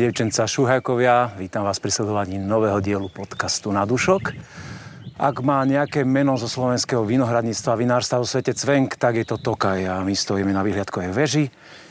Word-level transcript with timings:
Dievčenca 0.00 0.48
Šuhajkovia, 0.48 1.36
vítam 1.36 1.60
vás 1.60 1.76
pri 1.76 1.92
sledovaní 1.92 2.40
nového 2.40 2.80
dielu 2.80 3.04
podcastu 3.12 3.68
Na 3.68 3.84
dušok. 3.84 4.32
Ak 5.20 5.44
má 5.44 5.60
nejaké 5.68 6.08
meno 6.08 6.40
zo 6.40 6.48
slovenského 6.48 7.04
vinohradníctva 7.04 7.76
a 7.76 7.80
vinárstva 7.84 8.16
vo 8.16 8.24
svete 8.24 8.56
Cvenk, 8.56 8.96
tak 8.96 9.20
je 9.20 9.28
to 9.28 9.36
Tokaj 9.36 9.84
a 9.84 10.00
my 10.00 10.16
stojíme 10.16 10.56
na 10.56 10.64
vyhliadkovej 10.64 11.12
veži. 11.12 11.44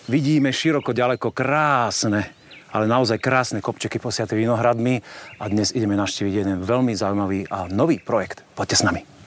Vidíme 0.10 0.50
široko, 0.50 0.90
ďaleko 0.90 1.30
krásne, 1.30 2.34
ale 2.74 2.90
naozaj 2.90 3.22
krásne 3.22 3.62
kopčeky 3.62 4.01
posiate 4.01 4.33
vinohradmi 4.33 5.05
a 5.37 5.46
dnes 5.46 5.69
ideme 5.78 5.94
navštíviť 5.94 6.33
jeden 6.33 6.65
veľmi 6.65 6.97
zaujímavý 6.97 7.46
a 7.53 7.69
nový 7.69 8.01
projekt. 8.01 8.41
Poďte 8.57 8.81
s 8.81 8.83
nami. 8.89 9.19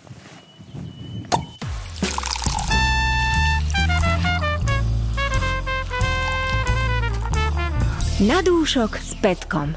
Na 8.22 8.38
dúšok 8.38 9.02
s 9.02 9.18
Petkom. 9.18 9.74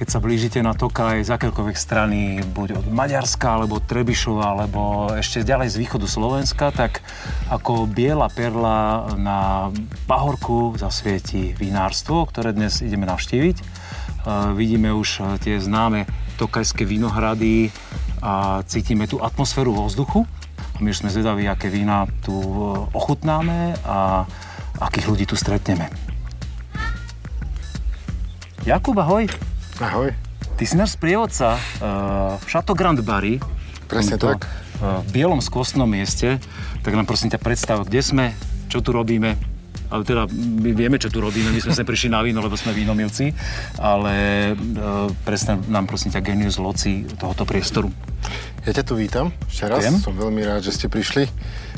keď 0.00 0.08
sa 0.08 0.24
blížite 0.24 0.58
na 0.64 0.72
Tokaj 0.72 1.28
z 1.28 1.28
akékoľvek 1.28 1.76
strany, 1.76 2.40
buď 2.40 2.82
od 2.82 2.86
Maďarska, 2.88 3.60
alebo 3.60 3.84
Trebišova, 3.84 4.44
alebo 4.56 5.12
ešte 5.12 5.44
ďalej 5.44 5.76
z 5.76 5.76
východu 5.76 6.08
Slovenska, 6.08 6.72
tak 6.72 7.04
ako 7.52 7.84
biela 7.84 8.32
perla 8.32 9.12
na 9.20 9.68
pahorku 10.08 10.72
zasvieti 10.80 11.52
vinárstvo, 11.52 12.24
ktoré 12.24 12.56
dnes 12.56 12.80
ideme 12.80 13.04
navštíviť. 13.04 13.56
E, 13.60 13.64
vidíme 14.56 14.88
už 14.96 15.36
tie 15.44 15.60
známe 15.60 16.08
tokajské 16.40 16.88
vinohrady 16.88 17.68
a 18.24 18.64
cítime 18.64 19.04
tú 19.04 19.20
atmosféru 19.20 19.76
vo 19.76 19.84
vzduchu. 19.84 20.24
A 20.56 20.78
my 20.80 20.88
už 20.88 21.04
sme 21.04 21.12
zvedaví, 21.12 21.44
aké 21.44 21.68
vína 21.68 22.08
tu 22.24 22.32
e, 22.32 22.88
ochutnáme 22.96 23.76
a 23.84 24.24
akých 24.80 25.06
ľudí 25.12 25.24
tu 25.28 25.36
stretneme. 25.36 25.92
Jakub, 28.64 28.96
ahoj. 28.96 29.28
Ahoj. 29.80 30.12
Ty 30.56 30.64
si 30.68 30.76
náš 30.76 31.00
sprievodca 31.00 31.56
uh, 31.56 32.36
v 32.36 32.44
Chateau 32.44 32.76
Grand 32.76 33.00
Barry. 33.00 33.40
Presne 33.88 34.20
tak. 34.20 34.44
Uh, 34.76 35.00
v 35.08 35.24
bielom 35.24 35.40
skvostnom 35.40 35.88
mieste. 35.88 36.36
Tak 36.84 36.92
nám 36.92 37.08
prosím 37.08 37.32
ťa 37.32 37.40
predstav, 37.40 37.80
kde 37.88 38.04
sme, 38.04 38.26
čo 38.68 38.84
tu 38.84 38.92
robíme, 38.92 39.40
ale 39.90 40.02
teda 40.06 40.30
my 40.30 40.70
vieme, 40.70 40.96
čo 40.96 41.10
tu 41.10 41.18
robíme, 41.18 41.50
my 41.50 41.60
sme 41.60 41.74
sem 41.74 41.86
prišli 41.86 42.08
na 42.14 42.22
víno, 42.22 42.38
lebo 42.38 42.54
sme 42.54 42.70
vínomilci, 42.70 43.34
ale 43.82 44.14
e, 44.50 44.54
presne 45.26 45.58
nám 45.66 45.90
prosím 45.90 46.14
ťa 46.14 46.22
genius 46.22 46.56
loci 46.62 47.04
tohoto 47.18 47.42
priestoru. 47.42 47.90
Ja 48.64 48.70
ťa 48.76 48.84
tu 48.86 48.94
vítam 48.94 49.34
ešte 49.50 49.66
raz, 49.66 49.82
Viem. 49.82 49.98
som 49.98 50.14
veľmi 50.14 50.46
rád, 50.46 50.62
že 50.62 50.72
ste 50.76 50.86
prišli. 50.86 51.26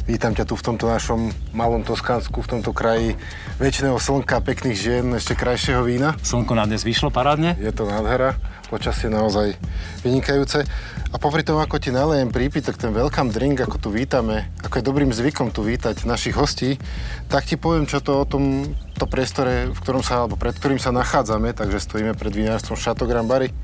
Vítam 0.03 0.35
ťa 0.35 0.51
tu 0.51 0.59
v 0.59 0.67
tomto 0.67 0.91
našom 0.91 1.31
malom 1.55 1.87
Toskánsku, 1.87 2.43
v 2.43 2.51
tomto 2.51 2.75
kraji 2.75 3.15
väčšného 3.63 3.95
slnka, 4.03 4.43
pekných 4.43 4.75
žien, 4.75 5.07
ešte 5.15 5.39
krajšieho 5.39 5.87
vína. 5.87 6.19
Slnko 6.27 6.59
na 6.59 6.67
dnes 6.67 6.83
vyšlo 6.83 7.15
parádne. 7.15 7.55
Je 7.63 7.71
to 7.71 7.87
nádhera, 7.87 8.35
počasie 8.67 9.07
naozaj 9.07 9.55
vynikajúce. 10.03 10.67
A 11.15 11.17
popri 11.23 11.47
tom, 11.47 11.63
ako 11.63 11.79
ti 11.79 11.95
nalejem 11.95 12.35
prípitok, 12.35 12.83
ten 12.83 12.91
welcome 12.91 13.31
drink, 13.31 13.63
ako 13.63 13.79
tu 13.79 13.89
vítame, 13.95 14.51
ako 14.67 14.83
je 14.83 14.89
dobrým 14.91 15.15
zvykom 15.15 15.55
tu 15.55 15.63
vítať 15.63 16.03
našich 16.03 16.35
hostí, 16.35 16.83
tak 17.31 17.47
ti 17.47 17.55
poviem, 17.55 17.87
čo 17.87 18.03
to 18.03 18.19
o 18.19 18.27
tom 18.27 18.75
to 18.99 19.07
priestore, 19.07 19.71
v 19.71 19.79
ktorom 19.87 20.03
sa, 20.03 20.27
alebo 20.27 20.35
pred 20.35 20.59
ktorým 20.59 20.83
sa 20.83 20.91
nachádzame, 20.91 21.55
takže 21.55 21.79
stojíme 21.79 22.19
pred 22.19 22.35
vinárstvom 22.35 22.75
Chateau 22.75 23.07
Grand 23.07 23.31
Barry. 23.31 23.55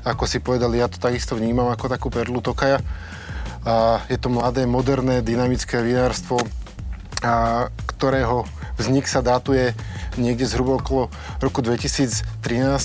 Ako 0.00 0.24
si 0.24 0.40
povedali, 0.40 0.80
ja 0.80 0.88
to 0.88 0.96
takisto 0.96 1.36
vnímam 1.36 1.68
ako 1.68 1.92
takú 1.92 2.08
perlu 2.08 2.40
Tokaja. 2.40 2.80
A 3.64 4.04
je 4.12 4.20
to 4.20 4.28
mladé, 4.28 4.68
moderné, 4.68 5.24
dynamické 5.24 5.80
vinárstvo, 5.80 6.40
a 7.24 7.66
ktorého 7.88 8.44
vznik 8.76 9.08
sa 9.08 9.24
dátuje 9.24 9.72
niekde 10.20 10.44
zhruba 10.44 10.78
okolo 10.78 11.08
roku 11.40 11.64
2013, 11.64 12.20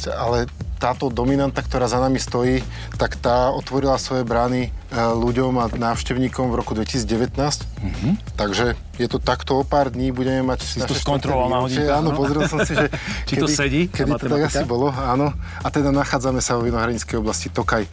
ale 0.09 0.47
táto 0.79 1.11
dominanta, 1.11 1.59
ktorá 1.59 1.91
za 1.91 1.99
nami 1.99 2.23
stojí, 2.23 2.63
tak 2.95 3.19
tá 3.19 3.51
otvorila 3.51 3.99
svoje 3.99 4.23
brány 4.23 4.61
e, 4.63 4.95
ľuďom 4.95 5.59
a 5.59 5.67
návštevníkom 5.67 6.47
v 6.47 6.55
roku 6.55 6.71
2019. 6.71 7.35
Mm-hmm. 7.35 8.13
Takže 8.39 8.79
je 8.95 9.07
to 9.11 9.19
takto 9.19 9.59
o 9.59 9.67
pár 9.67 9.91
dní, 9.91 10.15
budeme 10.15 10.39
mať... 10.47 10.63
Si 10.63 10.79
to 10.79 10.95
skontroloval 10.95 11.51
na 11.51 11.59
hodinka? 11.67 11.99
Áno, 11.99 12.15
pozrel 12.15 12.47
som 12.47 12.63
si, 12.63 12.79
že... 12.79 12.87
Či 13.27 13.35
kedy, 13.35 13.43
to 13.43 13.47
sedí? 13.51 13.81
Kedy 13.91 14.11
to 14.15 14.31
tak 14.31 14.47
asi 14.47 14.63
bolo, 14.63 14.87
áno. 14.95 15.35
A 15.59 15.67
teda 15.67 15.91
nachádzame 15.91 16.39
sa 16.39 16.55
vo 16.55 16.63
vinohradníckej 16.63 17.19
oblasti 17.19 17.51
Tokaj. 17.51 17.83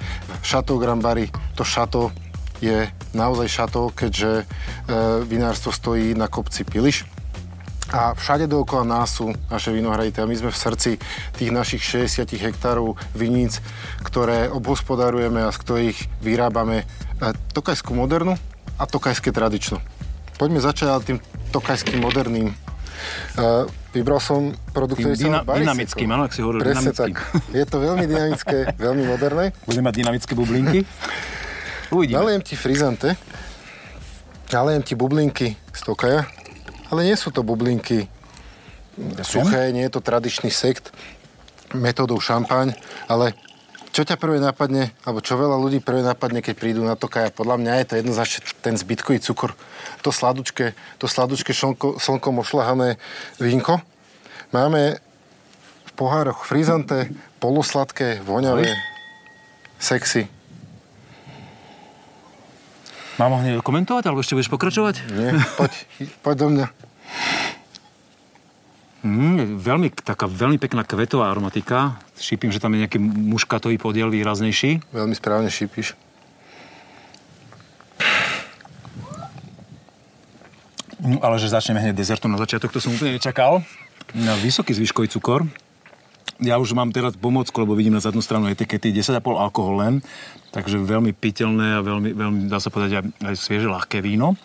Grand 0.78 1.02
Barry, 1.02 1.26
to 1.58 1.66
šato 1.66 2.14
je 2.60 2.88
naozaj 3.12 3.48
šato, 3.48 3.92
keďže 3.92 4.42
e, 4.42 4.44
vinárstvo 5.24 5.72
stojí 5.72 6.16
na 6.16 6.28
kopci 6.28 6.64
Piliš 6.64 7.04
a 7.94 8.18
všade 8.18 8.50
dookola 8.50 8.82
nás 8.82 9.14
sú 9.14 9.30
naše 9.46 9.70
vinohrady. 9.70 10.10
A 10.18 10.26
my 10.26 10.34
sme 10.34 10.50
v 10.50 10.58
srdci 10.58 10.90
tých 11.38 11.50
našich 11.54 11.82
60 11.86 12.26
hektárov 12.34 12.98
viníc, 13.14 13.62
ktoré 14.02 14.50
obhospodarujeme 14.50 15.46
a 15.46 15.54
z 15.54 15.58
ktorých 15.62 15.98
vyrábame 16.18 16.82
e, 16.82 16.84
tokajskú 17.54 17.94
modernú 17.94 18.34
a 18.76 18.84
tokajské 18.84 19.30
tradičnú. 19.30 19.78
Poďme 20.36 20.58
začať 20.60 20.88
ale 20.90 21.02
tým 21.06 21.18
tokajským 21.54 22.02
moderným. 22.02 22.52
Uh, 23.36 23.68
vybral 23.92 24.20
som 24.24 24.56
produkt, 24.72 25.04
ktorý 25.04 25.20
Dyna, 25.20 25.44
Dynamický, 25.44 26.08
áno, 26.08 26.24
ak 26.24 26.32
si 26.32 26.40
hovoril, 26.40 26.64
Presne 26.64 26.96
dynamický. 26.96 27.12
tak. 27.12 27.12
Je 27.52 27.64
to 27.68 27.76
veľmi 27.76 28.04
dynamické, 28.08 28.56
veľmi 28.72 29.04
moderné. 29.04 29.44
Budeme 29.68 29.92
mať 29.92 29.94
dynamické 30.00 30.32
bublinky. 30.32 30.80
Uvidíme. 31.90 32.18
Nalejem 32.18 32.42
ti 32.42 32.54
frizante, 32.56 33.14
nalejem 34.50 34.82
ti 34.82 34.94
bublinky 34.94 35.54
z 35.74 35.80
tokaja 35.86 36.26
ale 36.90 37.06
nie 37.06 37.16
sú 37.18 37.34
to 37.34 37.42
bublinky 37.42 38.06
suché, 39.22 39.74
nie 39.74 39.84
je 39.86 39.92
to 39.98 40.00
tradičný 40.00 40.48
sekt 40.48 40.94
metódou 41.74 42.16
šampaň, 42.22 42.72
ale 43.10 43.34
čo 43.90 44.04
ťa 44.04 44.20
prvé 44.20 44.38
napadne, 44.38 44.92
alebo 45.08 45.24
čo 45.24 45.40
veľa 45.40 45.56
ľudí 45.56 45.80
prvé 45.80 46.04
napadne, 46.04 46.44
keď 46.44 46.54
prídu 46.56 46.84
na 46.84 47.00
to 47.00 47.08
kaja, 47.08 47.32
podľa 47.32 47.56
mňa 47.60 47.72
je 47.80 47.86
to 47.88 47.94
jednoznačne 48.00 48.40
ten 48.60 48.76
zbytkový 48.76 49.18
cukor, 49.24 49.56
to 50.04 50.12
sladučké, 50.12 50.76
to 51.00 51.08
sladučké 51.08 51.56
šlnko, 51.56 51.96
slnkom 51.96 52.44
ošlahané 52.44 53.00
vínko. 53.40 53.80
Máme 54.52 55.00
v 55.88 55.92
pohároch 55.96 56.44
frizante, 56.44 57.08
polosladké, 57.40 58.20
voňavé, 58.20 58.68
sexy. 59.80 60.28
Mám 63.16 63.32
ho 63.32 63.38
hneď 63.40 63.64
komentovať, 63.64 64.04
alebo 64.12 64.20
ešte 64.20 64.36
budeš 64.36 64.52
pokračovať? 64.52 65.00
Nie, 65.16 65.32
poď, 65.56 65.72
poď 66.24 66.34
do 66.36 66.46
mňa. 66.52 66.66
Mm, 69.06 69.56
veľmi, 69.56 69.88
taká 69.94 70.28
veľmi 70.28 70.60
pekná 70.60 70.84
kvetová 70.84 71.32
aromatika. 71.32 71.96
Šípim, 72.20 72.52
že 72.52 72.60
tam 72.60 72.76
je 72.76 72.84
nejaký 72.84 72.98
muškatový 73.00 73.80
podiel 73.80 74.12
výraznejší. 74.12 74.84
Veľmi 74.92 75.14
správne 75.16 75.48
šípiš. 75.48 75.96
No, 81.00 81.22
ale 81.22 81.38
že 81.38 81.52
začneme 81.52 81.78
hneď 81.78 81.94
dezertom 81.94 82.34
na 82.34 82.40
začiatok, 82.40 82.72
to 82.74 82.82
som 82.82 82.90
úplne 82.90 83.16
nečakal. 83.16 83.62
Na 84.16 84.34
vysoký 84.42 84.74
zvyškový 84.74 85.08
cukor 85.08 85.46
ja 86.40 86.60
už 86.60 86.76
mám 86.76 86.92
teraz 86.92 87.16
pomôcku, 87.16 87.54
lebo 87.64 87.72
vidím 87.76 87.96
na 87.96 88.04
zadnú 88.04 88.20
stranu 88.20 88.48
etikety 88.52 88.92
10,5 88.92 89.24
alkohol 89.24 89.74
len, 89.80 89.94
takže 90.52 90.76
veľmi 90.80 91.16
piteľné 91.16 91.80
a 91.80 91.84
veľmi, 91.84 92.10
veľmi 92.12 92.38
dá 92.50 92.60
sa 92.60 92.68
povedať, 92.68 93.00
aj, 93.00 93.32
aj 93.32 93.34
svieže, 93.36 93.68
ľahké 93.68 94.04
víno. 94.04 94.36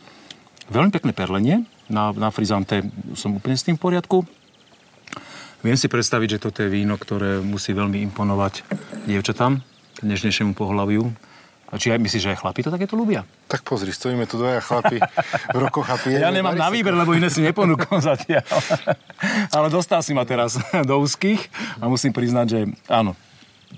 Veľmi 0.72 0.91
pekné 0.91 1.12
perlenie, 1.12 1.68
na, 1.91 2.16
na 2.16 2.31
frizante 2.31 2.88
som 3.19 3.35
úplne 3.35 3.59
s 3.59 3.68
tým 3.68 3.75
v 3.75 3.84
poriadku. 3.84 4.24
Viem 5.62 5.78
si 5.78 5.91
predstaviť, 5.91 6.40
že 6.40 6.44
toto 6.47 6.63
je 6.63 6.72
víno, 6.72 6.96
ktoré 6.96 7.44
musí 7.44 7.75
veľmi 7.75 8.01
imponovať 8.09 8.66
dievčatám, 9.06 9.59
dnešnejšiemu 10.01 10.56
pohľaviu 10.56 11.31
či 11.80 11.92
aj 11.92 12.00
myslíš, 12.04 12.24
že 12.24 12.31
aj 12.36 12.40
chlapi 12.44 12.60
to 12.63 12.72
takéto 12.72 13.00
ľubia? 13.00 13.24
Tak 13.48 13.63
pozri, 13.63 13.95
stojíme 13.95 14.28
tu 14.28 14.36
dvaja 14.36 14.60
chlapi 14.60 15.00
v 15.51 15.57
rokoch 15.60 15.88
a 15.88 15.95
pijeme. 15.95 16.24
Ja 16.24 16.31
nemám 16.31 16.56
na 16.56 16.68
výber, 16.68 16.92
lebo 16.92 17.16
iné 17.16 17.31
si 17.31 17.40
neponúkam 17.40 18.00
zatiaľ. 18.04 18.44
Ale 19.56 19.68
dostal 19.72 20.04
si 20.04 20.12
ma 20.12 20.28
teraz 20.28 20.60
do 20.84 20.95
úzkých 21.00 21.48
a 21.80 21.88
musím 21.88 22.12
priznať, 22.12 22.45
že 22.48 22.60
áno, 22.92 23.16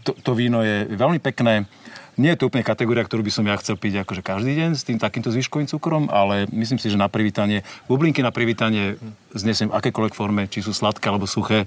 to, 0.02 0.18
to 0.18 0.32
víno 0.34 0.66
je 0.66 0.90
veľmi 0.90 1.22
pekné. 1.22 1.70
Nie 2.14 2.38
je 2.38 2.46
to 2.46 2.54
úplne 2.54 2.62
kategória, 2.62 3.02
ktorú 3.02 3.26
by 3.26 3.34
som 3.34 3.46
ja 3.50 3.58
chcel 3.58 3.74
piť 3.74 4.06
akože 4.06 4.22
každý 4.22 4.54
deň 4.54 4.78
s 4.78 4.86
tým 4.86 5.02
takýmto 5.02 5.34
zvyškovým 5.34 5.66
cukrom, 5.66 6.14
ale 6.14 6.46
myslím 6.54 6.78
si, 6.78 6.94
že 6.94 6.98
na 6.98 7.10
privítanie, 7.10 7.66
bublinky 7.90 8.22
na 8.22 8.30
privítanie 8.30 9.02
znesiem 9.34 9.74
akékoľvek 9.74 10.14
forme, 10.14 10.46
či 10.46 10.62
sú 10.62 10.78
sladké 10.78 11.10
alebo 11.10 11.26
suché. 11.26 11.66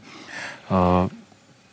Uh, 0.71 1.11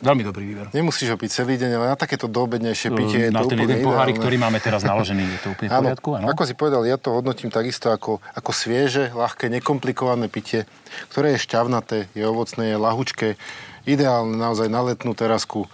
Veľmi 0.02 0.22
dobrý 0.26 0.44
výber. 0.46 0.66
Nemusíš 0.74 1.14
ho 1.14 1.18
piť 1.18 1.44
celý 1.44 1.54
deň, 1.60 1.70
ale 1.78 1.86
na 1.92 1.96
takéto 1.96 2.26
doobednejšie 2.26 2.88
pitie 2.92 3.20
je 3.28 3.30
na 3.30 3.46
to 3.46 3.54
ten 3.54 3.62
jeden 3.62 3.80
pohárik, 3.84 4.18
ktorý 4.18 4.36
máme 4.36 4.58
teraz 4.58 4.82
naložený, 4.82 5.22
je 5.22 5.40
to 5.40 5.48
úplne 5.54 5.68
v 5.68 5.72
poriadku? 5.72 6.08
Áno. 6.18 6.26
Ako 6.34 6.42
si 6.44 6.54
povedal, 6.58 6.82
ja 6.84 6.98
to 6.98 7.14
hodnotím 7.14 7.48
takisto 7.48 7.94
ako, 7.94 8.18
ako 8.34 8.50
svieže, 8.50 9.14
ľahké, 9.14 9.46
nekomplikované 9.48 10.26
pitie, 10.26 10.66
ktoré 11.14 11.38
je 11.38 11.44
šťavnaté, 11.46 11.98
je 12.12 12.24
ovocné, 12.26 12.74
je 12.74 12.76
lahučké, 12.76 13.28
ideálne 13.84 14.34
naozaj 14.34 14.68
na 14.72 14.80
letnú 14.82 15.12
terasku. 15.12 15.68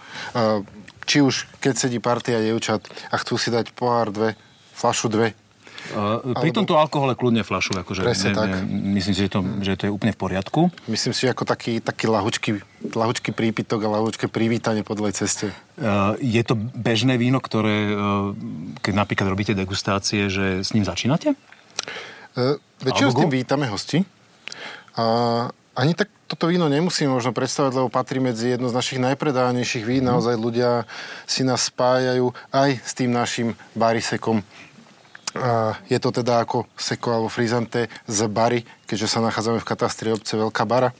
či 1.05 1.19
už 1.19 1.49
keď 1.59 1.73
sedí 1.75 1.99
partia 1.99 2.39
dievčat 2.39 2.85
a 3.11 3.15
chcú 3.19 3.35
si 3.35 3.49
dať 3.51 3.73
pohár 3.75 4.13
dve, 4.13 4.39
flašu 4.75 5.11
dve, 5.11 5.35
Uh, 5.91 6.37
pri 6.37 6.53
tomto 6.53 6.77
alkohole 6.77 7.17
kľudne 7.17 7.41
flašu. 7.41 7.73
Akože, 7.73 8.05
Presne 8.05 8.31
ne, 8.31 8.37
tak. 8.37 8.49
Ne, 8.53 8.93
myslím 8.95 9.13
si, 9.17 9.21
že 9.25 9.31
to, 9.33 9.41
že 9.65 9.71
to 9.75 9.83
je 9.89 9.91
úplne 9.91 10.13
v 10.13 10.19
poriadku. 10.21 10.69
Myslím 10.85 11.11
si, 11.11 11.25
ako 11.25 11.43
taký, 11.43 11.81
taký 11.81 12.05
lahučký, 12.05 12.51
lahučký 12.93 13.33
prípitok 13.33 13.83
a 13.85 13.99
lahučké 13.99 14.29
privítanie 14.29 14.85
po 14.85 14.93
dlhej 14.93 15.17
ceste. 15.17 15.49
Uh, 15.81 16.15
je 16.21 16.41
to 16.45 16.53
bežné 16.57 17.17
víno, 17.17 17.41
ktoré, 17.41 17.91
uh, 17.91 18.31
keď 18.85 18.93
napríklad 18.93 19.27
robíte 19.27 19.57
degustácie, 19.57 20.29
že 20.29 20.61
s 20.61 20.71
ním 20.77 20.85
začínate? 20.85 21.33
Uh, 22.37 22.61
väčšinou 22.85 23.11
s 23.11 23.17
tým 23.17 23.33
vítame 23.33 23.65
hosti. 23.67 24.05
A 24.95 25.03
ani 25.71 25.95
tak 25.95 26.11
toto 26.27 26.47
víno 26.47 26.71
nemusíme 26.71 27.11
možno 27.11 27.35
predstavať, 27.35 27.75
lebo 27.75 27.91
patrí 27.91 28.23
medzi 28.23 28.55
jedno 28.55 28.71
z 28.71 28.75
našich 28.75 28.99
najpredávanejších 29.03 29.83
vín. 29.83 30.07
Mhm. 30.07 30.09
Naozaj 30.15 30.35
ľudia 30.39 30.69
si 31.27 31.43
nás 31.43 31.67
spájajú 31.67 32.31
aj 32.55 32.69
s 32.79 32.91
tým 32.95 33.11
našim 33.11 33.55
barisekom. 33.75 34.43
A 35.37 35.79
je 35.87 35.97
to 35.99 36.11
teda 36.11 36.43
ako 36.43 36.67
seko 36.75 37.15
alebo 37.15 37.29
frizante 37.31 37.87
z 38.07 38.19
Bary, 38.27 38.67
keďže 38.83 39.07
sa 39.07 39.19
nachádzame 39.23 39.63
v 39.63 39.67
katastri 39.67 40.11
obce 40.11 40.35
Veľká 40.35 40.67
Bara. 40.67 40.91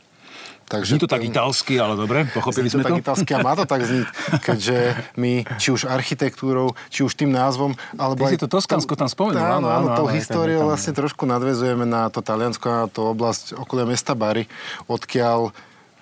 Takže 0.71 0.95
Zní 0.95 1.03
to 1.03 1.11
tak 1.11 1.19
italsky, 1.27 1.75
ale 1.83 1.99
dobre, 1.99 2.23
pochopili 2.31 2.71
sme 2.71 2.79
to 2.79 2.87
to. 2.87 2.89
tak 2.95 3.03
italsky 3.03 3.31
a 3.35 3.43
má 3.43 3.59
to 3.59 3.67
tak 3.67 3.83
zniť, 3.83 4.07
keďže 4.39 4.77
my 5.19 5.43
či 5.59 5.67
už 5.75 5.83
architektúrou, 5.83 6.71
či 6.87 7.03
už 7.03 7.11
tým 7.11 7.27
názvom, 7.27 7.75
alebo 7.99 8.23
Ty 8.23 8.31
si 8.31 8.39
to 8.39 8.47
Toskánsko 8.47 8.95
tam 8.95 9.11
spomenul, 9.11 9.43
Áno, 9.43 9.67
áno, 9.67 9.67
áno, 9.67 9.87
áno, 9.91 9.99
tou 9.99 10.07
históriou 10.07 10.63
tam- 10.63 10.71
vlastne 10.71 10.95
trošku 10.95 11.27
nadvezujeme 11.27 11.83
na 11.83 12.07
to 12.07 12.23
Taliansko, 12.23 12.63
na 12.71 12.87
tú 12.87 13.03
oblasť 13.03 13.59
okolia 13.59 13.83
mesta 13.83 14.15
Bari, 14.15 14.47
odkiaľ 14.87 15.51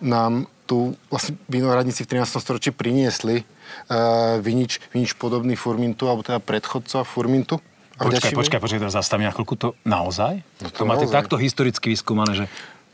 nám 0.05 0.45
tu 0.69 0.93
vlastne 1.09 1.33
vinohradníci 1.49 2.05
v 2.05 2.21
13. 2.21 2.37
storočí 2.37 2.69
priniesli 2.69 3.41
uh, 3.41 4.37
vinič, 4.37 4.77
vinič 4.93 5.17
podobný 5.17 5.57
Furmintu, 5.57 6.05
alebo 6.05 6.21
teda 6.21 6.37
predchodca 6.37 7.01
Furmintu. 7.01 7.57
A 7.99 8.07
Počkaj, 8.07 8.31
vďačíme- 8.31 8.39
počkaj, 8.39 8.59
počkaj, 8.63 8.79
teraz 8.79 8.95
zastavím 8.95 9.27
na 9.27 9.33
chvíľku. 9.35 9.59
To 9.59 9.67
naozaj? 9.83 10.39
No 10.63 10.67
to 10.71 10.81
to 10.81 10.83
máte 10.87 11.03
naozaj. 11.03 11.17
takto 11.19 11.35
historicky 11.35 11.91
vyskúmané, 11.91 12.31
že 12.33 12.45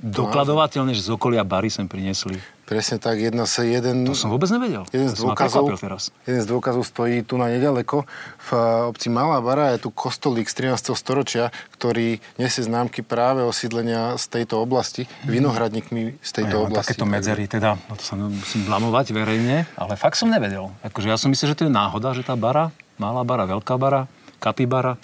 dokladovateľne, 0.02 0.92
že 0.92 1.02
z 1.02 1.10
okolia 1.10 1.46
Bary 1.48 1.72
sem 1.72 1.88
priniesli. 1.88 2.36
Presne 2.66 2.98
tak, 2.98 3.22
jedna 3.22 3.46
sa 3.46 3.62
jeden... 3.62 4.10
To 4.10 4.18
som 4.18 4.34
vôbec 4.34 4.50
nevedel. 4.50 4.84
Jeden 4.90 5.07
z, 5.07 5.22
dôkazov, 5.22 5.69
teraz. 5.78 6.10
jeden 6.25 6.42
z 6.42 6.48
dôkazov 6.50 6.81
stojí 6.81 7.22
tu 7.22 7.38
na 7.38 7.48
nedaleko. 7.48 8.10
V 8.42 8.50
eh, 8.52 8.90
obci 8.90 9.13
Malá 9.13 9.38
Bara 9.40 9.78
je 9.78 9.86
tu 9.86 9.94
kostolík 9.94 10.50
z 10.50 10.74
13. 10.74 10.98
storočia, 10.98 11.54
ktorý 11.78 12.18
nesie 12.36 12.66
známky 12.66 13.06
práve 13.06 13.46
osídlenia 13.46 14.18
z 14.18 14.25
tejto 14.42 14.57
oblasti, 14.60 15.06
vinohradníkmi 15.30 16.18
z 16.19 16.31
tejto 16.34 16.56
Ja, 16.57 16.63
oblasti. 16.66 16.98
takéto 16.98 17.06
medzery, 17.06 17.46
teda, 17.46 17.78
no 17.78 17.94
to 17.94 18.04
sa 18.04 18.18
musím 18.18 18.66
blamovať 18.66 19.13
verejne, 19.13 19.69
ale 19.78 19.94
fakt 19.94 20.18
som 20.18 20.28
nevedel. 20.28 20.74
Akože 20.81 21.07
ja 21.07 21.22
som 21.22 21.30
myslel, 21.30 21.54
že 21.54 21.57
to 21.62 21.66
je 21.69 21.72
náhoda, 21.72 22.18
že 22.18 22.25
tá 22.25 22.34
bara, 22.34 22.74
malá 22.98 23.22
bara, 23.22 23.46
veľká 23.46 23.78
bara, 23.78 24.10
kapibara. 24.45 25.01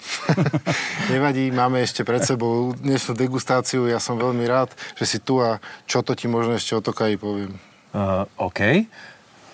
Nevadí, 1.12 1.50
máme 1.50 1.82
ešte 1.82 2.06
pred 2.06 2.22
sebou 2.22 2.70
dnešnú 2.78 3.18
degustáciu. 3.18 3.90
Ja 3.90 3.98
som 3.98 4.14
veľmi 4.14 4.46
rád, 4.46 4.70
že 4.94 5.02
si 5.02 5.18
tu 5.18 5.42
a 5.42 5.58
čo 5.90 6.06
to 6.06 6.14
ti 6.14 6.30
možno 6.30 6.54
ešte 6.54 6.78
o 6.78 6.84
Tokaji 6.84 7.18
poviem. 7.18 7.58
Uh, 7.90 8.22
OK. 8.38 8.86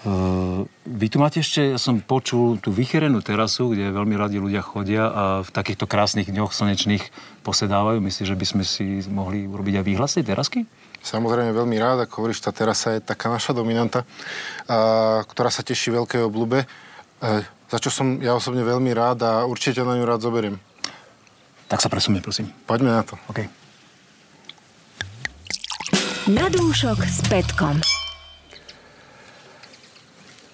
Uh, 0.05 0.69
vy 0.85 1.11
tu 1.11 1.17
máte 1.17 1.41
ešte, 1.41 1.75
ja 1.75 1.81
som 1.81 1.99
počul 2.05 2.61
tú 2.61 2.69
vycherenú 2.69 3.25
terasu, 3.25 3.73
kde 3.73 3.91
veľmi 3.91 4.15
radi 4.15 4.37
ľudia 4.37 4.61
chodia 4.61 5.09
a 5.09 5.25
v 5.41 5.51
takýchto 5.51 5.89
krásnych 5.89 6.29
dňoch 6.29 6.53
slnečných 6.53 7.09
posedávajú. 7.43 8.05
Myslíš, 8.05 8.29
že 8.29 8.37
by 8.37 8.47
sme 8.47 8.65
si 8.69 9.03
mohli 9.09 9.49
urobiť 9.49 9.81
aj 9.81 9.85
výhľad 9.89 10.09
z 10.13 10.17
tej 10.21 10.27
terasky? 10.29 10.61
Samozrejme 11.03 11.51
veľmi 11.57 11.77
rád, 11.81 12.05
ako 12.05 12.27
hovoríš, 12.27 12.45
tá 12.45 12.53
terasa 12.53 12.99
je 12.99 13.01
taká 13.01 13.33
naša 13.33 13.55
dominanta, 13.55 14.03
a, 14.67 15.23
ktorá 15.25 15.49
sa 15.49 15.63
teší 15.63 15.95
veľkej 15.95 16.27
obľúbe, 16.27 16.63
e, 16.63 16.67
za 17.69 17.79
čo 17.79 17.93
som 17.93 18.17
ja 18.25 18.33
osobne 18.33 18.65
veľmi 18.65 18.91
rád 18.97 19.25
a 19.25 19.33
určite 19.45 19.85
na 19.85 19.97
ňu 19.97 20.05
rád 20.09 20.25
zoberiem. 20.25 20.57
Tak 21.69 21.85
sa 21.85 21.93
presunie, 21.93 22.25
prosím. 22.25 22.49
Poďme 22.65 22.97
na 22.97 23.05
to. 23.05 23.21
OK. 23.29 23.45
Na 26.33 26.49
dúšok 26.49 26.99
s 27.05 27.21
Petkom. 27.29 27.77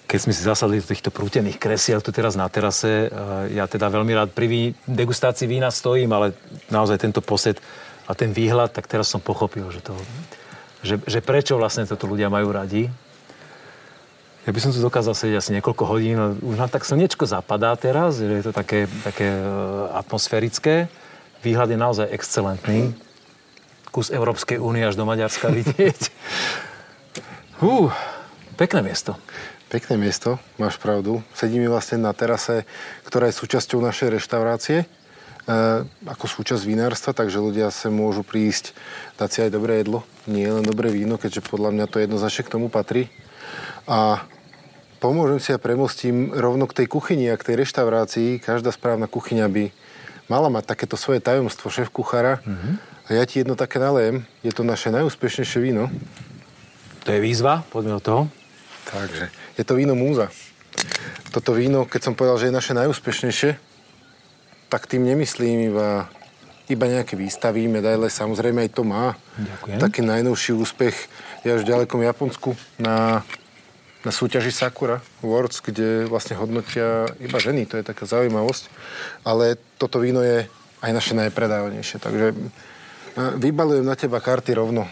Keď 0.05 0.19
sme 0.21 0.31
si 0.35 0.43
zasadli 0.43 0.79
do 0.79 0.87
týchto 0.87 1.11
prútených 1.11 1.59
kresiel 1.59 1.99
tu 1.99 2.11
teraz 2.11 2.39
na 2.39 2.47
terase, 2.47 3.07
eh, 3.07 3.11
ja 3.55 3.67
teda 3.67 3.87
veľmi 3.91 4.11
rád 4.15 4.29
pri 4.35 4.75
degustácii 4.87 5.47
vína 5.47 5.71
stojím, 5.71 6.11
ale 6.15 6.35
naozaj 6.71 6.99
tento 6.99 7.19
posed 7.23 7.59
a 8.05 8.11
ten 8.13 8.31
výhľad, 8.31 8.71
tak 8.71 8.85
teraz 8.87 9.09
som 9.09 9.19
pochopil, 9.19 9.65
že, 9.73 9.81
to, 9.81 9.95
že, 10.85 11.01
že 11.03 11.19
prečo 11.19 11.57
vlastne 11.57 11.89
toto 11.89 12.05
ľudia 12.05 12.29
majú 12.29 12.53
radi. 12.53 12.87
Ja 14.45 14.53
by 14.53 14.61
som 14.61 14.69
tu 14.69 14.77
dokázal 14.77 15.17
sedieť 15.17 15.41
asi 15.41 15.51
niekoľko 15.57 15.83
hodín, 15.89 16.21
už 16.37 16.61
nám 16.61 16.69
tak 16.69 16.85
slnečko 16.85 17.25
zapadá 17.25 17.73
teraz, 17.73 18.21
že 18.21 18.29
je 18.29 18.45
to 18.45 18.53
také, 18.53 18.85
také 19.01 19.25
eh, 19.25 19.41
atmosférické. 19.97 20.85
Výhľad 21.41 21.73
je 21.73 21.79
naozaj 21.81 22.13
excelentný. 22.13 22.93
Kus 23.89 24.13
Európskej 24.13 24.61
únie 24.61 24.85
až 24.85 25.01
do 25.01 25.05
Maďarska 25.09 25.49
vidieť. 25.49 26.13
Hú, 27.65 27.89
pekné 28.53 28.85
miesto. 28.85 29.17
Pekné 29.65 29.97
miesto, 29.97 30.37
máš 30.61 30.77
pravdu. 30.77 31.25
Sedíme 31.33 31.65
vlastne 31.65 31.97
na 31.97 32.13
terase, 32.13 32.69
ktorá 33.09 33.25
je 33.33 33.41
súčasťou 33.41 33.81
našej 33.81 34.13
reštaurácie, 34.13 34.85
e, 34.85 34.87
ako 36.05 36.25
súčasť 36.29 36.69
vinárstva, 36.69 37.17
takže 37.17 37.41
ľudia 37.41 37.73
sa 37.73 37.89
môžu 37.89 38.21
prísť, 38.21 38.77
dať 39.17 39.29
si 39.33 39.39
aj 39.41 39.49
dobré 39.57 39.81
jedlo, 39.81 40.05
nie 40.29 40.45
len 40.45 40.61
dobré 40.61 40.93
víno, 40.93 41.17
keďže 41.17 41.49
podľa 41.49 41.73
mňa 41.73 41.85
to 41.89 41.97
jednoznačne 41.97 42.45
k 42.45 42.53
tomu 42.53 42.69
patrí. 42.69 43.09
A 43.89 44.21
pomôžem 45.05 45.37
si 45.37 45.53
a 45.53 45.61
premostím 45.61 46.33
rovno 46.33 46.65
k 46.65 46.81
tej 46.81 46.87
kuchyni 46.89 47.29
a 47.29 47.37
k 47.37 47.53
tej 47.53 47.61
reštaurácii. 47.61 48.41
Každá 48.41 48.73
správna 48.73 49.05
kuchyňa 49.05 49.45
by 49.45 49.69
mala 50.25 50.49
mať 50.49 50.73
takéto 50.73 50.97
svoje 50.97 51.21
tajomstvo 51.21 51.69
šéf 51.69 51.93
kuchára. 51.93 52.41
A 53.05 53.13
ja 53.13 53.21
ti 53.29 53.45
jedno 53.45 53.53
také 53.53 53.77
nalejem. 53.77 54.25
Je 54.41 54.49
to 54.49 54.65
naše 54.65 54.89
najúspešnejšie 54.89 55.61
víno. 55.61 55.93
To 57.05 57.13
je 57.13 57.21
výzva, 57.21 57.61
poďme 57.69 57.97
do 57.97 58.01
toho. 58.01 58.21
Takže, 58.89 59.29
je 59.61 59.63
to 59.65 59.77
víno 59.77 59.93
Múza. 59.93 60.33
Toto 61.29 61.53
víno, 61.53 61.85
keď 61.85 62.01
som 62.01 62.13
povedal, 62.17 62.41
že 62.41 62.49
je 62.49 62.57
naše 62.57 62.73
najúspešnejšie, 62.73 63.61
tak 64.73 64.89
tým 64.89 65.05
nemyslím 65.05 65.69
iba, 65.69 66.09
iba 66.65 66.85
nejaké 66.89 67.13
výstavy, 67.13 67.69
medaile, 67.69 68.09
samozrejme 68.09 68.65
aj 68.65 68.71
to 68.73 68.81
má. 68.81 69.13
Ďakujem. 69.37 69.77
Taký 69.77 70.01
najnovší 70.01 70.51
úspech 70.57 70.95
je 71.45 71.49
až 71.53 71.61
v 71.61 71.69
ďalekom 71.77 72.01
Japonsku 72.01 72.57
na, 72.81 73.21
na 74.05 74.13
súťaži 74.13 74.53
Sakura 74.53 75.01
Awards, 75.25 75.65
kde 75.65 76.05
vlastne 76.05 76.37
hodnotia 76.37 77.09
iba 77.17 77.41
ženy, 77.41 77.65
to 77.65 77.81
je 77.81 77.83
taká 77.83 78.05
zaujímavosť. 78.05 78.69
Ale 79.25 79.57
toto 79.81 79.97
víno 79.97 80.21
je 80.21 80.45
aj 80.85 80.91
naše 80.93 81.17
najpredávanejšie, 81.17 81.97
takže 81.97 82.31
e, 82.31 82.35
vybalujem 83.41 83.81
na 83.81 83.97
teba 83.97 84.21
karty 84.21 84.53
rovno. 84.53 84.85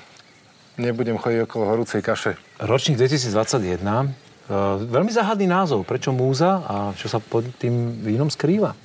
Nebudem 0.81 1.21
chodiť 1.21 1.45
okolo 1.45 1.69
horúcej 1.69 2.01
kaše. 2.01 2.33
Ročník 2.57 2.97
2021. 2.97 3.85
Uh, 4.43 4.75
veľmi 4.75 5.07
záhadný 5.07 5.47
názov. 5.47 5.87
Prečo 5.87 6.11
múza 6.11 6.59
a 6.67 6.75
čo 6.97 7.07
sa 7.07 7.23
pod 7.23 7.47
tým 7.61 8.03
vínom 8.03 8.27
skrýva? 8.27 8.75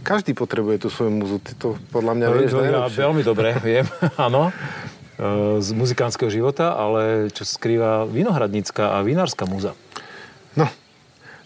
Každý 0.00 0.32
potrebuje 0.32 0.80
tú 0.80 0.88
svoju 0.88 1.12
muzu, 1.12 1.36
ty 1.44 1.52
to 1.58 1.76
podľa 1.92 2.12
mňa 2.16 2.26
vieš 2.32 2.52
ja 2.56 2.88
veľmi 2.88 3.20
dobre 3.20 3.52
viem, 3.60 3.84
áno. 4.30 4.48
Uh, 5.14 5.62
z 5.62 5.70
muzikánskeho 5.78 6.26
života, 6.26 6.74
ale 6.74 7.30
čo 7.30 7.46
skrýva 7.46 8.02
vinohradnícka 8.02 8.98
a 8.98 9.06
vinárska 9.06 9.46
múza. 9.46 9.78
No, 10.58 10.66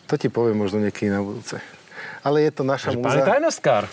to 0.08 0.16
ti 0.16 0.32
poviem 0.32 0.56
možno 0.56 0.80
niekedy 0.80 1.12
na 1.12 1.20
budúce. 1.20 1.60
Ale 2.24 2.40
je 2.40 2.52
to 2.52 2.64
naša 2.64 2.96
Pán 2.96 3.04
múza. 3.04 3.28
tajnostkár. 3.28 3.84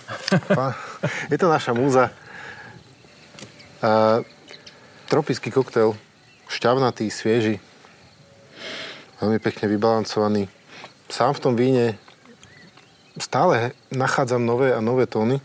Pán- 0.48 0.79
Je 1.27 1.36
to 1.36 1.51
naša 1.51 1.75
múza. 1.75 2.08
A, 3.84 4.24
tropický 5.12 5.51
koktail, 5.51 5.91
šťavnatý, 6.48 7.12
svieži, 7.12 7.60
veľmi 9.20 9.44
pekne 9.44 9.67
vybalancovaný. 9.67 10.48
Sám 11.12 11.36
v 11.36 11.41
tom 11.44 11.53
víne 11.60 12.00
stále 13.20 13.75
nachádzam 13.91 14.39
nové 14.39 14.72
a 14.72 14.79
nové 14.79 15.03
tóny. 15.03 15.44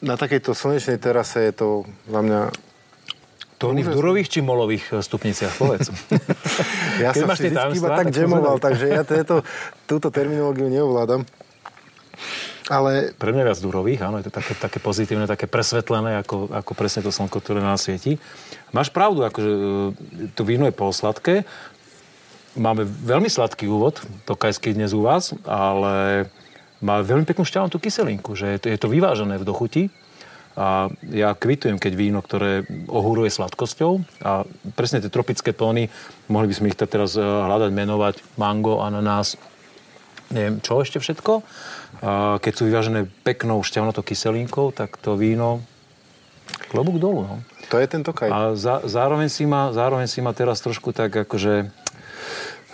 Na 0.00 0.16
takejto 0.16 0.56
slnečnej 0.56 0.96
terase 0.96 1.48
je 1.48 1.52
to 1.52 1.68
za 2.08 2.20
mňa... 2.24 2.40
Tóny 3.60 3.84
v 3.84 3.92
durových 3.92 4.32
či 4.32 4.40
molových 4.40 4.88
eh, 4.88 5.04
stupniciach, 5.04 5.52
povedz. 5.60 5.92
Ja 7.04 7.12
Keď 7.12 7.22
máš 7.28 7.40
tie 7.40 7.52
vždycky 7.52 7.76
iba 7.80 7.88
tak 7.96 8.08
džemoval, 8.12 8.56
takže 8.60 8.86
ja 8.88 9.02
tieto, 9.04 9.44
túto 9.84 10.08
terminológiu 10.12 10.68
neovládam. 10.68 11.24
Ale 12.70 13.10
Pre 13.18 13.34
mňa 13.34 13.44
viac 13.50 13.58
durových, 13.58 14.00
áno, 14.06 14.22
je 14.22 14.30
to 14.30 14.32
také, 14.32 14.52
také 14.54 14.78
pozitívne, 14.78 15.26
také 15.26 15.50
presvetlené, 15.50 16.22
ako, 16.22 16.54
ako 16.54 16.72
presne 16.78 17.02
to 17.02 17.10
slnko, 17.10 17.42
ktoré 17.42 17.58
nás 17.58 17.82
svieti. 17.82 18.22
Máš 18.70 18.94
pravdu, 18.94 19.26
akože 19.26 19.50
e, 19.50 19.60
to 20.38 20.46
víno 20.46 20.70
je 20.70 20.74
polosladké. 20.76 21.42
Máme 22.54 22.86
veľmi 22.86 23.26
sladký 23.26 23.66
úvod, 23.66 23.98
tokajský 24.22 24.78
dnes 24.78 24.94
u 24.94 25.02
vás, 25.02 25.34
ale 25.42 26.30
má 26.80 27.04
veľmi 27.04 27.28
peknú 27.28 27.44
šťavnatú 27.44 27.76
kyselinku, 27.76 28.32
že 28.36 28.56
je 28.56 28.58
to, 28.60 28.66
je 28.72 28.78
to 28.80 28.88
vyvážené 28.88 29.36
v 29.36 29.44
dochuti. 29.46 29.84
A 30.58 30.90
ja 31.14 31.32
kvitujem, 31.32 31.78
keď 31.78 31.92
víno, 31.94 32.20
ktoré 32.20 32.66
ohúruje 32.90 33.30
sladkosťou 33.30 34.02
a 34.26 34.42
presne 34.74 34.98
tie 34.98 35.08
tropické 35.08 35.54
tóny, 35.54 35.88
mohli 36.26 36.50
by 36.50 36.54
sme 36.58 36.68
ich 36.74 36.76
teraz 36.76 37.14
eh, 37.14 37.22
hľadať, 37.22 37.70
menovať, 37.70 38.14
mango, 38.34 38.82
ananás, 38.82 39.38
neviem, 40.34 40.58
čo 40.58 40.82
ešte 40.82 40.98
všetko. 40.98 41.32
A 42.02 42.42
keď 42.42 42.52
sú 42.52 42.62
vyvážené 42.66 43.06
peknou 43.22 43.62
šťavnatou 43.62 44.02
kyselinkou, 44.02 44.74
tak 44.74 44.98
to 44.98 45.14
víno 45.14 45.62
klobúk 46.70 46.98
dolu. 46.98 47.26
No. 47.26 47.34
To 47.70 47.78
je 47.78 47.86
tento 47.86 48.10
kaj. 48.10 48.28
A 48.30 48.38
za, 48.58 48.82
zároveň, 48.82 49.30
si 49.30 49.46
ma, 49.46 49.70
zároveň 49.70 50.10
si 50.10 50.18
ma 50.18 50.34
teraz 50.34 50.58
trošku 50.58 50.90
tak 50.90 51.14
akože 51.14 51.70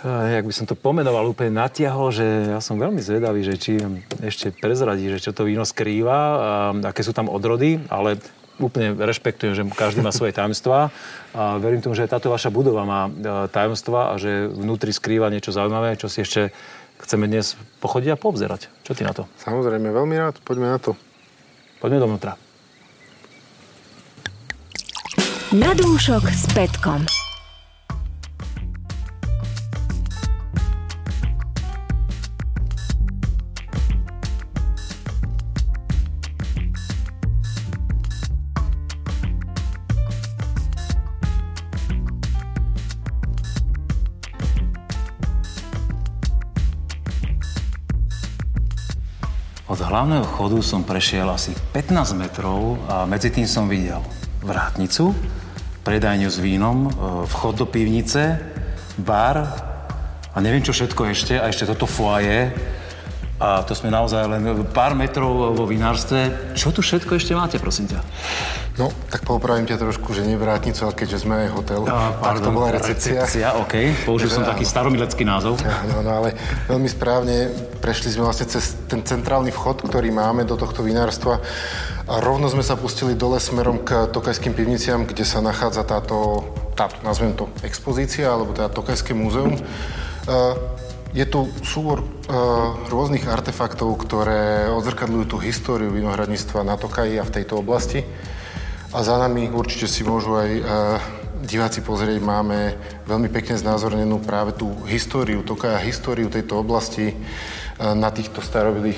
jak 0.05 0.45
by 0.45 0.53
som 0.53 0.69
to 0.69 0.77
pomenoval, 0.77 1.25
úplne 1.25 1.57
natiahol, 1.57 2.13
že 2.13 2.25
ja 2.53 2.61
som 2.61 2.77
veľmi 2.77 3.01
zvedavý, 3.01 3.41
že 3.41 3.55
či 3.57 3.71
ešte 4.21 4.53
prezradí, 4.53 5.09
že 5.09 5.17
čo 5.17 5.33
to 5.33 5.47
víno 5.47 5.65
skrýva, 5.65 6.17
a 6.17 6.61
aké 6.93 7.01
sú 7.01 7.17
tam 7.17 7.31
odrody, 7.33 7.81
ale 7.89 8.21
úplne 8.57 8.97
rešpektujem, 8.97 9.53
že 9.53 9.63
každý 9.73 10.01
má 10.01 10.09
svoje 10.09 10.33
tajomstvá 10.33 10.89
a 11.33 11.61
verím 11.61 11.81
tomu, 11.81 11.93
že 11.93 12.09
táto 12.09 12.33
vaša 12.33 12.49
budova 12.49 12.83
má 12.85 13.01
e, 13.05 13.11
tajomstvá 13.53 14.13
a 14.13 14.19
že 14.21 14.49
vnútri 14.49 14.89
skrýva 14.89 15.29
niečo 15.29 15.53
zaujímavé, 15.53 15.93
čo 15.93 16.09
si 16.09 16.25
ešte 16.25 16.49
chceme 16.97 17.29
dnes 17.29 17.53
pochodiť 17.81 18.17
a 18.17 18.17
poobzerať. 18.17 18.69
Čo 18.81 18.97
ty 18.97 19.05
na 19.05 19.13
to? 19.13 19.29
Samozrejme, 19.45 19.93
veľmi 19.93 20.15
rád, 20.17 20.41
poďme 20.41 20.73
na 20.73 20.81
to. 20.81 20.97
Poďme 21.77 22.01
dovnútra. 22.01 22.33
Na 25.53 25.71
dúšok 25.77 26.27
s 26.27 26.43
Petkom. 26.51 27.26
Hlavného 49.97 50.29
chodu 50.29 50.61
som 50.61 50.85
prešiel 50.85 51.25
asi 51.25 51.57
15 51.73 52.21
metrov 52.21 52.77
a 52.85 53.09
medzi 53.09 53.33
tým 53.33 53.49
som 53.49 53.65
videl 53.65 53.97
vrátnicu, 54.45 55.09
predajňu 55.81 56.29
s 56.29 56.37
vínom, 56.37 56.85
e, 56.85 56.89
vchod 57.25 57.57
do 57.57 57.65
pivnice, 57.65 58.37
bar 59.01 59.41
a 60.29 60.37
neviem 60.37 60.61
čo 60.61 60.69
všetko 60.69 61.01
ešte, 61.09 61.41
a 61.41 61.49
ešte 61.49 61.65
toto 61.65 61.89
foaje. 61.89 62.53
A 63.41 63.65
to 63.65 63.73
sme 63.73 63.89
naozaj 63.89 64.21
len 64.29 64.69
pár 64.69 64.93
metrov 64.93 65.57
vo 65.57 65.65
vinárstve. 65.65 66.53
Čo 66.53 66.69
tu 66.77 66.85
všetko 66.85 67.17
ešte 67.17 67.33
máte, 67.33 67.57
prosím 67.57 67.89
ťa? 67.89 67.99
No, 68.77 68.93
tak 69.09 69.25
popravím 69.25 69.65
ťa 69.65 69.81
trošku, 69.81 70.13
že 70.13 70.21
nie 70.21 70.37
vrátnicu, 70.37 70.85
ale 70.85 70.93
keďže 70.93 71.25
sme 71.25 71.33
aj 71.33 71.49
hotel, 71.49 71.81
A, 71.89 72.13
tak 72.21 72.45
to 72.45 72.53
bola 72.53 72.69
recepcia. 72.69 73.25
Recepcia, 73.25 73.57
OK. 73.57 74.05
Použil 74.05 74.29
som 74.29 74.45
taký 74.45 74.69
staromilecký 74.69 75.25
názov. 75.25 75.57
Áno, 75.81 76.05
no, 76.05 76.11
ale 76.13 76.37
veľmi 76.69 76.85
správne 76.85 77.49
prešli 77.81 78.13
sme 78.13 78.29
vlastne 78.29 78.45
cez 78.45 78.77
ten 78.85 79.01
centrálny 79.01 79.49
vchod, 79.49 79.81
ktorý 79.81 80.13
máme 80.13 80.45
do 80.45 80.53
tohto 80.53 80.85
vinárstva 80.85 81.41
a 82.05 82.21
rovno 82.21 82.53
sme 82.53 82.61
sa 82.61 82.77
pustili 82.77 83.17
dole 83.17 83.41
smerom 83.41 83.81
k 83.81 84.13
Tokajským 84.13 84.53
pivniciam, 84.53 85.09
kde 85.09 85.25
sa 85.25 85.41
nachádza 85.41 85.81
táto, 85.81 86.45
táto 86.77 87.01
nazvem 87.01 87.33
to, 87.33 87.49
expozícia, 87.65 88.29
alebo 88.29 88.53
teda 88.53 88.69
Tokajské 88.69 89.17
múzeum. 89.17 89.57
Uh, 90.29 90.53
je 91.17 91.25
tu 91.25 91.49
súbor 91.65 92.05
uh, 92.05 92.77
rôznych 92.93 93.25
artefaktov, 93.25 93.89
ktoré 94.05 94.69
odzrkadľujú 94.69 95.25
tú 95.25 95.37
históriu 95.41 95.89
vinohradníctva 95.89 96.61
na 96.61 96.77
Tokaji 96.77 97.17
a 97.17 97.25
v 97.25 97.33
tejto 97.41 97.57
oblasti. 97.57 98.05
A 98.97 99.05
za 99.05 99.13
nami 99.13 99.45
určite 99.53 99.85
si 99.85 100.01
môžu 100.01 100.33
aj 100.41 100.49
uh, 100.57 100.65
diváci 101.45 101.85
pozrieť, 101.85 102.17
máme 102.17 102.73
veľmi 103.05 103.29
pekne 103.29 103.53
znázornenú 103.53 104.17
práve 104.25 104.57
tú 104.57 104.73
históriu 104.89 105.45
Tokaja, 105.45 105.77
históriu 105.77 106.33
tejto 106.33 106.57
oblasti 106.57 107.13
uh, 107.13 107.93
na 107.93 108.09
týchto 108.09 108.41
starobilých 108.41 108.97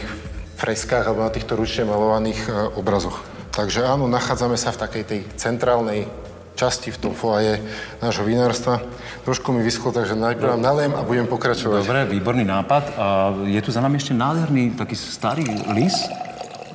freskách 0.55 1.03
alebo 1.03 1.27
na 1.27 1.35
týchto 1.35 1.59
ručne 1.59 1.83
malovaných 1.83 2.39
uh, 2.47 2.79
obrazoch. 2.79 3.19
Takže 3.51 3.83
áno, 3.83 4.07
nachádzame 4.07 4.55
sa 4.55 4.71
v 4.71 4.87
takej 4.87 5.03
tej 5.03 5.19
centrálnej 5.35 6.07
časti 6.55 6.95
v 6.95 7.01
tom 7.03 7.11
foaje 7.11 7.59
nášho 7.99 8.23
vinárstva. 8.23 8.79
Trošku 9.27 9.51
mi 9.51 9.59
vyschlo, 9.67 9.91
takže 9.91 10.15
najprv 10.15 10.63
naliem 10.63 10.95
a 10.95 11.03
budem 11.03 11.27
pokračovať. 11.27 11.83
Dobre, 11.83 12.07
výborný 12.07 12.47
nápad. 12.47 12.83
A 12.95 13.35
je 13.51 13.59
tu 13.59 13.75
za 13.75 13.83
nami 13.83 13.99
ešte 13.99 14.15
nádherný 14.15 14.79
taký 14.79 14.95
starý 14.95 15.43
lis. 15.75 16.07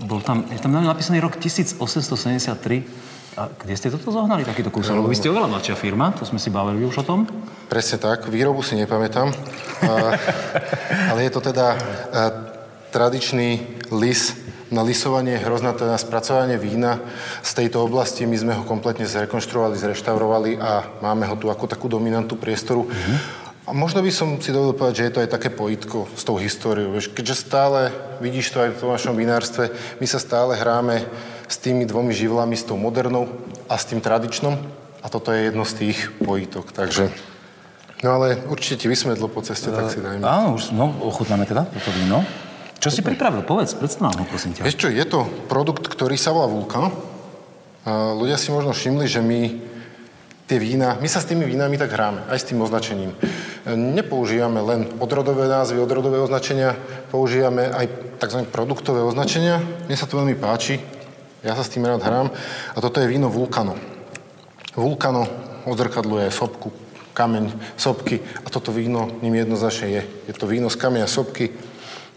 Bol 0.05 0.21
tam, 0.21 0.45
je 0.53 0.61
tam 0.61 0.77
napísaný 0.77 1.25
rok 1.25 1.41
1873. 1.41 3.14
A 3.35 3.51
kde 3.51 3.75
ste 3.75 3.91
toto 3.91 4.15
zohnali, 4.15 4.47
takýto 4.47 4.71
kúsok? 4.71 4.95
Lebo 4.95 5.11
vy 5.11 5.19
ste 5.19 5.27
oveľa 5.27 5.51
mladšia 5.51 5.75
firma, 5.75 6.15
to 6.15 6.23
sme 6.23 6.39
si 6.39 6.55
bavili 6.55 6.87
už 6.87 7.03
o 7.03 7.05
tom. 7.05 7.27
Presne 7.67 7.99
tak, 7.99 8.31
výrobu 8.31 8.63
si 8.63 8.79
nepamätám. 8.79 9.27
a, 9.31 9.35
ale 11.11 11.27
je 11.27 11.31
to 11.35 11.41
teda 11.43 11.67
a, 11.75 11.79
tradičný 12.95 13.83
lis 13.91 14.39
na 14.71 14.87
lisovanie 14.87 15.35
hroznaté 15.35 15.83
na 15.83 15.99
spracovanie 15.99 16.55
vína 16.63 17.03
z 17.43 17.51
tejto 17.59 17.83
oblasti. 17.83 18.23
My 18.23 18.39
sme 18.39 18.53
ho 18.55 18.63
kompletne 18.63 19.07
zrekonštruovali, 19.07 19.83
zreštaurovali 19.83 20.51
a 20.63 21.03
máme 21.03 21.27
ho 21.27 21.35
tu 21.35 21.51
ako 21.51 21.67
takú 21.67 21.91
dominantu 21.91 22.39
priestoru. 22.39 22.87
Mm-hmm. 22.87 23.17
A 23.65 23.71
možno 23.73 24.05
by 24.05 24.13
som 24.15 24.39
si 24.39 24.53
dovolil 24.53 24.77
povedať, 24.77 24.95
že 24.95 25.07
je 25.09 25.15
to 25.15 25.23
aj 25.25 25.31
také 25.35 25.49
pojitko 25.51 26.07
s 26.13 26.23
tou 26.23 26.37
históriou. 26.37 26.95
Keďže 27.01 27.49
stále, 27.49 27.91
vidíš 28.21 28.53
to 28.53 28.61
aj 28.61 28.77
v 28.77 28.81
tom 28.83 28.93
našom 28.93 29.17
vinárstve, 29.17 29.73
my 29.99 30.07
sa 30.07 30.21
stále 30.21 30.53
hráme 30.53 31.03
s 31.55 31.63
tými 31.63 31.87
dvomi 31.87 32.11
živlami, 32.11 32.59
s 32.59 32.67
tou 32.67 32.75
modernou 32.75 33.31
a 33.71 33.79
s 33.79 33.87
tým 33.87 34.03
tradičnom. 34.03 34.59
A 34.99 35.07
toto 35.07 35.31
je 35.31 35.47
jedno 35.47 35.63
z 35.63 35.75
tých 35.87 36.11
pojitok. 36.19 36.75
Takže 36.75 37.15
No 38.05 38.21
ale 38.21 38.37
určite 38.53 38.85
ti 38.85 38.87
vysvedlo 38.93 39.33
po 39.33 39.41
ceste, 39.41 39.73
tak 39.73 39.89
si 39.89 40.05
dajme. 40.05 40.21
Áno, 40.29 40.61
už, 40.61 40.77
no, 40.77 40.93
ochutnáme 41.09 41.49
teda 41.49 41.65
toto 41.65 41.89
víno. 41.97 42.21
Čo 42.77 42.93
si 42.93 43.01
pripravil? 43.01 43.41
Povedz, 43.41 43.73
predstav 43.73 44.13
nám 44.13 44.21
ho, 44.21 44.25
prosím 44.29 44.53
ťa. 44.53 44.61
Vieš 44.61 44.77
čo, 44.77 44.93
je 44.93 45.05
to 45.09 45.25
produkt, 45.49 45.89
ktorý 45.89 46.21
sa 46.21 46.37
volá 46.37 46.45
Vulkan. 46.45 46.93
A 47.89 48.13
ľudia 48.13 48.37
si 48.37 48.53
možno 48.53 48.77
všimli, 48.77 49.09
že 49.09 49.25
my 49.25 49.41
tie 50.45 50.61
vína, 50.61 51.01
my 51.01 51.09
sa 51.09 51.25
s 51.25 51.29
tými 51.33 51.49
vínami 51.49 51.81
tak 51.81 51.97
hráme, 51.97 52.29
aj 52.29 52.37
s 52.45 52.49
tým 52.53 52.61
označením. 52.61 53.17
Nepoužívame 53.73 54.61
len 54.61 54.81
odrodové 55.01 55.49
názvy, 55.49 55.81
odrodové 55.81 56.21
označenia, 56.21 56.77
používame 57.09 57.73
aj 57.73 57.89
tzv. 58.21 58.45
produktové 58.53 59.01
označenia. 59.01 59.65
Mne 59.89 59.97
sa 59.97 60.05
to 60.05 60.21
veľmi 60.21 60.37
páči, 60.37 60.77
ja 61.45 61.53
sa 61.53 61.63
s 61.63 61.71
tým 61.71 61.85
rád 61.85 62.01
hrám. 62.01 62.33
A 62.75 62.79
toto 62.81 62.99
je 62.99 63.07
víno 63.07 63.29
Vulkano. 63.29 63.77
Vulkano 64.75 65.29
odzrkadluje 65.69 66.33
sopku, 66.33 66.73
kameň, 67.13 67.53
sopky 67.77 68.19
a 68.43 68.49
toto 68.51 68.73
víno 68.73 69.13
ním 69.23 69.39
jednoznačne 69.39 69.89
je. 69.89 70.03
Je 70.29 70.35
to 70.35 70.49
víno 70.49 70.73
z 70.73 70.81
kameňa 70.81 71.07
sopky, 71.07 71.53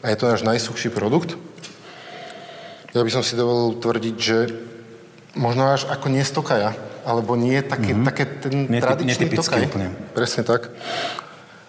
a 0.03 0.09
je 0.13 0.17
to 0.17 0.29
náš 0.29 0.45
najsuchší 0.45 0.89
produkt. 0.93 1.35
Ja 2.93 3.03
by 3.03 3.11
som 3.11 3.25
si 3.25 3.35
dovolil 3.35 3.77
tvrdiť, 3.81 4.15
že 4.15 4.37
možno 5.35 5.69
až 5.69 5.89
ako 5.89 6.07
nie 6.09 6.23
stokaja, 6.23 6.73
alebo 7.03 7.35
nie 7.35 7.59
také, 7.59 7.93
mm-hmm. 7.93 8.07
také 8.07 8.23
ten 8.25 8.55
Netyp, 8.71 8.87
tradičný 8.87 9.25
tokaj. 9.35 9.61
Úplne. 9.69 9.89
Presne 10.15 10.41
tak. 10.47 10.71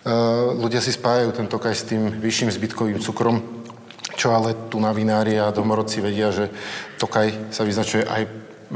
Uh, 0.06 0.56
ľudia 0.56 0.80
si 0.80 0.94
spájajú 0.94 1.34
ten 1.34 1.50
tokaj 1.50 1.74
s 1.74 1.84
tým 1.84 2.08
vyšším 2.22 2.48
zbytkovým 2.54 2.98
cukrom, 3.02 3.57
čo 4.18 4.34
ale 4.34 4.58
tu 4.66 4.82
na 4.82 4.90
vinári 4.90 5.38
a 5.38 5.54
domorodci 5.54 6.02
vedia, 6.02 6.34
že 6.34 6.50
tokaj 6.98 7.54
sa 7.54 7.62
vyznačuje 7.62 8.02
aj 8.02 8.26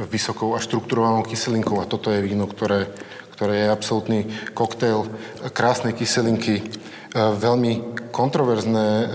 vysokou 0.07 0.55
a 0.55 0.63
štrukturovanou 0.63 1.27
kyselinkou 1.27 1.83
a 1.83 1.91
toto 1.91 2.15
je 2.15 2.23
víno, 2.23 2.47
ktoré, 2.47 2.89
ktoré 3.35 3.67
je 3.67 3.75
absolútny 3.75 4.19
koktail 4.55 5.11
krásnej 5.53 5.93
kyselinky, 5.93 6.63
veľmi 7.13 7.99
kontroverzné 8.09 8.87
e, 8.89 9.07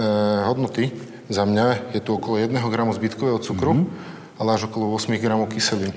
hodnoty 0.46 0.94
za 1.34 1.46
mňa. 1.46 1.98
Je 1.98 2.02
tu 2.02 2.14
okolo 2.14 2.38
1 2.38 2.54
gramu 2.70 2.94
zbytkového 2.94 3.42
cukru, 3.42 3.74
mm-hmm. 3.74 4.38
ale 4.38 4.50
až 4.54 4.70
okolo 4.70 4.94
8 4.94 5.18
gramov 5.18 5.50
kyselín. 5.50 5.94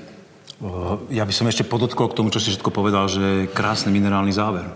Ja 1.09 1.25
by 1.25 1.33
som 1.33 1.49
ešte 1.49 1.65
podotkol 1.65 2.09
k 2.13 2.17
tomu, 2.17 2.29
čo 2.29 2.37
si 2.37 2.53
všetko 2.53 2.69
povedal, 2.69 3.09
že 3.09 3.49
krásny 3.49 3.89
minerálny 3.89 4.29
záver. 4.29 4.69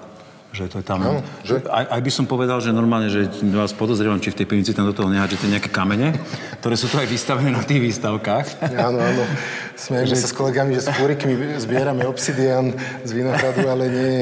Že 0.56 0.72
to 0.72 0.78
je 0.80 0.86
tam... 0.88 1.00
No, 1.04 1.20
že? 1.44 1.60
Aj, 1.68 2.00
aj 2.00 2.02
by 2.02 2.12
som 2.16 2.26
povedal, 2.26 2.64
že 2.64 2.72
normálne, 2.72 3.12
že 3.12 3.28
vás 3.52 3.76
podozrievam, 3.76 4.24
či 4.24 4.32
v 4.32 4.40
tej 4.40 4.48
pivnici 4.48 4.72
tam 4.72 4.88
do 4.88 4.96
toho 4.96 5.12
nehádžete 5.12 5.52
nejaké 5.52 5.68
kamene, 5.68 6.16
ktoré 6.64 6.80
sú 6.80 6.88
tu 6.88 6.96
aj 6.96 7.12
vystavené 7.12 7.52
na 7.52 7.60
tých 7.68 7.84
výstavkách. 7.84 8.72
Áno, 8.80 9.04
áno. 9.04 9.24
Sme 9.76 10.08
že... 10.08 10.16
sa 10.16 10.32
s 10.32 10.34
kolegami, 10.34 10.80
že 10.80 10.88
s 10.88 10.90
kúrikmi 10.96 11.60
zbierame 11.60 12.08
obsidian 12.08 12.72
z 13.04 13.12
vinohradu, 13.12 13.68
ale 13.68 13.92
nie. 13.92 14.18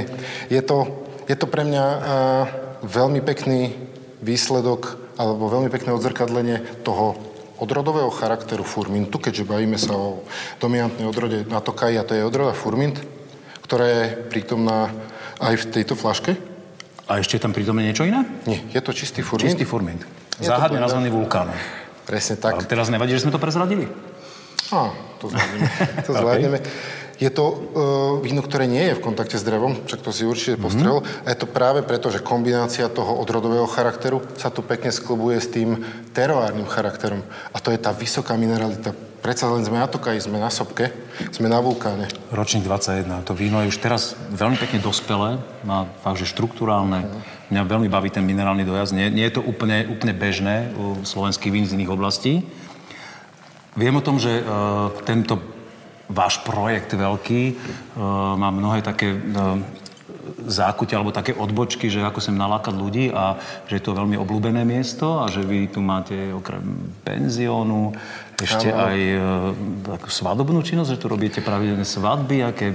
Je 0.50 0.62
to, 0.66 0.90
je 1.30 1.38
to 1.38 1.46
pre 1.46 1.62
mňa... 1.62 1.86
Uh, 2.02 2.64
veľmi 2.84 3.24
pekný 3.24 3.72
výsledok 4.20 5.00
alebo 5.16 5.48
veľmi 5.48 5.72
pekné 5.72 5.96
odzrkadlenie 5.96 6.84
toho 6.84 7.16
odrodového 7.64 8.12
charakteru 8.12 8.68
furmintu, 8.68 9.24
keďže 9.24 9.48
bavíme 9.48 9.80
sa 9.80 9.96
o 9.96 10.28
dominantnej 10.60 11.08
odrode 11.08 11.48
na 11.48 11.64
Tokaji 11.64 11.96
a 11.96 12.04
to 12.04 12.14
je 12.20 12.28
odroda 12.28 12.52
furmint, 12.52 13.00
ktorá 13.64 13.86
je 13.88 14.04
prítomná 14.28 14.92
aj 15.40 15.54
v 15.62 15.66
tejto 15.70 15.94
flaške. 15.96 16.36
A 17.08 17.20
ešte 17.20 17.36
je 17.36 17.44
tam 17.44 17.52
prítomné 17.52 17.84
niečo 17.84 18.08
iné? 18.08 18.24
Nie, 18.48 18.64
je 18.72 18.80
to 18.80 18.96
čistý 18.96 19.20
furmint. 19.20 19.52
Čistý 19.52 19.66
furmint. 19.68 20.02
Záhadne 20.40 20.80
nazvaný 20.80 21.12
vulkán. 21.12 21.52
Presne 22.08 22.36
tak. 22.40 22.60
Ale 22.60 22.68
teraz 22.68 22.88
nevadí, 22.92 23.16
že 23.16 23.28
sme 23.28 23.36
to 23.36 23.40
prezradili? 23.40 23.88
Á, 24.72 24.92
to 25.20 25.32
zvládneme. 25.32 25.68
To 26.08 26.12
zvládneme. 26.20 26.60
Je 27.22 27.30
to 27.30 27.46
uh, 27.46 27.56
víno, 28.20 28.42
ktoré 28.42 28.66
nie 28.66 28.84
je 28.90 28.98
v 28.98 29.04
kontakte 29.06 29.38
s 29.38 29.46
drevom, 29.46 29.86
však 29.86 30.02
to 30.02 30.12
si 30.12 30.28
určite 30.28 30.60
postrel. 30.60 31.00
Mm-hmm. 31.00 31.24
A 31.24 31.28
je 31.32 31.38
to 31.40 31.48
práve 31.48 31.80
preto, 31.86 32.10
že 32.10 32.26
kombinácia 32.26 32.90
toho 32.90 33.16
odrodového 33.22 33.70
charakteru 33.70 34.26
sa 34.36 34.50
tu 34.50 34.66
pekne 34.66 34.90
sklubuje 34.90 35.38
s 35.40 35.48
tým 35.48 35.80
teroárnym 36.12 36.68
charakterom. 36.68 37.22
A 37.54 37.58
to 37.62 37.70
je 37.70 37.80
tá 37.80 37.94
vysoká 37.94 38.34
mineralita. 38.36 38.92
Predsa 39.24 39.48
len 39.48 39.64
sme 39.64 39.80
na 39.80 39.88
Tokaji, 39.88 40.20
sme 40.20 40.36
na 40.36 40.52
Sopke, 40.52 40.92
sme 41.32 41.48
na 41.48 41.64
vulkáne. 41.64 42.12
Ročník 42.36 42.68
21. 42.68 43.24
To 43.24 43.32
víno 43.32 43.64
je 43.64 43.72
už 43.72 43.80
teraz 43.80 44.20
veľmi 44.36 44.60
pekne 44.60 44.84
dospelé, 44.84 45.40
má 45.64 45.88
fakt, 46.04 46.20
že 46.20 46.28
štruktúrálne. 46.28 47.08
Mňa 47.48 47.64
veľmi 47.64 47.88
baví 47.88 48.12
ten 48.12 48.28
minerálny 48.28 48.68
dojazd. 48.68 48.92
Nie, 48.92 49.08
nie 49.08 49.24
je 49.24 49.40
to 49.40 49.42
úplne, 49.48 49.88
úplne 49.88 50.12
bežné 50.12 50.76
u 50.76 51.08
slovenských 51.08 51.56
vín 51.56 51.64
z 51.64 51.80
iných 51.80 51.96
oblastí. 51.96 52.44
Viem 53.80 53.96
o 53.96 54.04
tom, 54.04 54.20
že 54.20 54.44
uh, 54.44 54.92
tento 55.08 55.40
váš 56.12 56.44
projekt 56.44 56.92
veľký 56.92 57.42
uh, 57.48 58.36
má 58.36 58.52
mnohé 58.52 58.84
také 58.84 59.16
uh, 59.16 59.56
zákute 60.48 60.96
alebo 60.96 61.16
také 61.16 61.32
odbočky, 61.32 61.88
že 61.88 62.04
ako 62.04 62.20
sem 62.20 62.36
nalákať 62.36 62.76
ľudí 62.76 63.06
a 63.12 63.40
že 63.68 63.80
je 63.80 63.84
to 63.84 63.96
veľmi 63.96 64.20
obľúbené 64.20 64.68
miesto 64.68 65.24
a 65.24 65.32
že 65.32 65.44
vy 65.44 65.72
tu 65.72 65.80
máte 65.80 66.32
okrem 66.32 66.92
penziónu 67.04 67.96
ešte 68.42 68.74
ano. 68.74 68.90
aj 68.90 69.00
takú 69.98 70.10
svadobnú 70.10 70.66
činnosť, 70.66 70.98
že 70.98 71.02
tu 71.02 71.08
robíte 71.12 71.40
pravidelné 71.46 71.86
svadby, 71.86 72.42
aké 72.42 72.74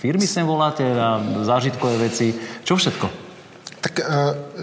firmy 0.00 0.24
sem 0.24 0.46
voláte 0.46 0.84
a 0.84 1.20
zážitkové 1.44 2.08
veci. 2.08 2.32
Čo 2.64 2.78
všetko? 2.78 3.06
Tak 3.76 3.94
uh, 4.02 4.06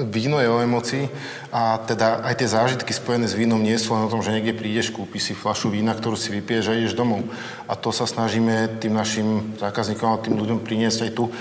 víno 0.09 0.41
je 0.41 0.51
o 0.51 0.59
emocii 0.59 1.07
a 1.53 1.79
teda 1.79 2.27
aj 2.27 2.43
tie 2.43 2.49
zážitky 2.49 2.91
spojené 2.91 3.23
s 3.29 3.37
vínom 3.37 3.61
nie 3.61 3.77
sú 3.79 3.95
len 3.95 4.03
o 4.03 4.11
tom, 4.11 4.19
že 4.19 4.35
niekde 4.35 4.57
prídeš, 4.57 4.91
kúpiš 4.91 5.31
si 5.31 5.33
flašu 5.37 5.71
vína, 5.71 5.95
ktorú 5.95 6.19
si 6.19 6.33
vypiješ 6.33 6.65
a 6.67 6.75
ideš 6.75 6.97
domov. 6.97 7.23
A 7.69 7.77
to 7.79 7.95
sa 7.95 8.03
snažíme 8.03 8.81
tým 8.83 8.91
našim 8.91 9.55
zákazníkom 9.63 10.09
a 10.11 10.19
tým 10.19 10.35
ľuďom 10.35 10.59
priniesť 10.59 11.07
aj 11.07 11.11
tu. 11.15 11.31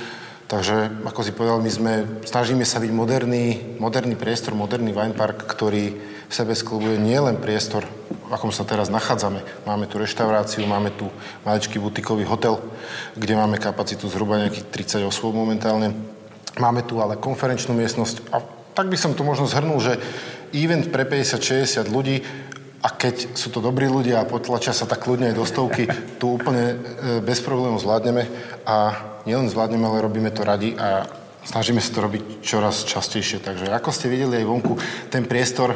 Takže, 0.47 1.01
ako 1.09 1.21
si 1.25 1.33
povedal, 1.33 1.65
my 1.65 1.73
sme, 1.73 1.93
snažíme 2.29 2.63
sa 2.69 2.77
byť 2.77 2.93
moderný, 2.93 3.81
moderný 3.81 4.21
priestor, 4.21 4.53
moderný 4.53 4.93
wine 4.93 5.17
park, 5.17 5.49
ktorý 5.49 5.97
v 6.33 6.39
sebe 6.41 6.57
sklubuje 6.57 6.97
nielen 6.97 7.37
priestor, 7.37 7.85
v 8.09 8.33
akom 8.33 8.49
sa 8.49 8.65
teraz 8.65 8.89
nachádzame. 8.89 9.45
Máme 9.69 9.85
tu 9.85 10.01
reštauráciu, 10.01 10.65
máme 10.65 10.89
tu 10.97 11.13
maličký 11.45 11.77
butikový 11.77 12.25
hotel, 12.25 12.57
kde 13.13 13.37
máme 13.37 13.61
kapacitu 13.61 14.09
zhruba 14.09 14.41
nejakých 14.41 14.97
30 15.05 15.13
osôb 15.13 15.37
momentálne 15.37 15.93
Máme 16.61 16.85
tu 16.85 17.01
ale 17.01 17.17
konferenčnú 17.17 17.73
miestnosť 17.73 18.29
a 18.29 18.45
tak 18.77 18.93
by 18.93 18.97
som 19.01 19.17
to 19.17 19.25
možno 19.25 19.49
zhrnul, 19.49 19.81
že 19.81 19.97
event 20.53 20.93
pre 20.93 21.09
50-60 21.09 21.89
ľudí 21.89 22.21
a 22.85 22.93
keď 22.93 23.33
sú 23.33 23.49
to 23.49 23.65
dobrí 23.65 23.89
ľudia 23.89 24.21
a 24.21 24.29
potlačia 24.29 24.77
sa 24.77 24.85
tak 24.85 25.01
ľudne 25.09 25.33
aj 25.33 25.37
do 25.39 25.49
stovky, 25.49 25.89
tu 26.21 26.37
úplne 26.37 26.77
e, 26.77 26.77
bez 27.25 27.41
problémov 27.41 27.81
zvládneme 27.81 28.29
a 28.69 28.77
nielen 29.25 29.49
zvládneme, 29.49 29.87
ale 29.87 30.05
robíme 30.05 30.29
to 30.29 30.45
radi 30.45 30.77
a 30.77 31.09
snažíme 31.47 31.81
sa 31.81 31.95
to 31.95 32.05
robiť 32.05 32.45
čoraz 32.45 32.85
častejšie. 32.85 33.41
Takže 33.41 33.73
ako 33.73 33.89
ste 33.89 34.13
videli 34.13 34.45
aj 34.45 34.49
vonku, 34.49 34.77
ten 35.09 35.25
priestor 35.25 35.73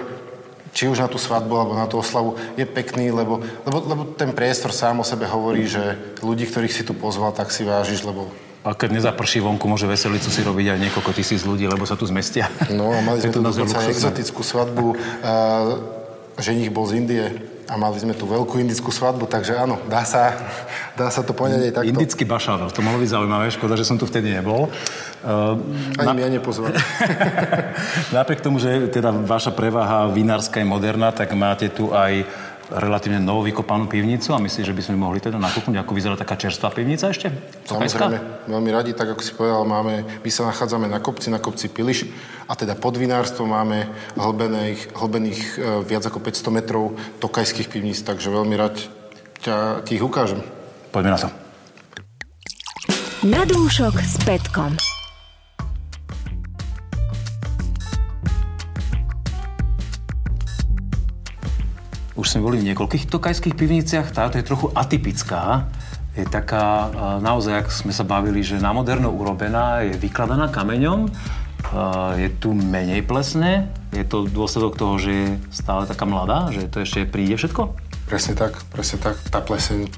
či 0.77 0.93
už 0.93 1.01
na 1.01 1.09
tú 1.09 1.17
svadbu 1.17 1.57
alebo 1.57 1.73
na 1.73 1.89
tú 1.89 1.97
oslavu, 1.97 2.37
je 2.53 2.69
pekný, 2.69 3.09
lebo, 3.09 3.41
lebo, 3.65 3.79
lebo 3.89 4.03
ten 4.13 4.37
priestor 4.37 4.77
sám 4.77 5.01
o 5.01 5.09
sebe 5.09 5.25
hovorí, 5.25 5.65
že 5.65 5.97
ľudí, 6.21 6.45
ktorých 6.45 6.77
si 6.77 6.85
tu 6.85 6.93
pozval, 6.93 7.33
tak 7.33 7.49
si 7.49 7.65
vážiš, 7.65 8.05
lebo 8.05 8.29
a 8.67 8.75
keď 8.75 8.99
nezaprší 8.99 9.47
vonku, 9.47 9.63
môže 9.71 9.87
veselicu 9.87 10.27
si 10.27 10.43
robiť 10.43 10.75
aj 10.75 10.79
niekoľko 10.91 11.15
tisíc 11.15 11.47
ľudí, 11.47 11.71
lebo 11.71 11.87
sa 11.87 11.95
tu 11.95 12.03
zmestia. 12.03 12.51
No 12.75 12.91
a 12.91 12.99
mali 12.99 13.21
sme 13.23 13.31
tu 13.31 13.39
dokonca 13.39 13.79
exotickú 13.87 14.43
svadbu. 14.43 14.99
A, 15.23 15.33
ženich 16.43 16.75
bol 16.75 16.85
z 16.85 16.93
Indie 16.99 17.25
a 17.67 17.75
mali 17.75 17.99
sme 17.99 18.15
tu 18.15 18.31
veľkú 18.31 18.63
indickú 18.63 18.95
svadbu, 18.95 19.27
takže 19.27 19.59
áno, 19.59 19.83
dá 19.91 20.07
sa, 20.07 20.35
dá 20.99 21.11
sa 21.11 21.27
to 21.27 21.35
poňať 21.35 21.61
aj 21.71 21.73
takto. 21.75 21.91
Indický 21.91 22.23
bašával, 22.23 22.71
to 22.71 22.83
mohlo 22.83 23.03
byť 23.03 23.11
zaujímavé, 23.11 23.51
škoda, 23.51 23.75
že 23.75 23.87
som 23.87 23.99
tu 23.99 24.07
vtedy 24.07 24.31
nebol. 24.31 24.71
Uh, 25.27 25.59
Ani 25.99 26.07
na... 26.07 26.15
mňa 26.15 26.29
nepozval. 26.39 26.71
Napriek 28.17 28.41
tomu, 28.43 28.63
že 28.63 28.87
teda 28.87 29.11
vaša 29.11 29.51
prevaha 29.51 30.07
vinárska 30.07 30.63
je 30.63 30.67
moderná, 30.67 31.11
tak 31.11 31.35
máte 31.35 31.67
tu 31.67 31.91
aj 31.91 32.23
relatívne 32.71 33.23
novo 33.23 33.47
vykopanú 33.47 33.87
pivnicu 33.87 34.35
a 34.35 34.43
myslíš, 34.43 34.67
že 34.71 34.75
by 34.75 34.83
sme 34.83 34.97
mohli 34.99 35.23
teda 35.23 35.39
nakúknuť, 35.39 35.79
ako 35.79 35.93
vyzerá 35.95 36.15
taká 36.19 36.35
čerstvá 36.35 36.75
pivnica 36.75 37.11
ešte? 37.11 37.31
Samozrejme, 37.67 38.51
veľmi 38.51 38.71
radi, 38.75 38.91
tak 38.91 39.15
ako 39.15 39.23
si 39.23 39.33
povedal, 39.39 39.63
máme, 39.63 40.03
my 40.03 40.31
sa 40.31 40.51
nachádzame 40.51 40.91
na 40.91 40.99
kopci, 40.99 41.31
na 41.31 41.39
kopci 41.39 41.71
Piliš 41.71 42.11
a 42.51 42.59
teda 42.59 42.75
pod 42.75 42.99
vinárstvo 42.99 43.47
máme 43.47 43.87
hlbených, 44.19 44.99
hlbených 44.99 45.41
e, 45.41 45.59
viac 45.87 46.03
ako 46.07 46.19
500 46.19 46.57
metrov 46.59 46.99
tokajských 47.23 47.71
pivníc, 47.71 48.03
takže 48.03 48.35
veľmi 48.35 48.55
rád 48.59 48.83
ťa, 49.47 49.87
ti 49.87 49.99
ich 49.99 50.05
ukážem. 50.05 50.43
Poďme 50.91 51.15
na 51.15 51.21
to. 51.23 51.29
Na 53.27 53.43
dúšok 53.43 53.95
s 54.03 54.19
Petkom. 54.23 54.96
Už 62.17 62.33
sme 62.33 62.45
boli 62.49 62.57
v 62.65 62.73
niekoľkých 62.73 63.13
tokajských 63.13 63.55
pivniciach, 63.55 64.09
táto 64.09 64.41
je 64.41 64.49
trochu 64.49 64.73
atypická. 64.73 65.69
Je 66.17 66.25
taká, 66.25 66.89
naozaj, 67.21 67.61
ak 67.61 67.69
sme 67.69 67.93
sa 67.93 68.09
bavili, 68.09 68.41
že 68.41 68.57
na 68.57 68.73
moderno 68.73 69.13
urobená, 69.13 69.85
je 69.85 70.01
vykladaná 70.01 70.49
kameňom, 70.49 71.13
je 72.17 72.29
tu 72.41 72.57
menej 72.57 73.05
plesné. 73.05 73.69
Je 73.93 74.01
to 74.09 74.25
dôsledok 74.25 74.81
toho, 74.81 74.97
že 74.97 75.13
je 75.13 75.29
stále 75.53 75.85
taká 75.85 76.09
mladá, 76.09 76.49
že 76.57 76.73
to 76.73 76.81
ešte 76.81 77.05
príde 77.05 77.37
všetko? 77.37 77.77
Presne 78.09 78.33
tak, 78.33 78.65
presne 78.73 78.97
tak. 79.03 79.19
Tá 79.29 79.43
pleseň 79.43 79.79
e, 79.85 79.91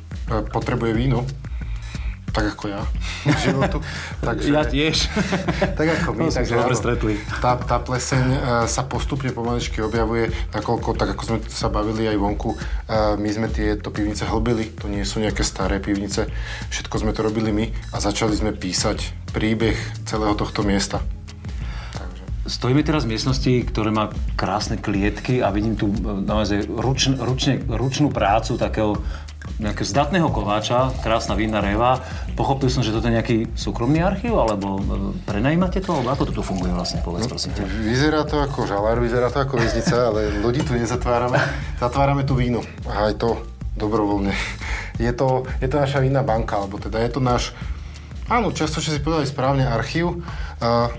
potrebuje 0.48 0.96
víno 0.96 1.28
tak 2.32 2.54
ako 2.56 2.64
ja 2.70 2.80
životu. 3.42 3.78
Takže, 4.26 4.48
ja 4.52 4.62
tiež. 4.64 5.08
tak 5.78 5.86
ako 6.00 6.08
my. 6.14 6.28
No, 6.28 6.32
takže 6.32 6.54
áno, 6.60 6.76
stretli. 6.76 7.14
Tá, 7.40 7.56
tá 7.56 7.80
pleseň 7.80 8.24
uh, 8.28 8.38
sa 8.68 8.84
postupne 8.84 9.32
pomaličky 9.32 9.80
objavuje, 9.80 10.30
nakoľko, 10.52 10.96
tak 10.96 11.16
ako 11.16 11.22
sme 11.24 11.38
sa 11.48 11.72
bavili 11.72 12.06
aj 12.06 12.16
vonku, 12.20 12.50
uh, 12.54 13.16
my 13.16 13.28
sme 13.32 13.48
tieto 13.48 13.88
pivnice 13.88 14.28
hlbili, 14.28 14.70
to 14.76 14.86
nie 14.90 15.02
sú 15.02 15.20
nejaké 15.20 15.42
staré 15.42 15.80
pivnice, 15.80 16.28
všetko 16.68 16.94
sme 17.00 17.12
to 17.16 17.24
robili 17.24 17.50
my 17.50 17.64
a 17.92 17.96
začali 18.00 18.34
sme 18.36 18.52
písať 18.52 19.30
príbeh 19.32 19.76
celého 20.04 20.34
tohto 20.36 20.64
miesta. 20.64 21.00
Stojíme 22.48 22.80
teraz 22.80 23.04
v 23.04 23.12
miestnosti, 23.12 23.52
ktoré 23.68 23.92
má 23.92 24.08
krásne 24.32 24.80
klietky 24.80 25.44
a 25.44 25.52
vidím 25.52 25.76
tu 25.76 25.92
e, 25.92 26.24
naozaj 26.24 26.64
ruč, 26.64 27.12
ručne, 27.12 27.60
ručnú 27.68 28.08
prácu 28.08 28.56
takého 28.56 28.96
zdatného 29.58 30.30
kováča, 30.30 30.94
krásna 31.02 31.34
vinná 31.34 31.58
reva. 31.58 31.98
Pochopil 32.38 32.70
som, 32.70 32.86
že 32.86 32.94
toto 32.94 33.10
je 33.10 33.18
nejaký 33.18 33.36
súkromný 33.58 33.98
archív, 33.98 34.38
alebo 34.38 34.78
e, 34.78 34.82
prenajímate 35.26 35.82
to, 35.82 35.98
alebo 35.98 36.14
ako 36.14 36.24
toto 36.30 36.46
funguje 36.46 36.70
vlastne, 36.70 37.02
povedz 37.02 37.26
no, 37.26 37.34
prosím 37.34 37.58
ťa. 37.58 37.66
Vyzerá 37.66 38.22
to 38.22 38.38
ako 38.38 38.70
žalár, 38.70 39.02
vyzerá 39.02 39.34
to 39.34 39.42
ako 39.42 39.58
väznica, 39.58 39.94
ale 40.14 40.38
ľudí 40.38 40.62
tu 40.62 40.78
nezatvárame. 40.78 41.42
Zatvárame 41.82 42.22
tu 42.22 42.38
víno. 42.38 42.62
A 42.86 43.10
aj 43.10 43.18
to 43.18 43.42
dobrovoľne. 43.74 44.30
Je 45.02 45.10
to, 45.10 45.46
je 45.58 45.66
to 45.66 45.76
naša 45.78 45.98
vinná 46.02 46.22
banka, 46.22 46.58
alebo 46.58 46.78
teda 46.78 47.02
je 47.02 47.10
to 47.10 47.20
náš, 47.22 47.50
áno, 48.30 48.54
často, 48.54 48.78
čo 48.78 48.94
si 48.94 49.02
povedali 49.02 49.26
správne, 49.26 49.66
archív. 49.66 50.22
Uh, 50.58 50.90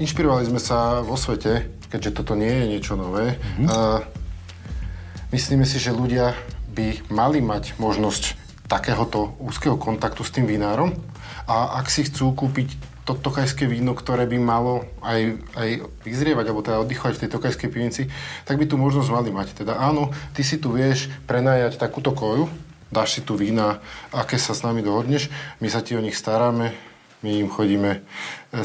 inšpirovali 0.00 0.48
sme 0.48 0.60
sa 0.60 1.00
vo 1.04 1.16
svete, 1.16 1.68
keďže 1.92 2.16
toto 2.16 2.32
nie 2.32 2.48
je 2.48 2.64
niečo 2.76 2.96
nové. 2.96 3.36
Mm-hmm. 3.36 3.68
Uh, 3.68 4.00
myslíme 5.32 5.64
si, 5.68 5.76
že 5.76 5.92
ľudia 5.92 6.32
by 6.72 7.12
mali 7.12 7.44
mať 7.44 7.76
možnosť 7.76 8.40
takéhoto 8.66 9.36
úzkeho 9.36 9.76
kontaktu 9.76 10.24
s 10.24 10.32
tým 10.32 10.48
vinárom 10.48 10.96
a 11.44 11.76
ak 11.76 11.92
si 11.92 12.08
chcú 12.08 12.32
kúpiť 12.32 12.92
to 13.02 13.18
tokajské 13.18 13.66
víno, 13.66 13.98
ktoré 13.98 14.30
by 14.30 14.38
malo 14.38 14.86
aj, 15.02 15.42
aj 15.58 15.68
vyzrievať, 16.06 16.44
alebo 16.46 16.62
teda 16.62 16.82
oddychovať 16.86 17.14
v 17.18 17.22
tej 17.26 17.30
tokajskej 17.34 17.68
pivnici, 17.68 18.02
tak 18.46 18.62
by 18.62 18.64
tu 18.70 18.78
možnosť 18.78 19.10
mali 19.10 19.34
mať. 19.34 19.58
Teda 19.58 19.74
áno, 19.82 20.14
ty 20.38 20.46
si 20.46 20.62
tu 20.62 20.70
vieš 20.70 21.10
prenajať 21.26 21.82
takúto 21.82 22.14
koju, 22.14 22.46
dáš 22.94 23.18
si 23.18 23.20
tu 23.26 23.34
vína, 23.34 23.82
aké 24.14 24.38
sa 24.38 24.54
s 24.54 24.62
nami 24.62 24.86
dohodneš, 24.86 25.34
my 25.58 25.66
sa 25.66 25.82
ti 25.82 25.98
o 25.98 26.04
nich 26.04 26.14
staráme, 26.14 26.70
my 27.22 27.46
im 27.46 27.48
chodíme 27.48 27.90
e, 27.98 28.00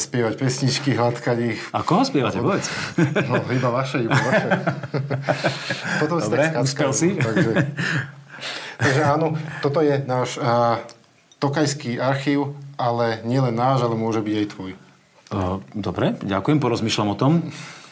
spievať 0.02 0.34
pesničky, 0.42 0.98
hladkať 0.98 1.38
ich. 1.46 1.62
A 1.72 1.86
koho 1.86 2.02
spievate, 2.02 2.42
povedz? 2.42 2.68
No, 3.30 3.38
iba 3.54 3.70
vaše, 3.70 4.02
iba 4.02 4.18
vaše. 4.18 4.50
Potom 6.02 6.18
Dobre, 6.18 6.42
si 6.42 6.50
tak 6.50 6.66
uspel 6.66 6.92
si. 6.92 7.10
Takže, 7.22 7.52
takže 8.82 9.02
áno, 9.06 9.38
toto 9.62 9.86
je 9.86 10.02
náš 10.10 10.42
uh, 10.42 10.82
tokajský 11.38 12.02
archív, 12.02 12.58
ale 12.82 13.22
nielen 13.30 13.54
náš, 13.54 13.86
ale 13.86 13.94
môže 13.94 14.26
byť 14.26 14.36
aj 14.36 14.48
tvoj. 14.58 14.72
Dobre, 15.78 16.18
ďakujem, 16.26 16.58
porozmýšľam 16.58 17.10
o 17.14 17.18
tom. 17.18 17.34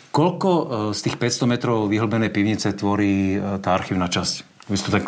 Koľko 0.09 0.49
uh, 0.49 0.65
z 0.97 0.99
tých 1.11 1.17
500 1.21 1.51
metrov 1.51 1.77
vyhlbenej 1.85 2.33
pivnice 2.33 2.73
tvorí 2.73 3.37
uh, 3.37 3.61
tá 3.61 3.77
archívna 3.77 4.09
časť? 4.09 4.65
Vy 4.65 4.75
ste 4.81 4.89
to 4.89 4.97
tak 4.97 5.05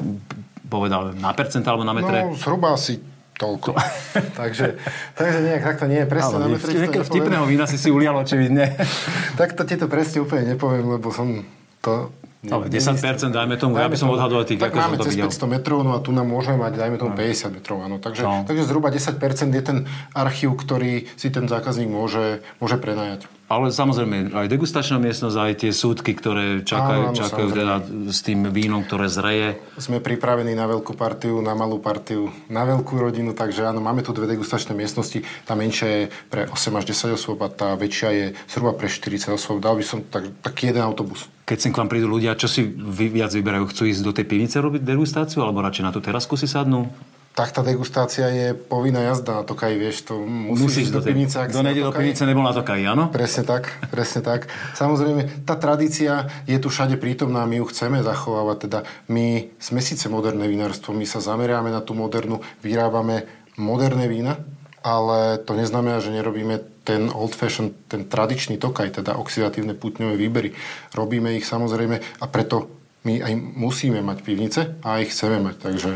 povedal 0.69 1.17
na 1.17 1.33
percent 1.33 1.65
alebo 1.65 1.81
na 1.81 1.97
metre? 1.97 2.29
No, 2.29 2.37
zhruba 2.37 2.77
asi 2.77 3.16
Toľko. 3.37 3.77
takže, 4.41 4.81
takže 5.13 5.39
nejak 5.45 5.63
takto 5.63 5.85
nie 5.85 6.01
je 6.01 6.07
presne 6.09 6.41
metre. 6.41 6.73
Nejakého 6.73 7.05
vtipného 7.05 7.45
vína 7.45 7.69
si 7.69 7.77
si 7.77 7.93
ulial 7.93 8.17
očividne. 8.17 8.73
takto 9.41 9.61
ti 9.61 9.77
to 9.77 9.85
presne 9.85 10.25
úplne 10.25 10.57
nepoviem, 10.57 10.97
lebo 10.97 11.13
som 11.13 11.45
to 11.85 12.09
Ale 12.47 12.71
10% 12.71 13.29
dajme 13.29 13.55
tomu, 13.55 13.77
ja 13.77 13.87
by 13.87 13.97
som 13.97 14.09
odhadoval 14.09 14.47
tých, 14.47 14.59
tak 14.59 14.73
máme 14.73 14.97
cez 14.97 15.15
videl. 15.15 15.27
500 15.29 15.55
metrov, 15.59 15.83
no 15.83 15.95
a 15.95 15.99
tu 15.99 16.15
nám 16.15 16.27
môžeme 16.27 16.57
mať, 16.59 16.79
dajme 16.79 16.97
tomu 16.97 17.11
50 17.13 17.55
metrov, 17.55 17.83
áno. 17.83 17.99
Takže, 17.99 18.21
No. 18.23 18.43
takže 18.47 18.63
zhruba 18.67 18.89
10% 18.89 19.19
je 19.51 19.63
ten 19.63 19.77
archív, 20.11 20.55
ktorý 20.57 21.07
si 21.15 21.27
ten 21.29 21.45
zákazník 21.47 21.87
môže, 21.87 22.41
môže 22.59 22.75
prenajať. 22.79 23.27
Ale 23.47 23.71
samozrejme, 23.71 24.35
aj 24.35 24.51
degustačná 24.51 24.99
miestnosť, 24.99 25.37
aj 25.39 25.53
tie 25.55 25.71
súdky, 25.71 26.11
ktoré 26.19 26.67
čakajú, 26.67 26.99
Áno, 26.99 27.11
áno, 27.11 27.15
čakajú 27.15 27.47
teda 27.55 27.75
s 28.11 28.19
tým 28.19 28.51
vínom, 28.51 28.83
ktoré 28.83 29.07
zreje. 29.07 29.55
Sme 29.79 30.03
pripravení 30.03 30.51
na 30.51 30.67
veľkú 30.67 30.91
partiu, 30.99 31.39
na 31.39 31.55
malú 31.55 31.79
partiu, 31.79 32.27
na 32.51 32.67
veľkú 32.67 32.99
rodinu, 32.99 33.31
takže 33.31 33.63
áno, 33.63 33.79
máme 33.79 34.03
tu 34.03 34.11
dve 34.11 34.27
degustačné 34.27 34.75
miestnosti. 34.75 35.23
Tá 35.47 35.55
menšia 35.55 35.87
je 35.87 36.03
pre 36.27 36.51
8 36.51 36.75
až 36.75 36.91
10 36.91 37.15
osôb 37.15 37.39
a 37.39 37.47
tá 37.47 37.79
väčšia 37.79 38.09
je 38.11 38.25
zhruba 38.51 38.75
pre 38.75 38.91
40 38.91 39.39
osôb. 39.39 39.63
Dal 39.63 39.79
by 39.79 39.83
som 39.87 40.03
tak, 40.03 40.27
taký 40.43 40.75
jeden 40.75 40.83
autobus. 40.83 41.31
Keď 41.47 41.57
sem 41.63 41.71
k 41.71 41.79
vám 41.79 41.87
prídu 41.87 42.11
ľudia, 42.11 42.35
čo 42.35 42.51
si 42.51 42.67
vy 42.67 43.07
viac 43.07 43.31
vyberajú? 43.31 43.71
Chcú 43.71 43.87
ísť 43.87 44.03
do 44.03 44.11
tej 44.11 44.27
pivnice 44.27 44.59
robiť 44.59 44.83
degustáciu, 44.83 45.47
alebo 45.47 45.63
radšej 45.63 45.83
na 45.87 45.95
tú 45.95 46.03
terasku 46.03 46.35
si 46.35 46.43
sadnú? 46.43 46.91
Tak 47.39 47.53
tá 47.55 47.61
degustácia 47.63 48.27
je 48.33 48.47
povinná 48.51 48.99
jazda 49.13 49.39
na 49.39 49.43
Tokaj, 49.47 49.77
vieš, 49.79 50.09
to 50.09 50.19
musíš, 50.27 50.89
ísť 50.89 50.93
do 50.97 51.01
tej- 51.05 51.13
pivnice. 51.15 51.35
ak 51.39 51.53
do 51.53 51.61
Tokaji. 51.63 51.93
pivnice, 52.03 52.21
nebol 52.27 52.43
na 52.43 52.51
Tokaji, 52.51 52.83
áno? 52.83 53.13
Presne 53.13 53.47
tak, 53.47 53.69
presne 53.93 54.25
tak. 54.25 54.51
Samozrejme, 54.75 55.47
tá 55.47 55.55
tradícia 55.55 56.27
je 56.49 56.57
tu 56.59 56.67
všade 56.67 56.99
prítomná, 56.99 57.47
my 57.47 57.63
ju 57.63 57.65
chceme 57.71 58.03
zachovávať. 58.03 58.57
Teda 58.67 58.79
my 59.07 59.53
sme 59.61 59.79
síce 59.79 60.09
moderné 60.11 60.49
vinárstvo, 60.51 60.91
my 60.91 61.05
sa 61.07 61.23
zameriame 61.23 61.71
na 61.71 61.79
tú 61.79 61.93
modernú, 61.95 62.43
vyrábame 62.59 63.23
moderné 63.55 64.09
vína, 64.11 64.41
ale 64.81 65.37
to 65.37 65.53
neznamená, 65.53 66.01
že 66.01 66.09
nerobíme 66.11 66.76
ten 66.87 67.11
old 67.11 67.35
fashion, 67.35 67.75
ten 67.91 68.07
tradičný 68.07 68.55
tokaj, 68.55 69.03
teda 69.03 69.19
oxidatívne 69.19 69.75
putňové 69.75 70.15
výbery. 70.15 70.55
Robíme 70.95 71.35
ich 71.35 71.43
samozrejme 71.43 71.99
a 71.99 72.25
preto 72.31 72.71
my 73.03 73.19
aj 73.19 73.33
musíme 73.35 73.99
mať 73.99 74.23
pivnice 74.23 74.79
a 74.79 75.03
aj 75.03 75.11
chceme 75.11 75.43
mať, 75.43 75.55
takže 75.59 75.91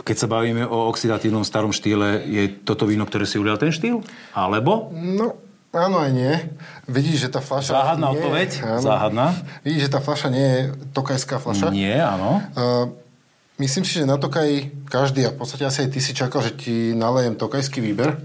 Keď 0.00 0.16
sa 0.16 0.28
bavíme 0.32 0.64
o 0.64 0.88
oxidatívnom 0.88 1.44
starom 1.44 1.76
štýle, 1.76 2.24
je 2.24 2.48
toto 2.64 2.88
víno, 2.88 3.04
ktoré 3.04 3.28
si 3.28 3.36
ulial 3.36 3.60
ten 3.60 3.68
štýl? 3.68 4.00
Alebo? 4.32 4.88
No, 4.96 5.36
áno 5.76 6.00
aj 6.00 6.10
nie. 6.16 6.34
Vidíš, 6.88 7.28
že 7.28 7.36
tá 7.36 7.44
fľaša... 7.44 7.76
Záhadná 7.76 8.08
nie 8.08 8.16
odpoveď? 8.16 8.50
Áno. 8.64 8.80
Záhadná? 8.80 9.26
Vidíš, 9.60 9.82
že 9.86 9.92
tá 9.92 10.00
fľaša 10.00 10.28
nie 10.32 10.46
je 10.48 10.60
tokajská 10.96 11.36
fľaša. 11.36 11.68
Nie, 11.76 12.00
áno. 12.00 12.40
Uh, 12.56 12.96
myslím 13.60 13.84
si, 13.84 14.00
že 14.00 14.08
na 14.08 14.16
Tokaj 14.16 14.72
každý, 14.88 15.28
a 15.28 15.36
v 15.36 15.38
podstate 15.44 15.68
asi 15.68 15.84
aj 15.84 15.90
ty 15.92 16.00
si 16.00 16.16
čakal, 16.16 16.40
že 16.40 16.56
ti 16.56 16.96
nalejem 16.96 17.36
tokajský 17.36 17.84
výber. 17.84 18.16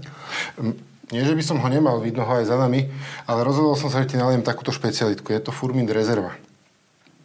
Nie, 1.14 1.22
že 1.22 1.38
by 1.38 1.42
som 1.44 1.62
ho 1.62 1.68
nemal, 1.70 2.02
vidno 2.02 2.26
ho 2.26 2.32
aj 2.42 2.50
za 2.50 2.58
nami, 2.58 2.90
ale 3.30 3.46
rozhodol 3.46 3.78
som 3.78 3.86
sa, 3.86 4.02
že 4.02 4.14
ti 4.14 4.16
nalejem 4.18 4.42
takúto 4.42 4.74
špecialitku. 4.74 5.30
Je 5.30 5.38
to 5.38 5.54
Furmint 5.54 5.86
Rezerva. 5.86 6.34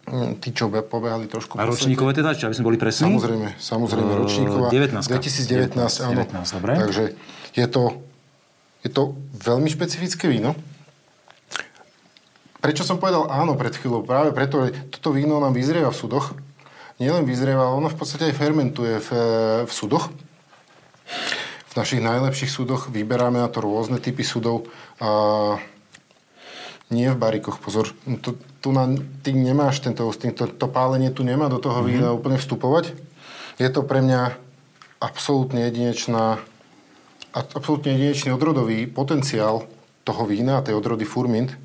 Mm, 0.06 0.38
Tí, 0.38 0.54
čo 0.54 0.70
be- 0.70 0.86
pobehali 0.86 1.26
trošku 1.26 1.58
A 1.58 1.66
ročníkové 1.66 2.14
teda, 2.14 2.38
či 2.38 2.46
aby 2.46 2.54
sme 2.58 2.68
boli 2.74 2.78
presní? 2.78 3.10
Samozrejme, 3.10 3.58
samozrejme, 3.58 4.12
ročníková. 4.22 4.68
19. 4.70 5.02
2019, 5.02 5.78
áno. 6.06 6.22
19, 6.30 6.58
dobre. 6.62 6.72
Takže 6.78 7.04
je 7.58 7.68
to, 7.70 7.84
je 8.86 8.90
to 8.92 9.02
veľmi 9.34 9.70
špecifické 9.72 10.30
víno. 10.30 10.54
Prečo 12.62 12.86
som 12.86 13.02
povedal 13.02 13.26
áno 13.34 13.58
pred 13.58 13.74
chvíľou? 13.74 14.06
Práve 14.06 14.30
preto, 14.38 14.70
že 14.70 14.78
toto 14.94 15.10
víno 15.10 15.42
nám 15.42 15.58
vyzrieva 15.58 15.90
v 15.90 15.98
sudoch. 15.98 16.38
Nielen 17.02 17.26
vyzrieva, 17.26 17.74
ono 17.74 17.90
v 17.90 17.98
podstate 17.98 18.30
aj 18.30 18.38
fermentuje 18.38 19.02
v, 19.02 19.10
v 19.66 19.72
sudoch. 19.74 20.14
V 21.72 21.74
našich 21.80 22.04
najlepších 22.04 22.52
súdoch 22.52 22.92
vyberáme 22.92 23.40
na 23.40 23.48
to 23.48 23.64
rôzne 23.64 24.04
typy 24.04 24.28
súdov. 24.28 24.68
A 25.00 25.56
nie 26.92 27.08
v 27.08 27.16
barikoch, 27.16 27.64
pozor. 27.64 27.96
Tu, 28.04 28.36
tu 28.60 28.70
na, 28.76 28.92
ty 29.24 29.32
nemáš 29.32 29.80
tento 29.80 30.04
osting, 30.04 30.36
to, 30.36 30.52
to 30.52 30.68
pálenie 30.68 31.16
tu 31.16 31.24
nemá 31.24 31.48
do 31.48 31.64
toho 31.64 31.80
vína 31.88 32.12
úplne 32.12 32.36
vstupovať. 32.36 32.92
Je 33.56 33.70
to 33.72 33.88
pre 33.88 34.04
mňa 34.04 34.36
absolútne 35.00 35.72
jedinečná 35.72 36.44
absolútne 37.32 37.96
jedinečný 37.96 38.36
odrodový 38.36 38.88
potenciál 38.88 39.64
toho 40.04 40.28
vína 40.28 40.60
a 40.60 40.66
tej 40.66 40.76
odrody 40.76 41.08
Furmint. 41.08 41.56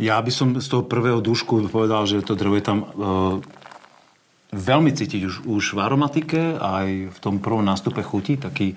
Ja 0.00 0.16
by 0.22 0.32
som 0.32 0.48
z 0.56 0.64
toho 0.70 0.86
prvého 0.86 1.20
dušku 1.20 1.68
povedal, 1.68 2.08
že 2.08 2.24
to 2.24 2.38
drevo 2.38 2.56
je 2.56 2.64
tam 2.64 2.78
e, 2.80 2.86
veľmi 4.50 4.90
cítiť 4.90 5.22
už, 5.26 5.34
už 5.46 5.64
v 5.74 5.82
aromatike, 5.82 6.58
aj 6.58 7.14
v 7.14 7.18
tom 7.22 7.38
prvom 7.38 7.62
nástupe 7.62 8.02
chuti, 8.02 8.34
taký 8.34 8.74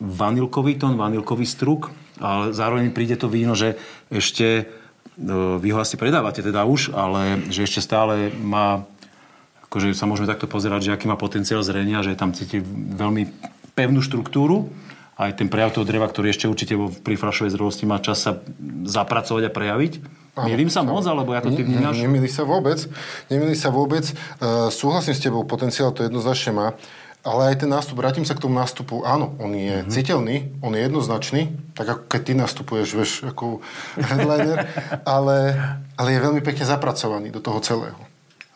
vanilkový 0.00 0.80
tón, 0.80 0.96
vanilkový 0.96 1.44
struk, 1.44 1.92
ale 2.16 2.56
zároveň 2.56 2.88
príde 2.92 3.20
to 3.20 3.28
víno, 3.28 3.52
že 3.52 3.76
ešte, 4.08 4.64
e, 4.64 4.64
vy 5.60 5.68
ho 5.76 5.78
asi 5.84 6.00
predávate 6.00 6.40
teda 6.40 6.64
už, 6.64 6.96
ale 6.96 7.44
že 7.52 7.68
ešte 7.68 7.84
stále 7.84 8.32
má, 8.32 8.88
akože 9.68 9.92
sa 9.92 10.08
môžeme 10.08 10.28
takto 10.28 10.48
pozerať, 10.48 10.88
že 10.88 10.92
aký 10.96 11.04
má 11.04 11.20
potenciál 11.20 11.60
zrenia, 11.60 12.00
že 12.00 12.16
tam 12.16 12.32
cíti 12.32 12.64
veľmi 12.96 13.28
pevnú 13.76 14.00
štruktúru, 14.00 14.72
aj 15.20 15.36
ten 15.36 15.52
prejav 15.52 15.76
toho 15.76 15.84
dreva, 15.84 16.08
ktorý 16.08 16.32
ešte 16.32 16.48
určite 16.48 16.80
pri 17.04 17.20
fľašovej 17.20 17.52
zrelosti 17.52 17.84
má 17.84 18.00
čas 18.00 18.24
sa 18.24 18.40
zapracovať 18.88 19.52
a 19.52 19.52
prejaviť. 19.52 19.92
Milím 20.38 20.70
sa 20.70 20.86
moc, 20.86 21.02
alebo 21.04 21.34
ako 21.34 21.50
ty 21.52 21.66
vnímaš? 21.66 21.98
Nemili 21.98 22.30
sa 22.30 22.46
vôbec. 22.46 22.78
Nemili 23.26 23.58
sa 23.58 23.68
vôbec. 23.74 24.06
Uh, 24.38 24.70
súhlasím 24.70 25.14
s 25.14 25.20
tebou, 25.20 25.42
potenciál 25.42 25.90
to 25.90 26.06
jednoznačne 26.06 26.54
má. 26.54 26.66
Ale 27.20 27.52
aj 27.52 27.60
ten 27.60 27.68
nástup, 27.68 28.00
vrátim 28.00 28.24
sa 28.24 28.32
k 28.32 28.40
tomu 28.48 28.56
nástupu, 28.56 29.04
áno, 29.04 29.36
on 29.36 29.52
je 29.52 29.84
mm-hmm. 29.84 29.92
citeľný, 29.92 30.56
on 30.64 30.72
je 30.72 30.80
jednoznačný, 30.88 31.52
tak 31.76 31.92
ako 31.92 32.02
keď 32.08 32.20
ty 32.24 32.32
nastupuješ, 32.32 32.88
vieš, 32.96 33.12
ako 33.28 33.60
headliner, 34.00 34.64
ale, 35.04 35.52
ale 36.00 36.08
je 36.16 36.24
veľmi 36.24 36.40
pekne 36.40 36.64
zapracovaný 36.64 37.28
do 37.28 37.44
toho 37.44 37.60
celého. 37.60 38.00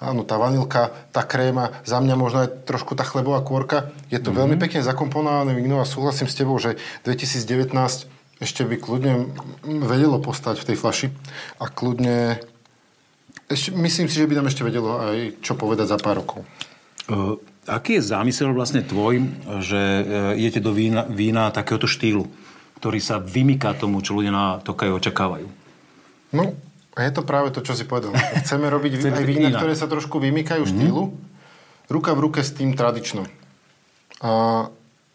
Áno, 0.00 0.24
tá 0.24 0.40
vanilka, 0.40 0.96
tá 1.12 1.28
kréma, 1.28 1.76
za 1.84 2.00
mňa 2.00 2.14
možno 2.16 2.48
aj 2.48 2.64
trošku 2.64 2.96
tá 2.96 3.04
chlebová 3.04 3.44
kôrka, 3.44 3.92
je 4.08 4.16
to 4.16 4.32
mm-hmm. 4.32 4.40
veľmi 4.40 4.56
pekne 4.56 4.80
zakomponované 4.80 5.52
víno 5.52 5.84
a 5.84 5.84
súhlasím 5.84 6.32
s 6.32 6.37
tebou, 6.37 6.56
že 6.56 6.80
2019 7.04 8.08
ešte 8.44 8.68
by 8.68 8.76
kľudne 8.76 9.33
vedelo 9.64 10.20
postať 10.20 10.61
v 10.61 10.66
tej 10.72 10.76
flaši 10.76 11.09
a 11.59 11.64
kľudne 11.66 12.38
ešte, 13.48 13.72
myslím 13.76 14.09
si, 14.09 14.16
že 14.20 14.28
by 14.28 14.40
nám 14.40 14.48
ešte 14.48 14.64
vedelo 14.64 15.00
aj 15.00 15.40
čo 15.44 15.57
povedať 15.57 15.88
za 15.88 15.98
pár 16.00 16.24
rokov. 16.24 16.44
Uh, 17.04 17.37
aký 17.68 18.00
je 18.00 18.09
zámysel 18.09 18.52
vlastne 18.57 18.80
tvoj, 18.80 19.20
že 19.61 19.80
uh, 19.80 20.04
idete 20.37 20.64
do 20.64 20.72
vína, 20.72 21.04
vína 21.04 21.52
takéhoto 21.52 21.85
štýlu, 21.85 22.24
ktorý 22.80 23.00
sa 23.00 23.20
vymyká 23.20 23.76
tomu, 23.76 24.00
čo 24.00 24.16
ľudia 24.16 24.33
na 24.33 24.46
Tokaju 24.64 24.96
očakávajú? 24.96 25.48
No, 26.33 26.57
je 26.96 27.12
to 27.12 27.22
práve 27.26 27.52
to, 27.52 27.61
čo 27.61 27.76
si 27.76 27.85
povedal. 27.85 28.16
Chceme 28.44 28.72
robiť 28.72 28.96
Chceme 29.00 29.20
aj 29.20 29.26
vína, 29.28 29.48
inak. 29.52 29.61
ktoré 29.61 29.74
sa 29.76 29.90
trošku 29.92 30.16
vymykajú 30.22 30.64
štýlu, 30.64 31.12
ruka 31.92 32.16
v 32.16 32.22
ruke 32.24 32.40
s 32.40 32.57
tým 32.57 32.72
tradičnom. 32.72 33.28
A 34.24 34.30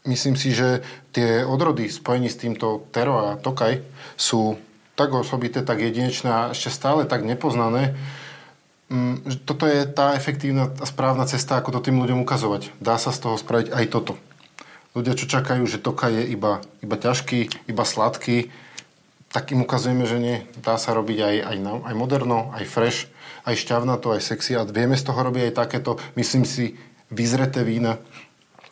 myslím 0.08 0.36
si, 0.40 0.56
že 0.56 0.86
tie 1.12 1.44
odrody 1.44 1.92
spojení 1.92 2.32
s 2.32 2.40
týmto 2.40 2.88
Tero 2.94 3.20
a 3.20 3.28
Tokaj 3.36 3.84
sú 4.16 4.56
tak 5.00 5.16
osobité, 5.16 5.64
tak 5.64 5.80
jedinečné 5.80 6.28
a 6.28 6.52
ešte 6.52 6.72
stále 6.72 7.08
tak 7.08 7.24
nepoznané. 7.24 7.96
Mm, 8.92 9.44
Toto 9.48 9.64
je 9.64 9.88
tá 9.88 10.16
efektívna 10.16 10.72
a 10.80 10.86
správna 10.88 11.24
cesta, 11.24 11.56
ako 11.56 11.80
to 11.80 11.88
tým 11.88 12.00
ľuďom 12.04 12.24
ukazovať. 12.28 12.76
Dá 12.84 13.00
sa 13.00 13.16
z 13.16 13.24
toho 13.24 13.36
spraviť 13.40 13.72
aj 13.72 13.86
toto. 13.92 14.20
Ľudia, 14.98 15.16
čo 15.16 15.30
čakajú, 15.30 15.64
že 15.70 15.80
Tokaj 15.80 16.12
je 16.12 16.26
iba, 16.36 16.60
iba 16.84 16.96
ťažký, 17.00 17.70
iba 17.72 17.84
sladký, 17.88 18.52
tak 19.30 19.54
im 19.54 19.62
ukazujeme, 19.62 20.04
že 20.10 20.18
nie. 20.18 20.38
Dá 20.60 20.76
sa 20.82 20.98
robiť 20.98 21.18
aj, 21.22 21.36
aj, 21.46 21.58
aj 21.86 21.96
moderno, 21.96 22.50
aj 22.58 22.66
fresh, 22.66 23.00
aj 23.46 23.56
šťavnato, 23.56 24.10
aj 24.12 24.26
sexy 24.26 24.58
a 24.58 24.66
vieme 24.66 24.98
z 24.98 25.06
toho 25.06 25.22
robiť 25.22 25.54
aj 25.54 25.54
takéto, 25.54 26.02
myslím 26.18 26.44
si, 26.44 26.76
vyzreté 27.14 27.62
vína, 27.62 28.02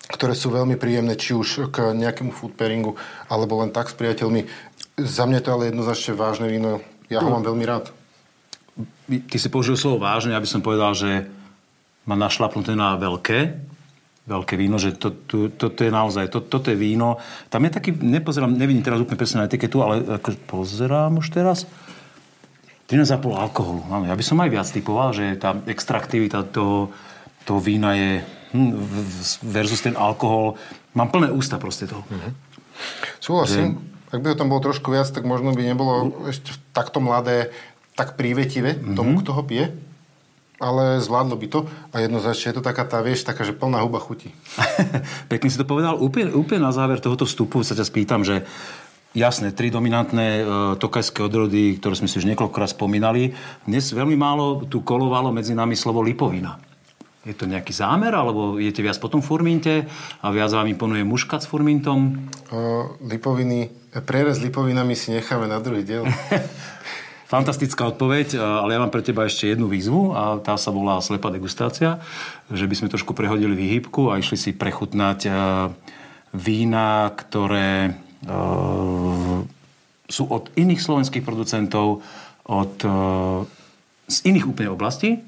ktoré 0.08 0.34
sú 0.34 0.48
veľmi 0.50 0.80
príjemné, 0.80 1.20
či 1.20 1.36
už 1.36 1.68
k 1.68 1.92
nejakému 1.92 2.32
food 2.32 2.56
pairingu, 2.56 2.96
alebo 3.28 3.60
len 3.60 3.76
tak 3.76 3.92
s 3.92 3.96
priateľmi. 3.96 4.48
Za 4.96 5.28
mňa 5.28 5.40
to 5.44 5.50
ale 5.52 5.70
jednoznačne 5.70 6.14
vážne 6.16 6.48
víno. 6.48 6.80
Ja 7.12 7.20
ho 7.20 7.30
mám 7.32 7.44
veľmi 7.44 7.66
rád. 7.68 7.92
Ty 9.08 9.38
si 9.38 9.52
použil 9.52 9.76
slovo 9.76 10.04
vážne, 10.04 10.36
aby 10.36 10.48
som 10.48 10.64
povedal, 10.64 10.96
že 10.96 11.28
má 12.08 12.16
našlapnuté 12.16 12.72
na 12.76 12.96
veľké, 12.96 13.60
veľké 14.28 14.54
víno, 14.56 14.80
že 14.80 14.96
to, 14.96 15.12
to, 15.28 15.52
toto 15.52 15.84
je 15.84 15.92
naozaj, 15.92 16.32
to, 16.32 16.40
toto 16.44 16.72
je 16.72 16.78
víno. 16.80 17.20
Tam 17.52 17.64
je 17.68 17.72
taký, 17.72 17.92
nepozerám, 17.96 18.56
nevidím 18.56 18.84
teraz 18.84 19.04
úplne 19.04 19.20
presne 19.20 19.44
na 19.44 19.48
etiketu, 19.48 19.84
ale 19.84 20.04
ako 20.20 20.40
pozerám 20.48 21.20
už 21.20 21.28
teraz. 21.36 21.68
13,5 22.88 23.28
alkoholu. 23.36 23.84
Áno, 23.92 24.08
ja 24.08 24.16
by 24.16 24.24
som 24.24 24.40
aj 24.40 24.50
viac 24.52 24.68
typoval, 24.72 25.12
že 25.12 25.36
tá 25.36 25.52
extraktivita 25.68 26.48
toho, 26.48 26.96
toho 27.44 27.60
vína 27.60 27.92
je 28.00 28.24
versus 29.44 29.82
ten 29.84 29.96
alkohol. 29.98 30.56
Mám 30.96 31.12
plné 31.12 31.30
ústa 31.32 31.60
proste 31.60 31.88
toho. 31.88 32.04
Súhlasím. 33.20 33.82
Ak 34.08 34.24
by 34.24 34.34
ho 34.34 34.40
tam 34.40 34.48
bolo 34.48 34.64
trošku 34.64 34.88
viac, 34.94 35.12
tak 35.12 35.28
možno 35.28 35.52
by 35.52 35.64
nebolo 35.68 36.24
ešte 36.32 36.56
takto 36.72 37.04
mladé, 37.04 37.52
tak 37.98 38.16
prívetivé 38.16 38.80
tomu, 38.96 39.20
kto 39.20 39.36
ho 39.36 39.44
pije. 39.44 39.76
Ale 40.58 40.98
zvládlo 41.04 41.38
by 41.38 41.48
to. 41.54 41.60
A 41.94 42.02
jednoznačne 42.02 42.50
je 42.50 42.58
to 42.58 42.66
taká 42.66 42.82
tá, 42.88 43.04
vieš, 43.06 43.28
taká, 43.28 43.46
že 43.46 43.54
plná 43.54 43.84
huba 43.86 44.02
chutí. 44.02 44.34
Pekne 45.32 45.54
si 45.54 45.60
to 45.60 45.70
povedal. 45.70 46.00
Úplne, 46.02 46.34
úplne 46.34 46.66
na 46.66 46.74
záver 46.74 46.98
tohoto 46.98 47.30
vstupu 47.30 47.62
sa 47.62 47.78
ťa 47.78 47.86
spýtam, 47.86 48.26
že 48.26 48.48
Jasné, 49.18 49.50
tri 49.50 49.74
dominantné 49.74 50.28
e, 50.30 50.44
tokajské 50.78 51.26
odrody, 51.26 51.82
ktoré 51.82 51.98
sme 51.98 52.06
si 52.06 52.22
už 52.22 52.30
niekoľkokrát 52.30 52.78
spomínali. 52.78 53.34
Dnes 53.66 53.90
veľmi 53.90 54.14
málo 54.14 54.68
tu 54.70 54.86
kolovalo 54.86 55.34
medzi 55.34 55.58
nami 55.58 55.74
slovo 55.74 56.06
lipovina. 56.06 56.62
Je 57.28 57.36
to 57.36 57.44
nejaký 57.44 57.76
zámer, 57.76 58.16
alebo 58.16 58.56
idete 58.56 58.80
viac 58.80 58.96
po 59.04 59.12
tom 59.12 59.20
furminte 59.20 59.84
a 60.24 60.28
viac 60.32 60.48
vám 60.56 60.72
imponuje 60.72 61.04
muškat 61.04 61.44
s 61.44 61.52
furmintom? 61.52 62.32
O, 62.48 62.96
lipoviny, 63.04 63.92
prerez 64.08 64.40
lipovinami 64.40 64.96
si 64.96 65.12
necháme 65.12 65.52
na 65.52 65.60
druhý 65.60 65.84
diel. 65.84 66.08
Fantastická 67.28 67.92
odpoveď, 67.92 68.40
ale 68.40 68.72
ja 68.72 68.80
mám 68.80 68.88
pre 68.88 69.04
teba 69.04 69.28
ešte 69.28 69.52
jednu 69.52 69.68
výzvu 69.68 70.16
a 70.16 70.40
tá 70.40 70.56
sa 70.56 70.72
volá 70.72 71.04
slepá 71.04 71.28
degustácia, 71.28 72.00
že 72.48 72.64
by 72.64 72.76
sme 72.80 72.88
trošku 72.88 73.12
prehodili 73.12 73.52
výhybku 73.52 74.08
a 74.08 74.16
išli 74.16 74.40
si 74.40 74.56
prechutnať 74.56 75.28
e, 75.28 75.32
vína, 76.32 77.12
ktoré 77.12 78.00
Ehm, 78.26 79.46
sú 80.08 80.24
od 80.32 80.50
iných 80.58 80.82
slovenských 80.82 81.22
producentov, 81.22 82.02
od, 82.48 82.76
ehm, 82.82 83.46
z 84.08 84.18
iných 84.26 84.48
úplne 84.48 84.74
oblastí, 84.74 85.22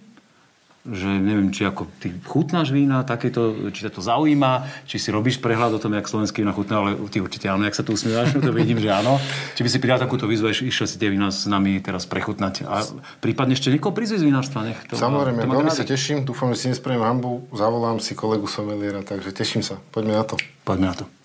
že 0.93 1.07
neviem, 1.07 1.53
či 1.53 1.65
ako 1.65 1.85
ty 2.01 2.13
chutnáš 2.25 2.73
vína, 2.73 3.05
takéto, 3.05 3.71
či 3.73 3.85
ťa 3.85 3.91
to 3.93 4.01
zaujíma, 4.01 4.85
či 4.89 4.97
si 4.97 5.09
robíš 5.13 5.39
prehľad 5.39 5.77
o 5.77 5.81
tom, 5.81 5.93
jak 5.93 6.09
slovenský 6.09 6.41
vína 6.41 6.53
chutná, 6.55 6.81
ale 6.81 6.97
ty 7.09 7.21
určite 7.21 7.49
áno, 7.49 7.65
jak 7.65 7.77
sa 7.77 7.83
tu 7.85 7.93
usmievaš, 7.93 8.37
to 8.37 8.51
vidím, 8.55 8.81
že 8.81 8.89
áno. 8.89 9.21
Či 9.53 9.61
by 9.65 9.69
si 9.69 9.77
pridal 9.77 9.99
takúto 10.01 10.25
výzvu, 10.25 10.49
išiel 10.51 10.87
si 10.87 10.95
tie 10.97 11.09
vína 11.11 11.29
s 11.29 11.45
nami 11.45 11.77
teraz 11.79 12.09
prechutnať. 12.09 12.65
A 12.65 12.83
prípadne 13.21 13.53
ešte 13.53 13.69
niekoho 13.69 13.93
prizvy 13.93 14.19
z 14.21 14.25
vinárstva, 14.25 14.65
nech 14.65 14.79
to 14.89 14.97
Samozrejme, 14.97 15.45
to 15.45 15.49
veľmi 15.49 15.71
sa 15.73 15.85
teším, 15.85 16.25
dúfam, 16.25 16.49
že 16.55 16.65
si 16.65 16.67
nespravím 16.73 17.05
hambu, 17.05 17.45
zavolám 17.53 18.01
si 18.01 18.17
kolegu 18.17 18.49
someliera, 18.49 19.05
takže 19.05 19.31
teším 19.35 19.61
sa. 19.61 19.77
Poďme 19.93 20.17
na 20.17 20.25
to. 20.25 20.35
Poďme 20.65 20.87
na 20.91 20.95
to. 20.97 21.18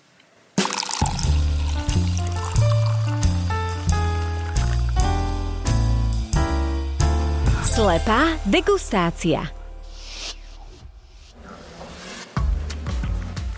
Slepá 7.75 8.39
degustácia. 8.47 9.51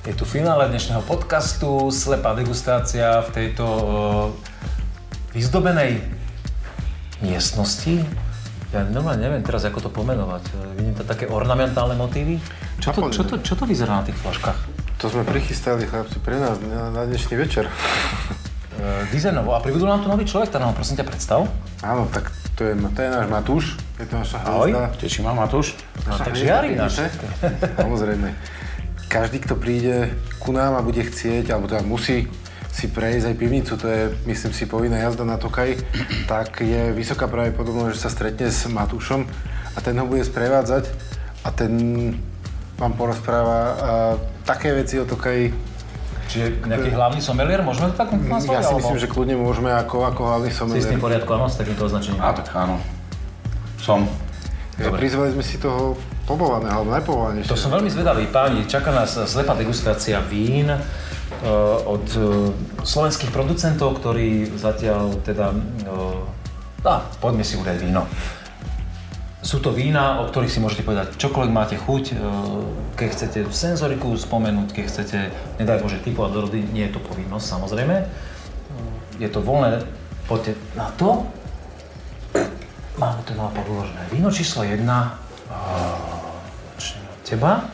Je 0.10 0.14
tu 0.18 0.26
finále 0.26 0.66
dnešného 0.74 1.06
podcastu, 1.06 1.94
slepá 1.94 2.34
degustácia 2.34 3.22
v 3.22 3.30
tejto 3.30 3.62
uh, 3.62 4.34
vyzdobenej 5.38 6.02
miestnosti. 7.22 8.02
Ja 8.74 8.90
normálne 8.90 9.22
neviem 9.22 9.46
teraz, 9.46 9.70
ako 9.70 9.86
to 9.86 9.90
pomenovať. 9.94 10.50
Vidím 10.74 10.98
to 10.98 11.06
také 11.06 11.30
ornamentálne 11.30 11.94
motívy. 11.94 12.42
Čo 12.82 12.98
to, 12.98 13.14
čo, 13.14 13.22
to, 13.22 13.38
čo 13.46 13.54
to 13.54 13.70
vyzerá 13.70 14.02
na 14.02 14.04
tých 14.10 14.18
flaškách? 14.18 14.60
To 14.98 15.14
sme 15.14 15.30
prichystali, 15.30 15.86
chlapci, 15.86 16.18
pre 16.26 16.42
nás 16.42 16.58
na, 16.66 16.90
na 16.90 17.06
dnešný 17.06 17.38
večer. 17.38 17.70
Uh, 17.70 19.06
dizajnovo. 19.14 19.54
A 19.54 19.62
pribudol 19.62 19.94
nám 19.94 20.02
tu 20.02 20.10
nový 20.10 20.26
človek, 20.26 20.50
tak 20.50 20.66
nám 20.66 20.74
prosím 20.74 20.98
ťa 20.98 21.06
predstav. 21.06 21.46
Áno, 21.86 22.10
tak 22.10 22.34
to 22.58 22.66
je, 22.66 22.74
to 22.74 23.00
je 23.06 23.10
náš 23.14 23.30
Matúš, 23.30 23.78
je 23.98 24.06
to 24.06 24.16
naša 24.16 24.38
Ahoj, 24.40 24.70
hviezda. 24.70 24.94
teším 24.96 25.24
ma 25.26 25.34
Matúš. 25.36 25.74
No, 26.06 26.14
tak 26.14 26.34
žiari 26.34 26.74
náš. 26.74 27.02
Samozrejme. 27.76 28.30
Každý, 29.08 29.40
kto 29.40 29.56
príde 29.56 30.12
ku 30.38 30.52
nám 30.52 30.76
a 30.76 30.82
bude 30.82 31.00
chcieť, 31.00 31.50
alebo 31.50 31.66
teda 31.66 31.82
musí 31.82 32.28
si 32.70 32.86
prejsť 32.86 33.26
aj 33.26 33.36
pivnicu, 33.36 33.74
to 33.74 33.88
je, 33.88 34.02
myslím 34.28 34.54
si, 34.54 34.64
povinná 34.64 35.00
jazda 35.00 35.26
na 35.26 35.36
Tokaj, 35.36 35.82
tak 36.30 36.62
je 36.62 36.94
vysoká 36.94 37.26
pravdepodobnosť, 37.26 37.90
že 37.90 38.00
sa 38.00 38.12
stretne 38.12 38.48
s 38.48 38.70
Matúšom 38.70 39.26
a 39.74 39.80
ten 39.82 39.98
ho 39.98 40.06
bude 40.06 40.22
sprevádzať 40.22 40.86
a 41.42 41.50
ten 41.50 41.74
vám 42.78 42.94
porozpráva 42.94 43.74
také 44.46 44.78
veci 44.78 45.02
o 45.02 45.10
Tokaji. 45.10 45.50
Čiže 46.28 46.68
nejaký 46.68 46.92
hlavný 46.92 47.18
somelier, 47.18 47.64
môžeme 47.64 47.90
to 47.90 47.98
tak 47.98 48.14
nazvať? 48.14 48.54
Ja 48.54 48.62
si 48.62 48.70
alebo- 48.70 48.78
myslím, 48.84 49.00
že 49.00 49.08
kľudne 49.08 49.36
môžeme 49.40 49.72
ako, 49.74 49.98
ako 50.06 50.22
hlavný 50.28 50.52
Si 50.52 50.54
s 50.54 50.62
tým 50.62 50.70
somelier. 50.70 51.00
poriadku, 51.00 51.30
áno, 51.34 51.48
s 51.48 51.56
takýmto 51.58 51.88
označením? 51.88 52.20
A 52.20 52.36
tak 52.36 52.52
áno. 52.54 52.78
Som. 53.88 54.04
Ja, 54.76 54.92
prizvali 54.92 55.32
sme 55.32 55.40
si 55.40 55.64
toho 55.64 55.96
pobovaného, 56.28 56.84
alebo 56.84 56.92
najpobovanejšieho. 56.92 57.56
To 57.56 57.56
som 57.56 57.72
veľmi 57.72 57.88
zvedavý, 57.88 58.28
páni. 58.28 58.68
Čaká 58.68 58.92
nás 58.92 59.16
slepá 59.16 59.56
degustácia 59.56 60.20
vín 60.20 60.68
e, 60.68 60.80
od 61.88 62.04
e, 62.12 62.52
slovenských 62.84 63.32
producentov, 63.32 64.04
ktorí 64.04 64.52
zatiaľ 64.60 65.24
teda... 65.24 65.56
e, 65.88 66.84
Á, 66.84 67.00
poďme 67.24 67.48
si 67.48 67.56
udať 67.56 67.80
víno. 67.80 68.04
Sú 69.40 69.64
to 69.64 69.72
vína, 69.72 70.20
o 70.20 70.28
ktorých 70.28 70.52
si 70.52 70.60
môžete 70.60 70.84
povedať 70.84 71.16
čokoľvek 71.16 71.52
máte 71.56 71.80
chuť, 71.80 72.16
keď 73.00 73.08
chcete 73.12 73.40
senzoriku 73.56 74.14
spomenúť, 74.20 74.76
keď 74.76 74.84
chcete, 74.88 75.20
nedaj 75.64 75.80
Bože, 75.80 76.04
typu 76.04 76.28
a 76.28 76.30
dorody, 76.32 76.60
nie 76.76 76.88
je 76.92 76.96
to 76.96 77.02
povinnosť, 77.04 77.44
samozrejme. 77.44 77.96
Je 79.20 79.30
to 79.32 79.40
voľné, 79.40 79.84
poďte 80.28 80.60
na 80.76 80.92
to. 81.00 81.24
Máme 82.98 83.22
tu 83.30 83.38
naopak 83.38 83.62
uložené 83.70 84.10
víno 84.10 84.34
číslo 84.34 84.66
1. 84.66 84.82
Teba? 87.22 87.70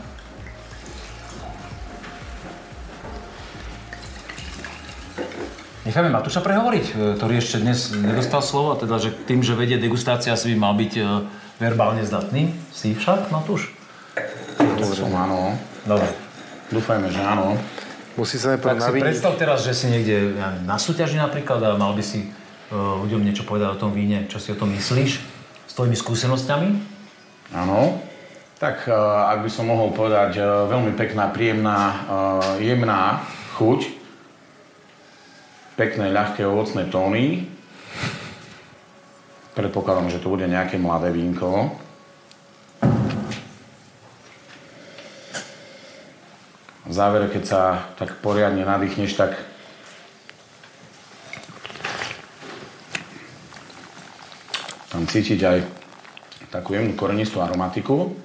Necháme 5.87 6.11
Matúša 6.11 6.43
prehovoriť, 6.43 6.85
e, 6.91 6.93
ktorý 7.15 7.39
ešte 7.39 7.63
dnes 7.63 7.95
nedostal 7.95 8.43
slovo, 8.43 8.75
a 8.75 8.79
teda, 8.79 8.99
že 8.99 9.15
tým, 9.27 9.39
že 9.39 9.55
vedie 9.55 9.79
degustácia, 9.79 10.35
si 10.35 10.51
by 10.55 10.57
mal 10.59 10.73
byť 10.75 10.93
e, 10.99 11.03
verbálne 11.59 12.03
zdatný. 12.03 12.51
Si 12.75 12.91
však, 12.91 13.31
Matúš? 13.31 13.71
Som 14.95 15.15
áno. 15.15 15.55
Dobre. 15.87 16.11
Dúfajme, 16.67 17.07
že 17.07 17.23
áno. 17.23 17.55
Musí 18.19 18.35
sa 18.35 18.55
najprv 18.55 18.75
Tak 18.75 18.79
si 18.79 18.87
naviniť. 18.91 19.05
predstav 19.07 19.33
teraz, 19.39 19.63
že 19.63 19.71
si 19.71 19.87
niekde 19.87 20.35
na 20.67 20.75
súťaži 20.75 21.15
napríklad 21.15 21.63
a 21.63 21.69
mal 21.79 21.95
by 21.95 22.03
si 22.03 22.27
ľuďom 22.73 23.21
niečo 23.21 23.45
povedať 23.45 23.77
o 23.77 23.81
tom 23.85 23.93
víne, 23.93 24.25
čo 24.25 24.41
si 24.41 24.49
o 24.49 24.57
tom 24.57 24.73
myslíš, 24.73 25.11
s 25.69 25.73
tvojimi 25.77 25.93
skúsenosťami. 25.93 26.69
Áno. 27.53 28.01
Tak 28.57 28.89
eh, 28.89 28.95
ak 29.29 29.45
by 29.45 29.49
som 29.53 29.69
mohol 29.69 29.93
povedať, 29.93 30.41
eh, 30.41 30.45
veľmi 30.45 30.97
pekná, 30.97 31.29
príjemná, 31.29 31.79
jemná 32.57 33.21
chuť. 33.61 34.01
Pekné, 35.77 36.13
ľahké 36.13 36.45
ovocné 36.45 36.89
tóny. 36.89 37.49
Predpokladám, 39.53 40.09
že 40.09 40.21
to 40.21 40.33
bude 40.33 40.45
nejaké 40.49 40.81
mladé 40.81 41.13
vínko. 41.13 41.77
V 46.83 46.91
závere, 46.93 47.29
keď 47.29 47.43
sa 47.45 47.61
tak 47.97 48.21
poriadne 48.21 48.65
nadýchneš, 48.65 49.17
tak 49.17 49.52
tam 55.03 55.11
cítiť 55.11 55.39
aj 55.43 55.59
takú 56.47 56.79
jemnú 56.79 56.95
korenistú 56.95 57.43
aromatiku. 57.43 58.15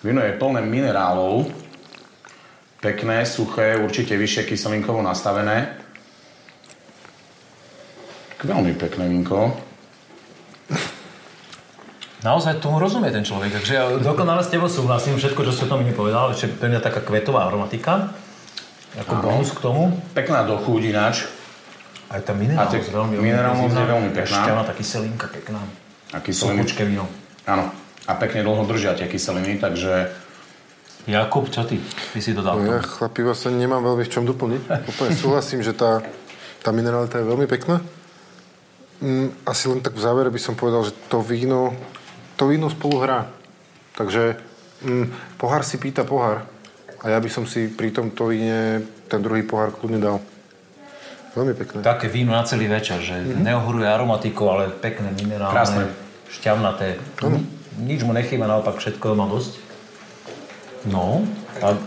Víno 0.00 0.24
je 0.24 0.32
plné 0.32 0.64
minerálov, 0.64 1.44
pekné, 2.80 3.28
suché, 3.28 3.76
určite 3.76 4.16
vyššie 4.16 4.48
kyselinkovo 4.48 5.04
nastavené. 5.04 5.76
Veľmi 8.40 8.72
pekné 8.80 9.12
vínko. 9.12 9.52
Naozaj 12.24 12.64
tomu 12.64 12.80
rozumie 12.80 13.12
ten 13.12 13.28
človek, 13.28 13.60
takže 13.60 13.72
ja 13.76 13.84
dokonale 14.00 14.40
s 14.40 14.48
tebou 14.48 14.72
súhlasím, 14.72 15.20
všetko, 15.20 15.44
čo 15.44 15.52
si 15.52 15.68
o 15.68 15.70
tom 15.70 15.84
mi 15.84 15.92
povedal, 15.92 16.32
ešte 16.32 16.48
pre 16.48 16.72
mňa 16.72 16.80
taká 16.80 17.04
kvetová 17.04 17.44
aromatika, 17.44 18.16
ako 18.96 19.20
bonus 19.20 19.52
k 19.52 19.60
tomu. 19.60 19.92
Pekná 20.16 20.48
do 20.48 20.56
chuť 20.56 20.82
ináč. 20.88 21.28
Aj 22.08 22.20
tá 22.24 22.32
minerálnosť, 22.32 22.72
A 22.72 22.72
tie- 22.72 22.92
veľmi, 22.92 23.14
minerálnosť 23.20 23.74
je 23.76 23.86
veľmi 23.86 24.10
pekná. 24.16 24.38
Šťavná, 24.40 24.62
tá 24.64 24.72
kyselinka 24.72 25.26
pekná. 25.28 25.60
A 26.12 26.24
kyseliny. 26.24 26.64
Suchučké 26.64 26.82
víno. 26.88 27.04
Áno. 27.44 27.68
A 28.08 28.12
pekne 28.16 28.40
dlho 28.40 28.64
držia 28.64 28.96
tie 28.96 29.04
kyseliny, 29.04 29.60
takže 29.60 30.08
Jakub, 31.08 31.48
čo 31.48 31.64
ty? 31.64 31.80
Ty 32.12 32.20
si 32.20 32.36
dodal. 32.36 32.60
No 32.60 32.80
ja 32.80 32.84
chlapi 32.84 33.24
ani 33.24 33.64
nemám 33.64 33.80
veľmi 33.80 34.04
v 34.04 34.12
čom 34.12 34.28
doplniť. 34.28 34.62
Úplne 34.92 35.12
súhlasím, 35.16 35.64
že 35.64 35.72
tá, 35.72 36.04
tá 36.60 36.68
mineralita 36.68 37.16
je 37.20 37.28
veľmi 37.28 37.48
pekná. 37.48 37.80
Mm, 39.00 39.32
asi 39.48 39.72
len 39.72 39.80
tak 39.80 39.96
v 39.96 40.04
závere 40.04 40.28
by 40.28 40.36
som 40.36 40.52
povedal, 40.52 40.84
že 40.84 40.92
to 41.08 41.24
víno, 41.24 41.72
to 42.36 42.52
víno 42.52 42.68
spolu 42.68 43.00
hrá. 43.00 43.24
Takže 43.96 44.36
mm, 44.84 45.40
pohár 45.40 45.64
si 45.64 45.80
pýta 45.80 46.04
pohár. 46.04 46.44
A 47.00 47.08
ja 47.08 47.18
by 47.20 47.30
som 47.32 47.48
si 47.48 47.72
pri 47.72 47.88
tomto 47.88 48.28
víne 48.28 48.84
ten 49.08 49.24
druhý 49.24 49.48
pohár 49.48 49.72
kľudne 49.72 50.04
dal. 50.04 50.20
Veľmi 51.36 51.54
pekné. 51.54 51.78
Také 51.84 52.06
víno 52.08 52.32
na 52.32 52.42
celý 52.44 52.68
večer, 52.68 53.00
že 53.04 53.20
mm-hmm. 53.20 53.44
neohoruje 53.44 53.86
aromatikou, 53.88 54.48
ale 54.48 54.72
pekné, 54.72 55.12
minerálne, 55.12 55.54
Krásne. 55.54 55.82
šťavnaté. 56.32 56.96
Nič 57.78 58.02
mu 58.02 58.16
nechýba, 58.16 58.50
naopak 58.50 58.80
všetko 58.80 59.14
má 59.14 59.30
dosť. 59.30 59.60
No, 60.88 61.22
a 61.62 61.78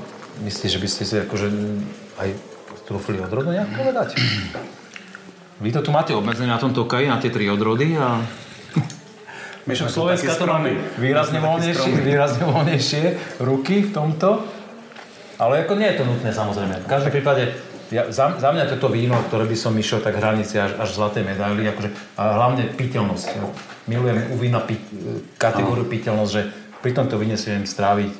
myslíš, 0.43 0.77
že 0.77 0.79
by 0.79 0.87
ste 0.87 1.03
si 1.03 1.15
akože 1.19 1.47
aj 2.19 2.29
trúfli 2.87 3.19
odrodu 3.19 3.51
nejak 3.51 3.71
povedať? 3.75 4.19
Vy 5.61 5.69
to 5.69 5.85
tu 5.85 5.93
máte 5.93 6.11
obmedzené 6.11 6.49
na 6.49 6.57
tom 6.57 6.73
tokaji, 6.73 7.05
na 7.07 7.21
tie 7.21 7.29
tri 7.29 7.45
odrody 7.47 7.93
a... 7.95 8.19
My 9.69 9.77
sme 9.77 9.93
tu 9.93 10.01
Slovenska 10.01 10.33
to 10.33 10.49
máme 10.49 10.73
výrazne 10.97 11.37
voľnejšie, 11.37 11.91
výrazne 12.01 12.49
voľnejšie 12.49 13.03
ruky 13.45 13.85
v 13.85 13.91
tomto. 13.93 14.41
Ale 15.37 15.65
ako 15.65 15.77
nie 15.77 15.85
je 15.93 16.01
to 16.01 16.03
nutné 16.05 16.33
samozrejme. 16.33 16.81
V 16.81 16.89
každom 16.89 17.13
prípade 17.13 17.53
ja, 17.91 18.07
za, 18.07 18.39
za 18.39 18.49
mňa 18.55 18.71
toto 18.71 18.87
víno, 18.87 19.19
ktoré 19.27 19.43
by 19.43 19.57
som 19.59 19.75
išiel 19.75 19.99
tak 19.99 20.15
hranici 20.15 20.55
až, 20.55 20.79
až 20.79 20.95
zlaté 20.95 21.27
medaily, 21.27 21.67
akože, 21.67 21.91
a 22.15 22.39
hlavne 22.39 22.71
piteľnosť. 22.79 23.27
Ja 23.35 23.43
milujem 23.91 24.31
u 24.31 24.35
vína 24.39 24.63
pi, 24.63 24.79
kategóriu 25.35 25.83
piteľnosť, 25.91 26.31
že 26.31 26.41
pri 26.79 26.91
tomto 26.95 27.19
víne 27.19 27.35
si 27.35 27.51
viem 27.51 27.67
stráviť, 27.67 28.11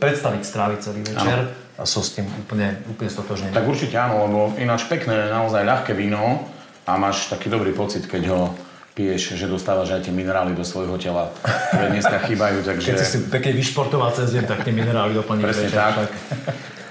predstaviť 0.00 0.42
stráviť 0.42 0.78
celý 0.80 1.00
večer 1.04 1.38
ano. 1.52 1.52
a 1.76 1.82
som 1.84 2.00
s 2.00 2.16
tým 2.16 2.24
úplne, 2.24 2.80
úplne 2.88 3.12
stotožný. 3.12 3.52
Tak 3.52 3.68
určite 3.68 3.94
áno, 4.00 4.24
lebo 4.24 4.40
ináč 4.56 4.88
pekné, 4.88 5.28
naozaj 5.28 5.68
ľahké 5.68 5.92
víno 5.92 6.48
a 6.88 6.96
máš 6.96 7.28
taký 7.28 7.52
dobrý 7.52 7.76
pocit, 7.76 8.08
keď 8.08 8.32
ho 8.32 8.56
piješ, 8.92 9.36
že 9.36 9.48
dostávaš 9.48 9.96
aj 9.96 10.08
tie 10.08 10.12
minerály 10.12 10.52
do 10.52 10.64
svojho 10.64 10.96
tela, 11.00 11.32
ktoré 11.72 11.92
dneska 11.96 12.18
chýbajú, 12.28 12.60
takže... 12.60 12.88
Keď 12.92 13.00
si 13.00 13.18
pekne 13.28 13.52
vyšportoval 13.56 14.12
cez 14.12 14.36
deň, 14.36 14.44
tak 14.44 14.68
tie 14.68 14.72
minerály 14.72 15.16
doplníš. 15.16 15.44
Presne 15.44 15.68
tak. 15.72 15.94
tak. 15.96 16.10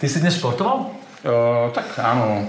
Ty 0.00 0.08
si 0.08 0.16
dnes 0.24 0.40
športoval? 0.40 0.96
Uh, 1.20 1.68
tak 1.76 1.92
áno. 2.00 2.48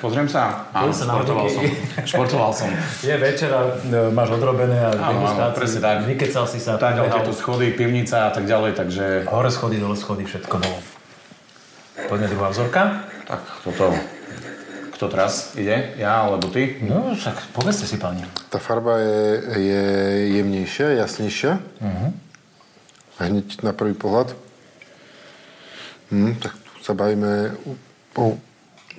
Pozriem 0.00 0.24
sa. 0.24 0.64
Áno, 0.72 0.88
sa 0.96 1.04
športoval 1.04 1.52
som. 1.52 1.62
Športoval 2.08 2.52
som. 2.56 2.72
Je 3.04 3.12
večer 3.20 3.52
a 3.52 3.76
no, 3.84 4.08
máš 4.08 4.40
odrobené 4.40 4.80
a 4.80 4.96
áno, 4.96 5.28
áno, 5.28 5.52
presne 5.52 5.84
tak. 5.84 6.08
Vykecal 6.08 6.48
si 6.48 6.56
sa. 6.56 6.80
Tak, 6.80 7.04
ale 7.04 7.20
tu 7.28 7.36
schody, 7.36 7.76
pivnica 7.76 8.28
a 8.28 8.30
tak 8.32 8.48
ďalej, 8.48 8.80
takže... 8.80 9.04
Hore 9.28 9.52
schody, 9.52 9.76
dole 9.76 10.00
schody, 10.00 10.24
všetko 10.24 10.56
bolo. 10.56 10.80
Poďme 12.08 12.32
druhá 12.32 12.48
vzorka. 12.48 13.04
Tak, 13.28 13.44
toto 13.60 13.92
kto 14.96 15.04
teraz 15.12 15.52
ide? 15.60 15.92
Ja 16.00 16.24
alebo 16.24 16.48
ty? 16.48 16.80
No, 16.80 17.12
však 17.12 17.52
povedzte 17.52 17.84
si, 17.84 18.00
pani. 18.00 18.24
Tá 18.48 18.56
farba 18.56 18.96
je, 19.04 19.20
je 19.60 19.84
jemnejšia, 20.40 21.04
jasnejšia. 21.04 21.60
Uh-huh. 21.60 22.08
Hneď 23.20 23.60
na 23.60 23.76
prvý 23.76 23.92
pohľad. 23.92 24.32
Hm, 26.12 26.36
tak 26.40 26.52
tu 26.56 26.80
sa 26.84 26.92
bavíme 26.92 27.56
o 28.18 28.36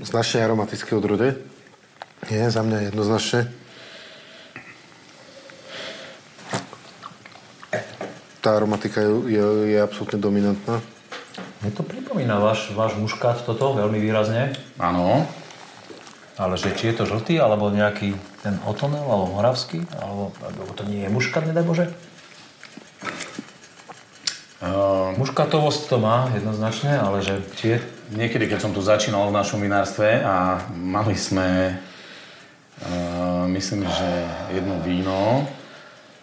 značne 0.02 0.42
aromatické 0.42 0.96
odrode. 0.98 1.38
Je 2.26 2.42
za 2.50 2.66
mňa 2.66 2.90
jednoznačne. 2.90 3.52
Tá 8.42 8.62
aromatika 8.62 9.02
je, 9.02 9.12
je, 9.38 9.46
je 9.74 9.78
absolútne 9.82 10.22
dominantná. 10.22 10.82
Mne 11.66 11.72
to 11.74 11.82
pripomína 11.82 12.38
váš, 12.38 12.70
váš 12.78 12.94
muškát 12.94 13.42
toto 13.42 13.74
veľmi 13.74 13.98
výrazne. 13.98 14.54
Áno. 14.78 15.26
Ale 16.38 16.54
že 16.60 16.76
či 16.78 16.94
je 16.94 17.02
to 17.02 17.10
žltý, 17.10 17.42
alebo 17.42 17.74
nejaký 17.74 18.14
ten 18.46 18.60
otonel, 18.68 19.02
alebo 19.02 19.34
moravský, 19.34 19.82
alebo, 19.98 20.36
alebo 20.46 20.72
to 20.78 20.84
nie 20.86 21.08
je 21.08 21.10
muškat, 21.10 21.48
nedaj 21.48 21.66
Bože? 21.66 21.86
Uh, 24.66 25.14
Muškatovosť 25.22 25.94
to 25.94 26.02
má 26.02 26.34
jednoznačne, 26.34 26.98
ale 26.98 27.22
že 27.22 27.38
či 27.62 27.66
je... 27.76 27.78
Niekedy, 28.06 28.46
keď 28.50 28.60
som 28.62 28.74
tu 28.74 28.86
začínal 28.86 29.30
v 29.30 29.38
našom 29.38 29.62
vinárstve 29.62 30.22
a 30.22 30.62
mali 30.74 31.18
sme, 31.18 31.78
uh, 32.86 33.46
myslím, 33.50 33.86
že 33.86 34.10
jedno 34.54 34.78
víno 34.82 35.46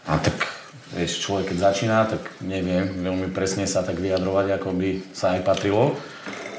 a 0.07 0.19
tak 0.19 0.53
vieš, 0.93 1.25
človek 1.25 1.53
keď 1.53 1.59
začína, 1.73 1.99
tak 2.05 2.23
neviem 2.45 3.01
veľmi 3.01 3.33
presne 3.33 3.65
sa 3.65 3.81
tak 3.81 3.97
vyjadrovať, 3.97 4.61
ako 4.61 4.69
by 4.77 4.91
sa 5.17 5.37
aj 5.37 5.41
patrilo. 5.43 5.97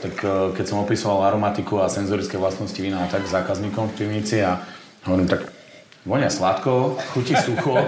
Tak 0.02 0.14
e, 0.20 0.28
keď 0.58 0.66
som 0.68 0.82
opisoval 0.82 1.30
aromatiku 1.30 1.80
a 1.80 1.88
senzorické 1.88 2.36
vlastnosti 2.36 2.76
vína 2.76 3.06
tak 3.08 3.30
zákazníkom 3.30 3.94
v 3.94 3.96
pivnici 3.96 4.42
a 4.42 4.60
hovorím, 5.06 5.30
tak 5.30 5.53
vonia 6.04 6.28
sladko, 6.28 7.00
chutí 7.16 7.32
sucho, 7.36 7.80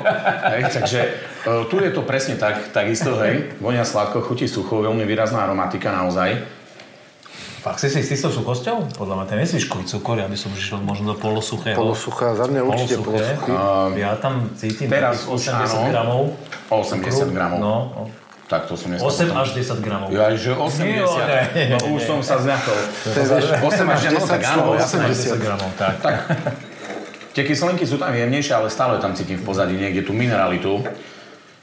hej, 0.56 0.64
takže 0.72 1.00
uh, 1.44 1.68
tu 1.68 1.84
je 1.84 1.92
to 1.92 2.02
presne 2.08 2.40
tak, 2.40 2.72
takisto, 2.72 3.20
hej, 3.20 3.52
vonia 3.60 3.84
sladko, 3.84 4.24
chutí 4.24 4.48
sucho, 4.48 4.80
veľmi 4.80 5.04
výrazná 5.04 5.44
aromatika 5.44 5.92
naozaj. 5.92 6.40
Fakt 7.60 7.82
si 7.82 7.90
si 7.90 8.14
s 8.14 8.22
tou 8.22 8.30
suchosťou? 8.30 8.94
Podľa 8.94 9.16
mňa 9.20 9.26
ten 9.26 9.38
je 9.42 9.58
zvyškový 9.58 9.90
cukor, 9.90 10.22
ja 10.22 10.30
by 10.30 10.38
som 10.38 10.54
išiel 10.54 10.80
možno 10.86 11.12
do 11.12 11.18
polosuchého. 11.18 11.74
Polosuchá, 11.74 12.38
za 12.38 12.46
mňa 12.46 12.62
určite 12.62 13.02
polosuchý. 13.02 13.52
Uh, 13.52 13.90
ja 13.98 14.14
tam 14.22 14.54
cítim 14.54 14.86
teraz 14.86 15.26
80 15.26 15.90
gramov. 15.90 16.38
80 16.70 17.34
gramov. 17.34 17.58
No, 17.58 17.76
tak 18.46 18.70
to 18.70 18.78
som 18.78 18.94
8 18.94 19.02
až 19.34 19.58
10 19.58 19.82
gramov. 19.82 20.14
Ja, 20.14 20.30
že 20.38 20.54
80. 20.54 20.86
Nie, 20.86 21.02
nie, 21.58 21.66
no, 21.74 21.98
už 21.98 22.02
som 22.06 22.22
sa 22.22 22.38
zňakol. 22.38 22.78
8 23.66 23.66
až 23.66 24.02
10, 24.14 24.30
tak 24.30 24.42
áno, 24.46 24.78
80 24.78 25.42
gramov, 25.42 25.70
tak. 25.74 25.98
tak. 26.06 26.16
Tie 27.36 27.44
kyselinky 27.44 27.84
sú 27.84 28.00
tam 28.00 28.16
jemnejšie, 28.16 28.56
ale 28.56 28.72
stále 28.72 28.96
tam 29.04 29.12
cítim 29.12 29.36
v 29.36 29.44
pozadí 29.44 29.76
niekde 29.76 30.08
tú 30.08 30.16
mineralitu. 30.16 30.80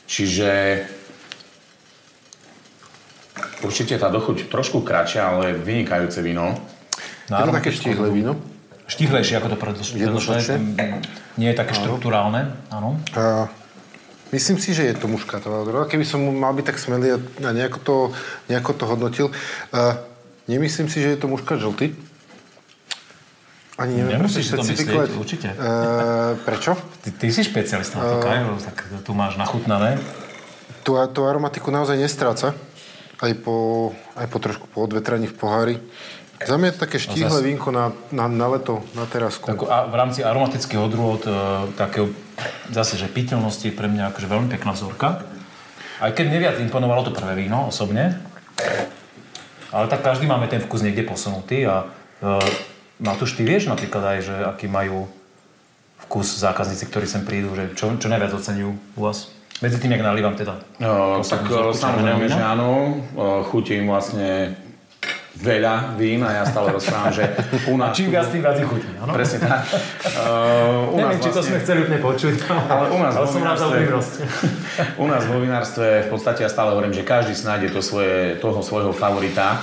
Čiže 0.04 0.84
určite 3.64 3.96
tá 3.96 4.12
dochuť 4.12 4.52
trošku 4.52 4.84
kratšia, 4.84 5.32
ale 5.32 5.56
vynikajúce 5.56 6.20
víno. 6.20 6.60
No, 7.32 7.34
je 7.40 7.48
to 7.48 7.56
také 7.56 7.72
štíhle 7.72 8.12
víno? 8.12 8.36
Štíhlejšie 8.84 9.40
ako 9.40 9.48
to 9.48 9.56
predošlé. 9.56 9.96
Nie 11.40 11.48
je 11.50 11.56
také 11.56 11.72
štruktúrálne, 11.72 12.52
áno. 12.68 13.00
Myslím 14.28 14.60
si, 14.60 14.76
že 14.76 14.92
je 14.92 14.96
to 14.96 15.08
muškátová 15.08 15.64
odroda. 15.64 15.88
Keby 15.88 16.04
som 16.04 16.20
mal 16.24 16.52
byť 16.52 16.64
tak 16.68 16.80
smelý 16.80 17.16
a 17.16 17.50
nejako 17.52 17.78
to, 17.80 17.96
nejako 18.52 18.72
to 18.76 18.84
hodnotil. 18.84 19.26
Uh, 19.72 19.96
nemyslím 20.48 20.92
si, 20.92 21.00
že 21.00 21.16
je 21.16 21.20
to 21.20 21.32
muškát 21.32 21.60
žltý. 21.60 21.96
Ani 23.82 23.98
neviem, 23.98 24.22
Nemusíš 24.22 24.46
si 24.46 24.54
to 24.54 24.62
myslieť, 24.62 25.10
určite. 25.18 25.48
Uh, 25.58 26.38
prečo? 26.46 26.78
Ty, 27.02 27.08
ty 27.18 27.26
si 27.34 27.42
špecialista 27.42 27.98
na 27.98 28.04
to, 28.06 28.16
uh, 28.18 28.22
Kajro, 28.22 28.54
tak 28.62 28.76
tu 29.02 29.10
máš 29.10 29.34
nachutnané. 29.34 29.98
Tú, 30.86 30.94
tú 31.10 31.26
aromatiku 31.26 31.74
naozaj 31.74 31.98
nestráca. 31.98 32.54
Aj 33.18 33.32
po, 33.38 33.90
aj 34.14 34.26
po 34.30 34.38
trošku 34.38 34.66
po 34.70 34.86
odvetraní 34.86 35.26
v 35.26 35.34
pohári. 35.34 35.76
Za 36.42 36.58
mňa 36.58 36.66
je 36.70 36.74
to 36.74 36.82
také 36.82 36.98
štíhle 36.98 37.30
no 37.30 37.38
zase... 37.38 37.46
vínko 37.46 37.68
na, 37.70 37.94
na, 38.10 38.26
na 38.26 38.46
leto, 38.50 38.82
na 38.98 39.06
terasku. 39.06 39.46
Tak, 39.46 39.62
a 39.66 39.86
v 39.86 39.94
rámci 39.94 40.26
aromatických 40.26 40.80
odrôd, 40.82 41.22
e, 41.22 41.30
takého, 41.78 42.10
zase, 42.70 42.98
že 42.98 43.06
piteľnosti 43.06 43.62
je 43.62 43.74
pre 43.74 43.86
mňa 43.86 44.10
akože 44.10 44.26
veľmi 44.26 44.48
pekná 44.50 44.74
vzorka. 44.74 45.22
Aj 46.02 46.10
keď 46.10 46.24
mne 46.34 46.40
viac 46.42 46.56
imponovalo 46.58 47.06
to 47.06 47.14
prvé 47.14 47.46
víno 47.46 47.70
osobne, 47.70 48.18
ale 49.70 49.86
tak 49.86 50.02
každý 50.02 50.26
máme 50.26 50.50
ten 50.50 50.58
vkus 50.58 50.82
niekde 50.82 51.06
posunutý 51.06 51.62
a 51.62 51.86
e, 52.18 52.42
Matúš, 53.00 53.38
ty 53.38 53.46
vieš 53.46 53.70
napríklad 53.70 54.16
aj, 54.16 54.18
že 54.20 54.34
aký 54.44 54.66
majú 54.68 55.08
vkus 56.08 56.36
zákazníci, 56.42 56.90
ktorí 56.90 57.06
sem 57.08 57.24
prídu, 57.24 57.54
že 57.56 57.72
čo, 57.72 57.94
čo 57.96 58.10
najviac 58.10 58.36
oceňujú 58.36 58.70
u 58.98 59.00
vás? 59.00 59.32
Medzi 59.62 59.78
tým, 59.78 59.94
jak 59.94 60.02
nalívam 60.02 60.34
teda. 60.34 60.58
No, 60.82 61.22
tak 61.22 61.46
e, 61.46 61.70
samozrejme, 61.70 62.26
že 62.26 62.42
áno. 62.42 62.98
E, 63.14 63.46
chutím 63.46 63.86
vlastne 63.86 64.58
veľa 65.42 65.96
vín 65.96 66.20
a 66.22 66.42
ja 66.42 66.44
stále 66.44 66.70
rozprávam, 66.76 67.10
že 67.10 67.24
u 67.66 67.74
nás... 67.80 67.90
A 67.90 67.96
čím 67.96 68.12
viac, 68.12 68.28
tým 68.28 68.44
viac 68.44 68.56
ich 68.60 68.68
chutí, 68.68 68.90
áno? 69.00 69.16
Presne 69.16 69.38
tak. 69.42 69.64
Uh, 70.12 70.92
u 70.94 70.96
Neviem, 71.00 71.18
nás 71.18 71.24
či 71.24 71.28
to 71.32 71.40
vlastne... 71.40 71.48
sme 71.48 71.58
chceli 71.64 71.78
úplne 71.88 72.00
počuť, 72.04 72.34
ale, 72.72 72.86
u 72.92 72.98
nás 73.00 73.12
ale 73.16 73.26
som 73.26 73.40
rád 73.42 73.58
za 73.58 73.68
U 75.02 75.06
nás 75.08 75.22
vo 75.26 75.36
vinárstve 75.40 75.86
v 76.06 76.08
podstate 76.12 76.44
ja 76.44 76.50
stále 76.52 76.76
hovorím, 76.76 76.92
že 76.92 77.02
každý 77.02 77.32
si 77.32 77.48
nájde 77.48 77.72
to 77.72 77.80
svoje, 77.80 78.38
toho 78.38 78.60
svojho 78.60 78.92
favorita. 78.94 79.58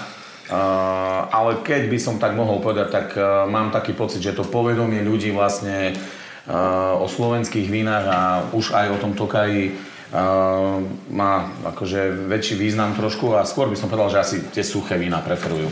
Uh, 0.50 1.30
ale 1.30 1.62
keď 1.62 1.86
by 1.94 1.98
som 2.02 2.18
tak 2.18 2.34
mohol 2.34 2.58
povedať, 2.58 2.90
tak 2.90 3.08
uh, 3.14 3.46
mám 3.46 3.70
taký 3.70 3.94
pocit, 3.94 4.18
že 4.18 4.34
to 4.34 4.42
povedomie 4.42 5.06
ľudí 5.06 5.30
vlastne 5.30 5.94
uh, 5.94 6.98
o 6.98 7.06
slovenských 7.06 7.70
vínach 7.70 8.06
a 8.10 8.20
už 8.58 8.74
aj 8.74 8.88
o 8.90 8.98
tom 8.98 9.14
Tokaji 9.14 9.70
uh, 9.70 10.82
má 11.14 11.54
akože 11.70 12.26
väčší 12.26 12.58
význam 12.58 12.98
trošku 12.98 13.38
a 13.38 13.46
skôr 13.46 13.70
by 13.70 13.78
som 13.78 13.94
povedal, 13.94 14.10
že 14.10 14.20
asi 14.26 14.38
tie 14.50 14.66
suché 14.66 14.98
vína 14.98 15.22
preferujú. 15.22 15.70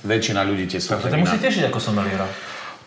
Väčšina 0.00 0.48
ľudí 0.48 0.64
tie 0.64 0.80
suché 0.80 0.96
vína. 1.12 1.20
To 1.20 1.24
musí 1.28 1.36
tešiť 1.36 1.68
ako 1.68 1.78
someliera. 1.78 2.24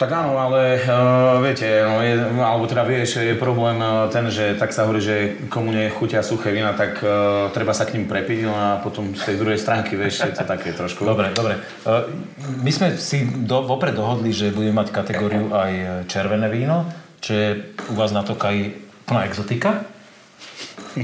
Tak 0.04 0.12
áno, 0.20 0.36
ale 0.36 0.84
uh, 0.84 1.40
viete, 1.40 1.64
no 1.64 2.04
je, 2.04 2.20
alebo 2.44 2.68
teda 2.68 2.84
vieš, 2.84 3.24
je 3.24 3.40
problém 3.40 3.80
uh, 3.80 4.12
ten, 4.12 4.28
že 4.28 4.52
tak 4.60 4.76
sa 4.76 4.84
hovorí, 4.84 5.00
že 5.00 5.48
komu 5.48 5.72
nechutia 5.72 6.20
suché 6.20 6.52
vína, 6.52 6.76
tak 6.76 7.00
uh, 7.00 7.48
treba 7.56 7.72
sa 7.72 7.88
k 7.88 7.96
ním 7.96 8.12
prepiť 8.12 8.44
no 8.44 8.52
a 8.52 8.84
potom 8.84 9.16
z 9.16 9.24
tej 9.32 9.40
druhej 9.40 9.56
stránky, 9.56 9.96
vieš, 9.96 10.28
je 10.28 10.36
to 10.36 10.44
také 10.44 10.76
trošku. 10.76 11.08
Dobre, 11.08 11.32
dobre. 11.32 11.56
Uh, 11.88 12.04
my 12.36 12.72
sme 12.76 13.00
si 13.00 13.24
do, 13.48 13.64
vopred 13.64 13.96
dohodli, 13.96 14.36
že 14.36 14.52
budeme 14.52 14.84
mať 14.84 14.92
kategóriu 14.92 15.56
aj 15.56 16.04
červené 16.12 16.52
víno, 16.52 16.84
čo 17.24 17.32
je 17.32 17.48
u 17.88 17.96
vás 17.96 18.12
na 18.12 18.28
to 18.28 18.36
aj 18.36 18.76
plná 19.08 19.24
exotika. 19.32 19.88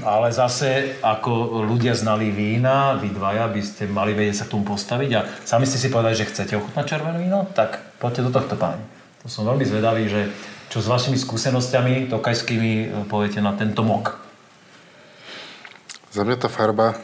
Ale 0.03 0.29
zase, 0.29 1.01
ako 1.01 1.65
ľudia 1.65 1.97
znali 1.97 2.29
vína, 2.29 2.99
vy 2.99 3.09
dvaja 3.09 3.49
by 3.49 3.61
ste 3.63 3.89
mali 3.89 4.13
vedieť 4.13 4.43
sa 4.43 4.45
k 4.45 4.53
tomu 4.53 4.67
postaviť 4.67 5.11
a 5.17 5.25
sami 5.47 5.65
ste 5.65 5.81
si 5.81 5.87
povedali, 5.89 6.19
že 6.19 6.29
chcete 6.29 6.53
ochutnať 6.59 6.85
červené 6.85 7.17
víno, 7.17 7.49
tak 7.57 7.81
poďte 7.97 8.29
do 8.29 8.31
tohto 8.37 8.53
páni. 8.53 8.98
To 9.23 9.27
som 9.27 9.43
veľmi 9.43 9.65
zvedavý, 9.67 10.07
že 10.07 10.31
čo 10.69 10.79
s 10.79 10.87
vašimi 10.87 11.17
skúsenosťami 11.17 12.07
tokajskými 12.07 12.71
e, 12.71 12.85
poviete 13.09 13.41
na 13.43 13.57
tento 13.57 13.83
mok. 13.83 14.15
Za 16.13 16.23
mňa 16.23 16.37
tá 16.39 16.49
farba 16.49 16.95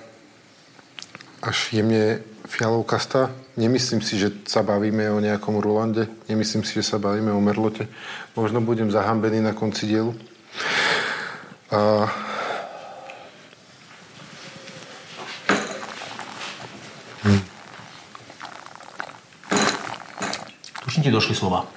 až 1.41 1.75
jemne 1.75 2.23
fialovkasta. 2.45 3.33
Nemyslím 3.57 4.01
si, 4.01 4.17
že 4.17 4.31
sa 4.45 4.61
bavíme 4.61 5.09
o 5.11 5.19
nejakom 5.19 5.57
Rulande. 5.59 6.07
Nemyslím 6.29 6.63
si, 6.63 6.77
že 6.79 6.85
sa 6.85 6.97
bavíme 7.01 7.33
o 7.33 7.41
Merlote. 7.41 7.89
Možno 8.37 8.61
budem 8.61 8.89
zahambený 8.89 9.41
na 9.41 9.53
konci 9.53 9.89
dielu. 9.89 10.13
A 11.73 12.09
ti 21.05 21.13
došli 21.13 21.37
slova? 21.37 21.69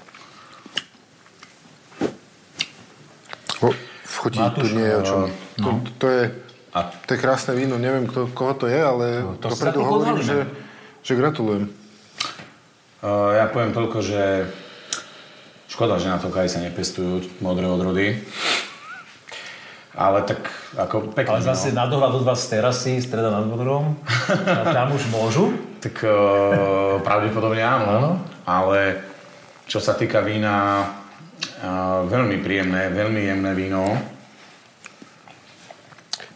O, 3.60 3.68
v 3.76 4.07
chutí 4.18 4.42
Matúš, 4.42 4.74
tu 4.74 4.76
nie 4.76 4.86
je 4.86 4.96
o 4.98 5.02
čom. 5.06 5.20
eh, 5.24 5.62
To, 5.62 5.70
to, 5.96 6.06
je, 6.10 6.22
A 6.74 6.78
to 6.90 7.10
je 7.14 7.18
krásne 7.22 7.54
víno, 7.54 7.78
neviem, 7.78 8.04
kto, 8.04 8.26
koho 8.34 8.54
to 8.58 8.66
je, 8.66 8.78
ale 8.82 9.22
No, 9.22 9.38
to 9.38 9.48
dopredu 9.54 9.80
hovorím, 9.80 10.18
že, 10.20 10.50
že 11.06 11.12
gratulujem. 11.14 11.70
Uh, 12.98 13.30
ja 13.38 13.46
poviem 13.46 13.70
toľko, 13.70 14.02
že 14.02 14.50
škoda, 15.70 16.02
že 16.02 16.10
na 16.10 16.18
to 16.18 16.34
sa 16.34 16.58
nepestujú 16.58 17.22
modré 17.38 17.70
odrody. 17.70 18.18
Ale 19.94 20.22
tak 20.26 20.46
ako 20.78 21.10
pekne. 21.14 21.38
Ale 21.38 21.42
zase 21.42 21.74
na 21.74 21.86
dohľad 21.86 22.18
od 22.18 22.24
vás 22.26 22.42
z 22.46 22.58
terasy, 22.58 23.02
streda 23.02 23.30
nad 23.34 23.46
Bodrom, 23.46 23.98
tam 24.66 24.94
už 24.94 25.06
môžu. 25.14 25.54
Tak 25.78 26.02
uh, 26.02 26.98
pravdepodobne 27.06 27.62
áno, 27.62 27.86
Áno. 27.86 28.10
ale 28.42 28.98
čo 29.70 29.78
sa 29.78 29.94
týka 29.94 30.18
vína, 30.26 30.82
veľmi 32.06 32.36
príjemné, 32.40 32.88
veľmi 32.90 33.20
jemné 33.24 33.52
víno. 33.54 33.82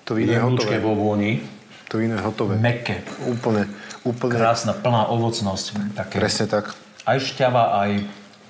To 0.05 0.19
víno 0.19 0.35
je 0.35 0.41
hotové. 0.43 0.77
vo 0.83 0.93
vôni. 0.99 1.41
To 1.89 2.03
víno 2.03 2.19
je 2.19 2.23
hotové. 2.25 2.59
Meké, 2.59 3.07
Úplne, 3.29 3.71
úplne 4.03 4.33
krásna, 4.35 4.75
plná 4.75 5.07
ovocnosť. 5.15 5.95
Také, 5.95 6.19
presne 6.19 6.51
tak. 6.51 6.75
aj 7.07 7.19
šťava, 7.23 7.79
aj 7.87 7.91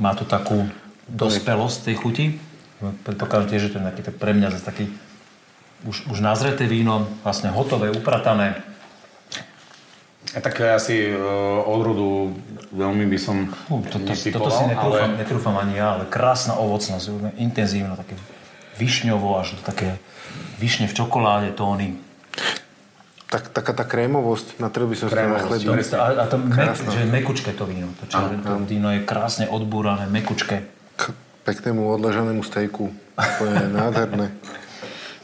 má 0.01 0.17
tu 0.17 0.25
takú 0.25 0.65
dospelosť 1.11 1.93
tej 1.93 1.97
chuti. 2.01 2.27
Predpokladám 3.05 3.53
tiež, 3.53 3.69
že 3.69 3.71
to 3.75 3.79
je 3.79 3.85
nejaký, 3.85 4.03
pre 4.17 4.33
mňa 4.35 4.49
zase 4.57 4.65
taký 4.65 4.85
už, 5.87 6.09
už 6.11 6.19
nazreté 6.23 6.67
víno, 6.67 7.11
vlastne 7.27 7.51
hotové, 7.51 7.91
upratané. 7.91 8.63
A 10.33 10.41
tak 10.41 10.65
asi 10.65 11.13
uh, 11.13 11.61
odrodu 11.69 12.33
veľmi 12.73 13.05
by 13.05 13.19
som 13.21 13.37
Uh, 13.69 13.85
to, 13.85 14.01
to, 14.01 14.13
toto 14.33 14.49
si 14.49 14.65
netrúfam, 14.69 15.13
ale 15.13 15.21
netrúfam 15.21 15.57
ani 15.61 15.77
ja, 15.77 16.01
ale 16.01 16.05
krásna 16.09 16.57
ovocnosť, 16.57 17.37
intenzívna, 17.37 18.01
také 18.01 18.17
višňovo 18.81 19.37
až 19.37 19.61
do 19.61 19.63
také 19.65 20.01
višne 20.57 20.89
v 20.89 20.95
čokoláde 20.97 21.53
tóny. 21.53 22.01
Tak, 23.33 23.49
taká 23.49 23.73
tá 23.73 23.85
krémovosť, 23.89 24.61
na 24.61 24.69
ktorú 24.69 24.93
by 24.93 24.97
som 24.97 25.07
si 25.09 25.17
Krémovosť, 25.17 25.49
chleby. 25.49 25.65
presne. 25.73 25.97
A, 25.97 26.07
a 26.21 26.25
to 26.29 26.37
mek, 26.37 26.77
že 26.77 27.01
je 27.01 27.09
mekučké 27.09 27.51
to 27.57 27.65
víno. 27.65 27.89
To, 27.97 28.05
čo, 28.05 28.21
to 28.29 28.53
víno 28.69 28.93
je 28.93 29.01
krásne 29.09 29.49
odbúrané, 29.49 30.05
mekučké. 30.05 30.69
K 31.01 31.03
peknému 31.49 31.81
odležanému 31.97 32.45
stejku. 32.45 32.93
To 33.17 33.45
je 33.49 33.57
nádherné. 33.73 34.37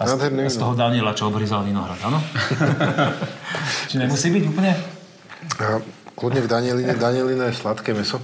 A 0.00 0.02
z, 0.08 0.14
Nádherné 0.14 0.48
z 0.48 0.56
toho. 0.56 0.72
Daniela, 0.72 1.12
čo 1.12 1.28
obryzal 1.28 1.68
vinohrad, 1.68 2.00
áno? 2.00 2.22
Či 3.92 4.00
nemusí 4.00 4.32
byť 4.32 4.44
úplne? 4.46 4.72
A 5.58 5.82
kľudne 6.14 6.42
v 6.42 6.48
Danieline. 6.50 6.94
Danielina 6.94 7.50
je 7.50 7.58
sladké 7.58 7.94
meso. 7.94 8.22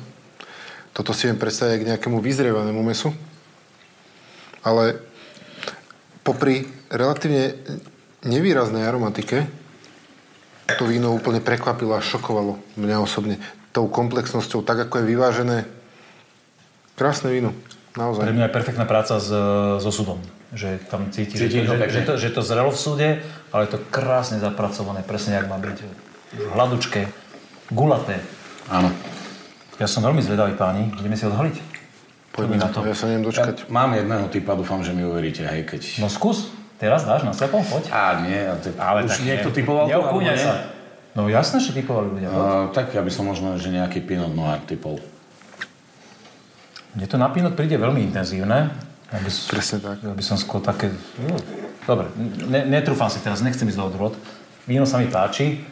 Toto 0.95 1.11
si 1.11 1.27
viem 1.27 1.39
predstaviť 1.39 1.83
k 1.83 1.89
nejakému 1.95 2.23
vyzrievanému 2.23 2.83
mesu. 2.87 3.11
Ale 4.63 5.03
popri 6.23 6.71
relatívne 6.89 7.59
nevýraznej 8.25 8.87
aromatike 8.87 9.51
to 10.81 10.89
víno 10.89 11.13
úplne 11.13 11.45
prekvapilo 11.45 11.93
a 11.93 12.01
šokovalo 12.01 12.57
mňa 12.81 12.97
osobne. 13.03 13.37
Tou 13.75 13.91
komplexnosťou, 13.91 14.65
tak 14.65 14.89
ako 14.89 15.03
je 15.03 15.11
vyvážené. 15.11 15.59
Krásne 16.97 17.35
víno. 17.35 17.53
Naozaj. 17.99 18.27
Pre 18.27 18.35
mňa 18.35 18.47
je 18.49 18.55
perfektná 18.55 18.85
práca 18.87 19.19
s, 19.23 19.29
so 19.83 19.91
súdom. 19.91 20.19
Že 20.55 20.83
tam 20.87 21.11
cíti, 21.11 21.35
Cíti 21.35 21.63
že, 21.63 21.67
to 21.67 21.75
že, 21.79 22.01
to, 22.07 22.13
že 22.15 22.29
to 22.31 22.41
zrelo 22.43 22.71
v 22.71 22.79
súde, 22.79 23.09
ale 23.51 23.67
je 23.67 23.71
to 23.75 23.81
krásne 23.91 24.39
zapracované, 24.39 25.03
presne 25.03 25.35
jak 25.35 25.51
má 25.51 25.59
byť. 25.59 25.79
Hladučké, 26.55 27.11
gulaté. 27.71 28.21
áno. 28.69 28.91
Ja 29.75 29.91
som 29.91 30.01
veľmi 30.01 30.21
zvedavý, 30.21 30.55
páni. 30.55 30.87
Ideme 30.95 31.15
si 31.15 31.27
odhaliť? 31.27 31.57
Poďme 32.31 32.59
na 32.59 32.71
to. 32.71 32.83
Ja 32.83 32.95
sa 32.95 33.07
neviem 33.07 33.27
Ja 33.27 33.29
dočkať. 33.31 33.57
mám 33.67 33.91
jedného 33.93 34.27
typa, 34.27 34.55
dúfam, 34.55 34.83
že 34.83 34.91
mi 34.91 35.03
uveríte, 35.03 35.43
hej, 35.43 35.67
keď... 35.67 35.83
No 35.99 36.07
skús. 36.07 36.51
Teraz 36.75 37.03
dáš 37.03 37.23
na 37.23 37.31
slepo? 37.31 37.59
Poď. 37.59 37.91
Á, 37.91 38.23
nie, 38.23 38.39
ty, 38.61 38.71
Ale 38.75 39.03
už 39.03 39.15
tak 39.15 39.23
niekto 39.23 39.49
ne- 39.51 39.57
typoval 39.57 39.85
to, 39.87 39.95
alebo 39.95 40.19
nie? 40.21 40.35
sa. 40.35 40.71
No 41.15 41.27
jasné, 41.27 41.59
že 41.59 41.71
typovali 41.71 42.07
ľudia. 42.11 42.29
Uh, 42.29 42.39
tak 42.71 42.91
ja 42.91 42.99
by 42.99 43.11
som 43.11 43.27
možno, 43.27 43.55
že 43.55 43.71
nejaký 43.71 44.03
Pinot 44.03 44.31
Noir 44.31 44.59
typol. 44.63 44.99
Mne 46.95 47.07
to 47.07 47.17
na 47.17 47.27
pinot 47.31 47.55
príde 47.55 47.75
veľmi 47.75 48.03
intenzívne. 48.05 48.71
Ja 49.11 49.19
by, 49.19 49.31
som- 49.31 49.47
Presne 49.51 49.77
tak. 49.81 49.99
ja 50.01 50.15
by 50.15 50.23
som 50.23 50.39
skôr 50.39 50.59
také... 50.59 50.91
No, 51.19 51.35
dobre, 51.85 52.11
ne, 52.47 52.67
netrúfam 52.69 53.07
si 53.07 53.19
teraz, 53.19 53.43
nechcem 53.43 53.67
ísť 53.67 53.79
do 53.79 53.87
odrod. 53.87 54.15
Víno 54.67 54.87
sa 54.87 54.99
mi 54.99 55.07
páči. 55.07 55.63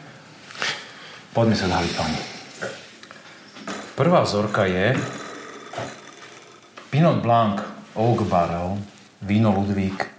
Poďme 1.33 1.57
sa 1.57 1.65
odhaliť, 1.65 1.91
páni. 1.97 2.21
Prvá 3.97 4.21
vzorka 4.21 4.69
je 4.69 4.93
Pinot 6.93 7.25
Blanc 7.25 7.57
Oak 7.97 8.21
Barrel 8.29 8.77
Víno 9.17 9.49
Ludvík 9.49 10.13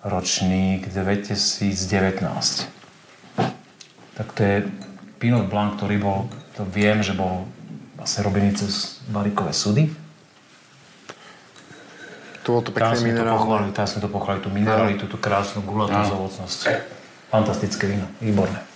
ročník 0.00 0.88
2019. 0.88 2.16
Tak 4.16 4.28
to 4.32 4.40
je 4.40 4.64
Pinot 5.20 5.52
Blanc, 5.52 5.76
ktorý 5.76 6.00
bol, 6.00 6.32
to 6.56 6.64
viem, 6.64 7.04
že 7.04 7.12
bol 7.12 7.44
vlastne 8.00 8.24
robený 8.24 8.56
cez 8.56 9.04
barikové 9.12 9.52
sudy. 9.52 9.92
To 12.48 12.56
bolo 12.56 12.64
to 12.64 12.72
pekné 12.72 13.04
minerálne. 13.04 13.68
tam 13.76 13.84
sme 13.84 14.00
to 14.00 14.08
pochválili, 14.08 14.40
tú 14.40 14.48
mineralitu, 14.48 15.04
tú 15.12 15.20
krásnu 15.20 15.60
gulatú 15.60 15.92
ovocnosť. 15.92 16.72
Fantastické 17.28 17.84
víno, 17.84 18.08
výborné. 18.24 18.73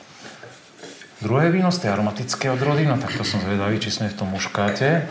Druhé 1.18 1.50
víno 1.50 1.74
z 1.74 1.82
tej 1.82 1.98
aromatické 1.98 2.46
odrody, 2.46 2.86
no 2.86 2.94
tak 2.94 3.10
to 3.18 3.26
som 3.26 3.42
zvedavý, 3.42 3.82
či 3.82 3.90
sme 3.90 4.06
v 4.06 4.14
tom 4.14 4.30
muškáte. 4.30 5.10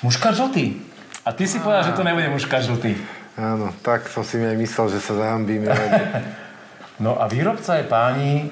Muškát 0.00 0.32
žltý. 0.32 0.80
A 1.20 1.36
ty 1.36 1.44
si 1.44 1.60
povedal, 1.60 1.84
že 1.84 1.92
to 1.92 2.00
nebude 2.00 2.32
muškát 2.32 2.64
žltý. 2.64 2.96
Áno, 3.36 3.68
tak 3.84 4.08
som 4.08 4.24
si 4.24 4.40
mi 4.40 4.48
aj 4.48 4.56
myslel, 4.56 4.96
že 4.96 5.04
sa 5.04 5.12
zahambím. 5.12 5.68
No 6.94 7.18
a 7.18 7.26
výrobca 7.26 7.82
je 7.82 7.90
páni 7.90 8.46
um, 8.46 8.50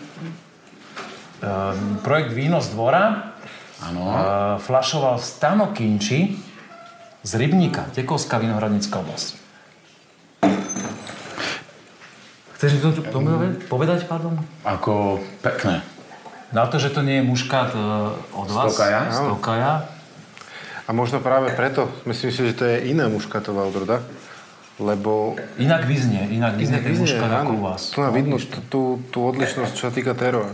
projekt 2.02 2.34
Víno 2.34 2.58
z 2.58 2.74
dvora. 2.74 3.38
Áno. 3.78 4.02
Uh, 4.02 4.18
flašoval 4.58 5.22
Stano 5.22 5.70
Kinči 5.70 6.42
z 7.22 7.32
Rybníka, 7.38 7.86
Tekovská 7.94 8.42
vinohradnícka 8.42 8.98
oblasť. 8.98 9.38
Chceš 12.58 12.70
mi 12.74 12.80
to 12.82 12.90
tomu 13.14 13.30
povedať, 13.70 14.10
pardon? 14.10 14.34
Ako 14.66 15.22
pekné. 15.38 15.86
Na 16.52 16.68
to, 16.68 16.76
že 16.76 16.92
to 16.92 17.00
nie 17.00 17.20
je 17.20 17.24
muškát 17.24 17.72
uh, 17.72 18.12
od 18.36 18.48
vás. 18.52 18.72
Stokaja? 18.76 19.00
Z 19.08 19.18
Tokaja. 19.24 19.72
A 20.84 20.90
možno 20.92 21.24
práve 21.24 21.48
preto 21.56 21.88
sme 22.04 22.12
si 22.12 22.28
mysleli, 22.28 22.52
že 22.52 22.58
to 22.58 22.64
je 22.68 22.76
iná 22.92 23.08
muškatová 23.08 23.64
odroda. 23.64 24.04
Lebo 24.80 25.36
Inak 25.60 25.84
vyznie, 25.84 26.28
inak 26.32 26.56
vyznie 26.56 26.80
ten 26.80 26.92
vyznie, 26.96 27.16
muškát 27.16 27.32
ako 27.44 27.52
u 27.56 27.62
vás. 27.62 27.82
Tu 27.92 27.98
má 28.00 28.08
vidno 28.08 28.36
tú, 28.68 28.98
tú, 29.12 29.18
odlišnosť, 29.28 29.72
čo 29.76 29.88
sa 29.88 29.92
týka 29.92 30.16
teroa. 30.16 30.48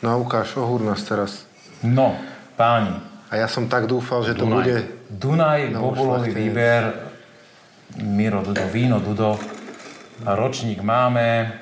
No 0.00 0.18
ukáž, 0.24 0.56
ohúr 0.56 0.80
nás 0.82 1.04
teraz. 1.04 1.44
No, 1.84 2.16
páni, 2.58 2.96
A 3.28 3.36
ja 3.36 3.46
som 3.46 3.68
tak 3.68 3.84
dúfal, 3.86 4.24
že 4.24 4.32
to 4.34 4.48
Dunaj. 4.48 4.56
bude... 4.56 4.76
Dunaj, 5.12 5.60
No, 5.72 5.92
bobulový 5.92 6.32
výber, 6.32 7.12
Miro 8.00 8.40
Dudo, 8.40 8.64
víno 8.72 8.98
Dudo, 9.04 9.36
a 10.24 10.30
ročník 10.34 10.80
máme... 10.80 11.52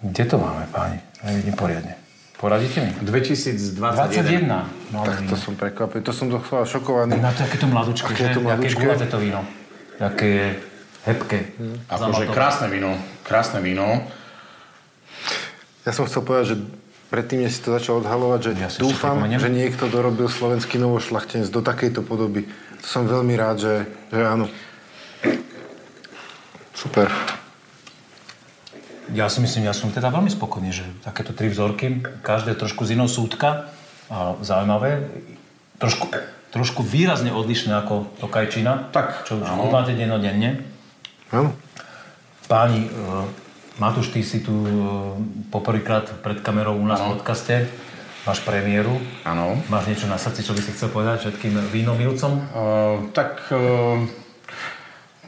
Kde 0.00 0.24
to 0.24 0.36
máme, 0.40 0.64
páni? 0.72 0.98
Nevidím 1.24 1.54
poriadne. 1.56 2.03
Poradíte 2.34 2.80
mi? 2.80 2.90
2021. 3.00 3.78
21. 3.78 4.90
Mladé 4.90 5.06
Tak 5.06 5.16
to 5.16 5.22
víno. 5.24 5.36
som 5.38 5.52
prekvapený. 5.54 6.00
To 6.02 6.12
som 6.12 6.26
dochval 6.28 6.66
šokovaný. 6.66 7.16
Na 7.16 7.30
to, 7.30 7.42
aké 7.42 7.56
to 7.56 7.66
mladučké, 7.66 8.10
Aké 8.10 8.16
že? 8.16 8.24
je 8.24 8.28
to 8.28 8.40
Aké 8.40 8.44
mladučké? 8.44 8.80
gulaté 8.80 9.06
to 9.06 9.18
víno. 9.18 9.40
Aké 9.96 10.26
je 10.26 10.46
hebké. 11.04 11.38
Akože 11.86 12.00
Zamatové. 12.20 12.34
krásne 12.34 12.66
víno. 12.68 12.90
Krásne 13.22 13.58
víno. 13.60 13.86
Ja 15.82 15.92
som 15.92 16.04
chcel 16.04 16.20
povedať, 16.20 16.46
že 16.46 16.56
predtým, 17.06 17.44
než 17.44 17.54
si 17.54 17.62
to 17.62 17.70
začal 17.70 18.00
odhalovať, 18.00 18.40
že 18.40 18.50
Ja 18.56 18.68
dúfam, 18.74 19.20
že 19.22 19.46
niekto 19.46 19.86
dorobil 19.86 20.26
slovenský 20.26 20.74
novošlachtenec 20.76 21.46
do 21.46 21.60
takejto 21.60 22.00
podoby. 22.00 22.50
To 22.80 22.86
som 22.90 23.06
veľmi 23.06 23.34
rád, 23.34 23.56
že, 23.58 23.74
že 24.10 24.20
áno. 24.20 24.50
Super. 26.74 27.06
Ja 29.12 29.28
si 29.28 29.44
myslím, 29.44 29.68
ja 29.68 29.76
som 29.76 29.92
teda 29.92 30.08
veľmi 30.08 30.32
spokojný, 30.32 30.70
že 30.72 30.86
takéto 31.04 31.36
tri 31.36 31.52
vzorky, 31.52 32.00
každé 32.24 32.56
trošku 32.56 32.88
z 32.88 32.96
inou 32.96 33.04
súdka, 33.04 33.68
a 34.08 34.36
zaujímavé, 34.40 35.04
trošku, 35.80 36.08
trošku 36.52 36.80
výrazne 36.84 37.32
odlišné 37.32 37.72
ako 37.84 38.08
to 38.20 38.28
kajčina, 38.28 38.88
Tak, 38.92 39.28
čo 39.28 39.40
už 39.40 39.48
chutnáte 39.48 39.96
dennodenne. 39.96 40.64
Áno. 41.32 41.52
Páni, 42.48 42.86
e, 42.86 42.90
Matúš, 43.80 44.12
ty 44.12 44.20
si 44.20 44.44
tu 44.44 44.52
e, 44.52 44.70
poprvýkrát 45.48 46.08
pred 46.20 46.40
kamerou 46.44 46.76
u 46.76 46.86
nás 46.86 47.00
v 47.00 47.16
podcaste, 47.16 47.68
máš 48.24 48.40
premiéru. 48.44 48.96
Áno. 49.24 49.60
Máš 49.68 49.88
niečo 49.88 50.06
na 50.08 50.20
srdci, 50.20 50.44
čo 50.44 50.56
by 50.56 50.60
si 50.64 50.72
chcel 50.72 50.88
povedať 50.92 51.28
všetkým 51.28 51.60
vínomilcom? 51.72 52.32
Uh, 52.32 53.08
tak 53.12 53.52
uh, 53.52 54.00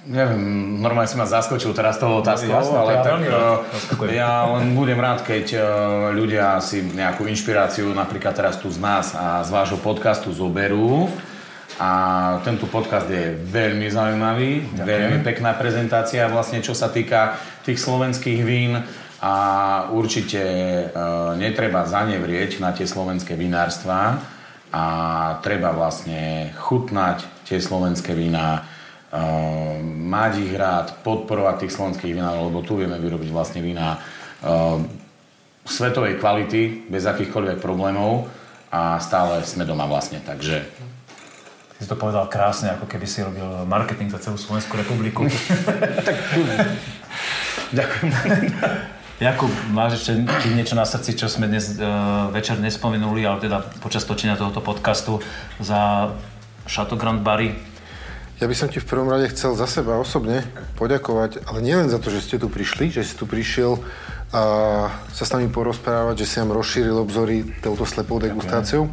Neviem, 0.07 0.79
normálne 0.79 1.11
si 1.11 1.19
ma 1.19 1.27
zaskočil 1.27 1.75
teraz 1.75 1.99
toho 1.99 2.23
otázkou, 2.23 2.47
No, 2.47 2.63
jasné, 2.63 2.79
ale 2.79 2.93
ja 2.95 3.03
tak 3.03 3.21
rád 3.27 3.59
eh, 4.07 4.15
ja 4.15 4.33
len 4.55 4.79
budem 4.79 5.03
rád, 5.03 5.27
keď 5.27 5.47
eh, 5.59 5.63
ľudia 6.15 6.63
si 6.63 6.87
nejakú 6.87 7.27
inšpiráciu 7.27 7.91
napríklad 7.91 8.31
teraz 8.39 8.55
tu 8.63 8.71
z 8.71 8.79
nás 8.79 9.19
a 9.19 9.43
z 9.43 9.51
vášho 9.51 9.83
podcastu 9.83 10.31
zoberú. 10.31 11.11
A 11.77 11.91
tento 12.41 12.65
podcast 12.71 13.05
je 13.05 13.37
veľmi 13.37 13.91
zaujímavý, 13.93 14.81
veľmi 14.81 15.21
pekná 15.21 15.53
prezentácia 15.53 16.25
vlastne, 16.25 16.65
čo 16.65 16.73
sa 16.73 16.89
týka 16.89 17.37
tých 17.69 17.77
slovenských 17.77 18.41
vín. 18.47 18.81
A 19.21 19.35
určite 19.91 20.39
eh, 20.39 20.91
netreba 21.35 21.83
zanevrieť 21.83 22.63
na 22.63 22.71
tie 22.71 22.87
slovenské 22.87 23.35
vinárstvá 23.35 24.23
a 24.71 24.85
treba 25.43 25.75
vlastne 25.75 26.55
chutnať 26.55 27.27
tie 27.47 27.59
slovenské 27.59 28.15
vína, 28.15 28.67
mať 30.07 30.33
ich 30.45 30.53
rád, 30.53 31.01
podporovať 31.01 31.67
tých 31.67 31.75
slovenských 31.75 32.13
vinárov, 32.13 32.53
lebo 32.53 32.61
tu 32.63 32.77
vieme 32.77 33.01
vyrobiť 33.01 33.31
vlastne 33.33 33.65
vína 33.65 33.97
eh, 33.97 34.79
svetovej 35.67 36.21
kvality, 36.21 36.87
bez 36.87 37.09
akýchkoľvek 37.09 37.59
problémov 37.59 38.29
a 38.71 39.01
stále 39.03 39.43
sme 39.43 39.67
doma 39.67 39.89
vlastne, 39.89 40.23
takže 40.23 40.63
Ty 41.77 41.85
si 41.85 41.93
to 41.93 42.01
povedal 42.01 42.25
krásne, 42.33 42.73
ako 42.73 42.89
keby 42.89 43.05
si 43.05 43.21
robil 43.21 43.45
marketing 43.69 44.09
za 44.09 44.17
celú 44.17 44.41
Slovenskú 44.41 44.81
republiku. 44.81 45.29
ďakujem. 47.77 48.09
Jakub, 49.21 49.53
máš 49.77 50.01
ešte 50.01 50.25
niečo 50.57 50.73
na 50.73 50.89
srdci, 50.89 51.21
čo 51.21 51.29
sme 51.29 51.53
dnes 51.53 51.77
uh, 51.77 52.33
večer 52.33 52.57
nespomenuli, 52.65 53.29
ale 53.29 53.45
teda 53.45 53.61
počas 53.85 54.09
točenia 54.09 54.41
tohoto 54.41 54.65
podcastu 54.65 55.21
za 55.61 56.17
Chateau 56.65 56.97
Grand 56.97 57.21
Barry. 57.21 57.76
Ja 58.37 58.45
by 58.45 58.53
som 58.53 58.69
ti 58.69 58.85
v 58.85 58.89
prvom 58.89 59.09
rade 59.09 59.33
chcel 59.33 59.57
za 59.57 59.65
seba 59.65 59.97
osobne 59.97 60.45
poďakovať, 60.77 61.49
ale 61.49 61.65
nielen 61.65 61.89
za 61.89 61.97
to, 61.97 62.13
že 62.13 62.21
ste 62.21 62.37
tu 62.37 62.53
prišli, 62.53 62.93
že 62.93 63.01
si 63.01 63.17
tu 63.17 63.25
prišiel 63.25 63.81
a 64.29 64.43
sa 65.09 65.25
s 65.25 65.33
nami 65.33 65.49
porozprávať, 65.49 66.21
že 66.21 66.27
si 66.29 66.37
nám 66.45 66.53
rozšíril 66.53 67.01
obzory 67.01 67.49
touto 67.65 67.89
slepou 67.89 68.21
degustáciou, 68.21 68.93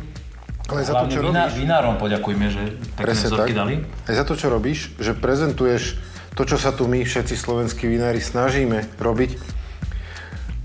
ale 0.71 0.87
za 0.87 0.95
to, 0.95 1.11
čo 1.11 1.19
viná, 1.19 1.51
robíš. 1.51 1.59
vinárom 1.59 1.95
poďakujme, 1.99 2.45
že 2.47 2.63
Presne 2.95 3.35
tak. 3.35 3.51
dali. 3.51 3.83
Aj 4.07 4.15
za 4.15 4.23
to, 4.23 4.39
čo 4.39 4.47
robíš, 4.47 4.95
že 4.95 5.11
prezentuješ 5.11 5.99
to, 6.39 6.47
čo 6.47 6.55
sa 6.55 6.71
tu 6.71 6.87
my, 6.87 7.03
všetci 7.03 7.35
slovenskí 7.35 7.83
vinári, 7.83 8.23
snažíme 8.23 8.87
robiť. 8.95 9.35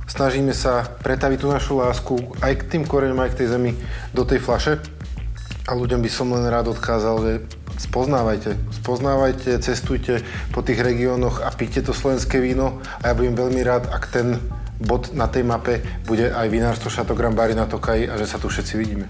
Snažíme 0.08 0.54
sa 0.54 0.86
pretaviť 1.02 1.38
tú 1.42 1.48
našu 1.50 1.82
lásku 1.82 2.14
aj 2.40 2.52
k 2.62 2.78
tým 2.78 2.82
koreňom, 2.86 3.20
aj 3.26 3.30
k 3.34 3.38
tej 3.44 3.48
zemi 3.58 3.72
do 4.14 4.22
tej 4.22 4.38
flaše. 4.38 4.78
A 5.68 5.76
ľuďom 5.76 6.00
by 6.00 6.08
som 6.08 6.32
len 6.32 6.48
rád 6.48 6.72
odkázal, 6.72 7.16
že 7.20 7.32
spoznávajte, 7.78 8.58
spoznávajte, 8.82 9.62
cestujte 9.62 10.20
po 10.50 10.60
tých 10.66 10.82
regiónoch 10.82 11.40
a 11.46 11.48
píte 11.54 11.80
to 11.80 11.94
slovenské 11.94 12.42
víno. 12.42 12.82
A 13.00 13.10
ja 13.10 13.14
budem 13.14 13.38
veľmi 13.38 13.62
rád, 13.62 13.88
ak 13.88 14.10
ten 14.10 14.42
bod 14.78 15.14
na 15.14 15.26
tej 15.26 15.42
mape 15.42 15.82
bude 16.06 16.30
aj 16.30 16.46
vinárstvo 16.50 16.90
Grand 17.14 17.34
Barry 17.34 17.54
na 17.54 17.66
Tokaji 17.66 18.10
a 18.10 18.14
že 18.18 18.26
sa 18.26 18.38
tu 18.38 18.50
všetci 18.50 18.74
vidíme. 18.78 19.06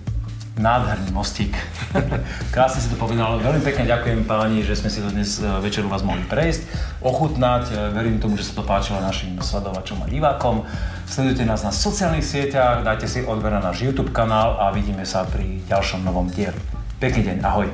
Nádherný 0.59 1.15
mostík. 1.15 1.55
Krásne 2.55 2.83
si 2.83 2.91
to 2.91 2.99
povedal. 2.99 3.39
Veľmi 3.39 3.63
pekne 3.63 3.87
ďakujem 3.87 4.27
páni, 4.27 4.67
že 4.67 4.75
sme 4.75 4.91
si 4.91 4.99
to 4.99 5.07
dnes 5.07 5.39
e, 5.39 5.47
večer 5.63 5.87
u 5.87 5.91
vás 5.91 6.03
mohli 6.03 6.27
prejsť, 6.27 6.67
ochutnať. 6.99 7.65
E, 7.71 7.75
Verím 7.95 8.19
tomu, 8.19 8.35
že 8.35 8.43
sa 8.43 8.59
to 8.59 8.67
páčilo 8.67 8.99
našim 8.99 9.39
sledovačom 9.39 10.03
a 10.03 10.11
divákom. 10.11 10.67
Sledujte 11.07 11.47
nás 11.47 11.63
na 11.63 11.71
sociálnych 11.71 12.27
sieťach, 12.27 12.83
dajte 12.83 13.07
si 13.07 13.23
odber 13.23 13.55
na 13.55 13.63
náš 13.63 13.87
YouTube 13.87 14.11
kanál 14.11 14.59
a 14.59 14.75
vidíme 14.75 15.07
sa 15.07 15.23
pri 15.23 15.63
ďalšom 15.71 16.03
novom 16.03 16.27
dieli. 16.27 16.59
Pekný 16.99 17.23
deň, 17.23 17.47
ahoj. 17.47 17.71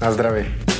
Na 0.00 0.12
zdravie. 0.12 0.73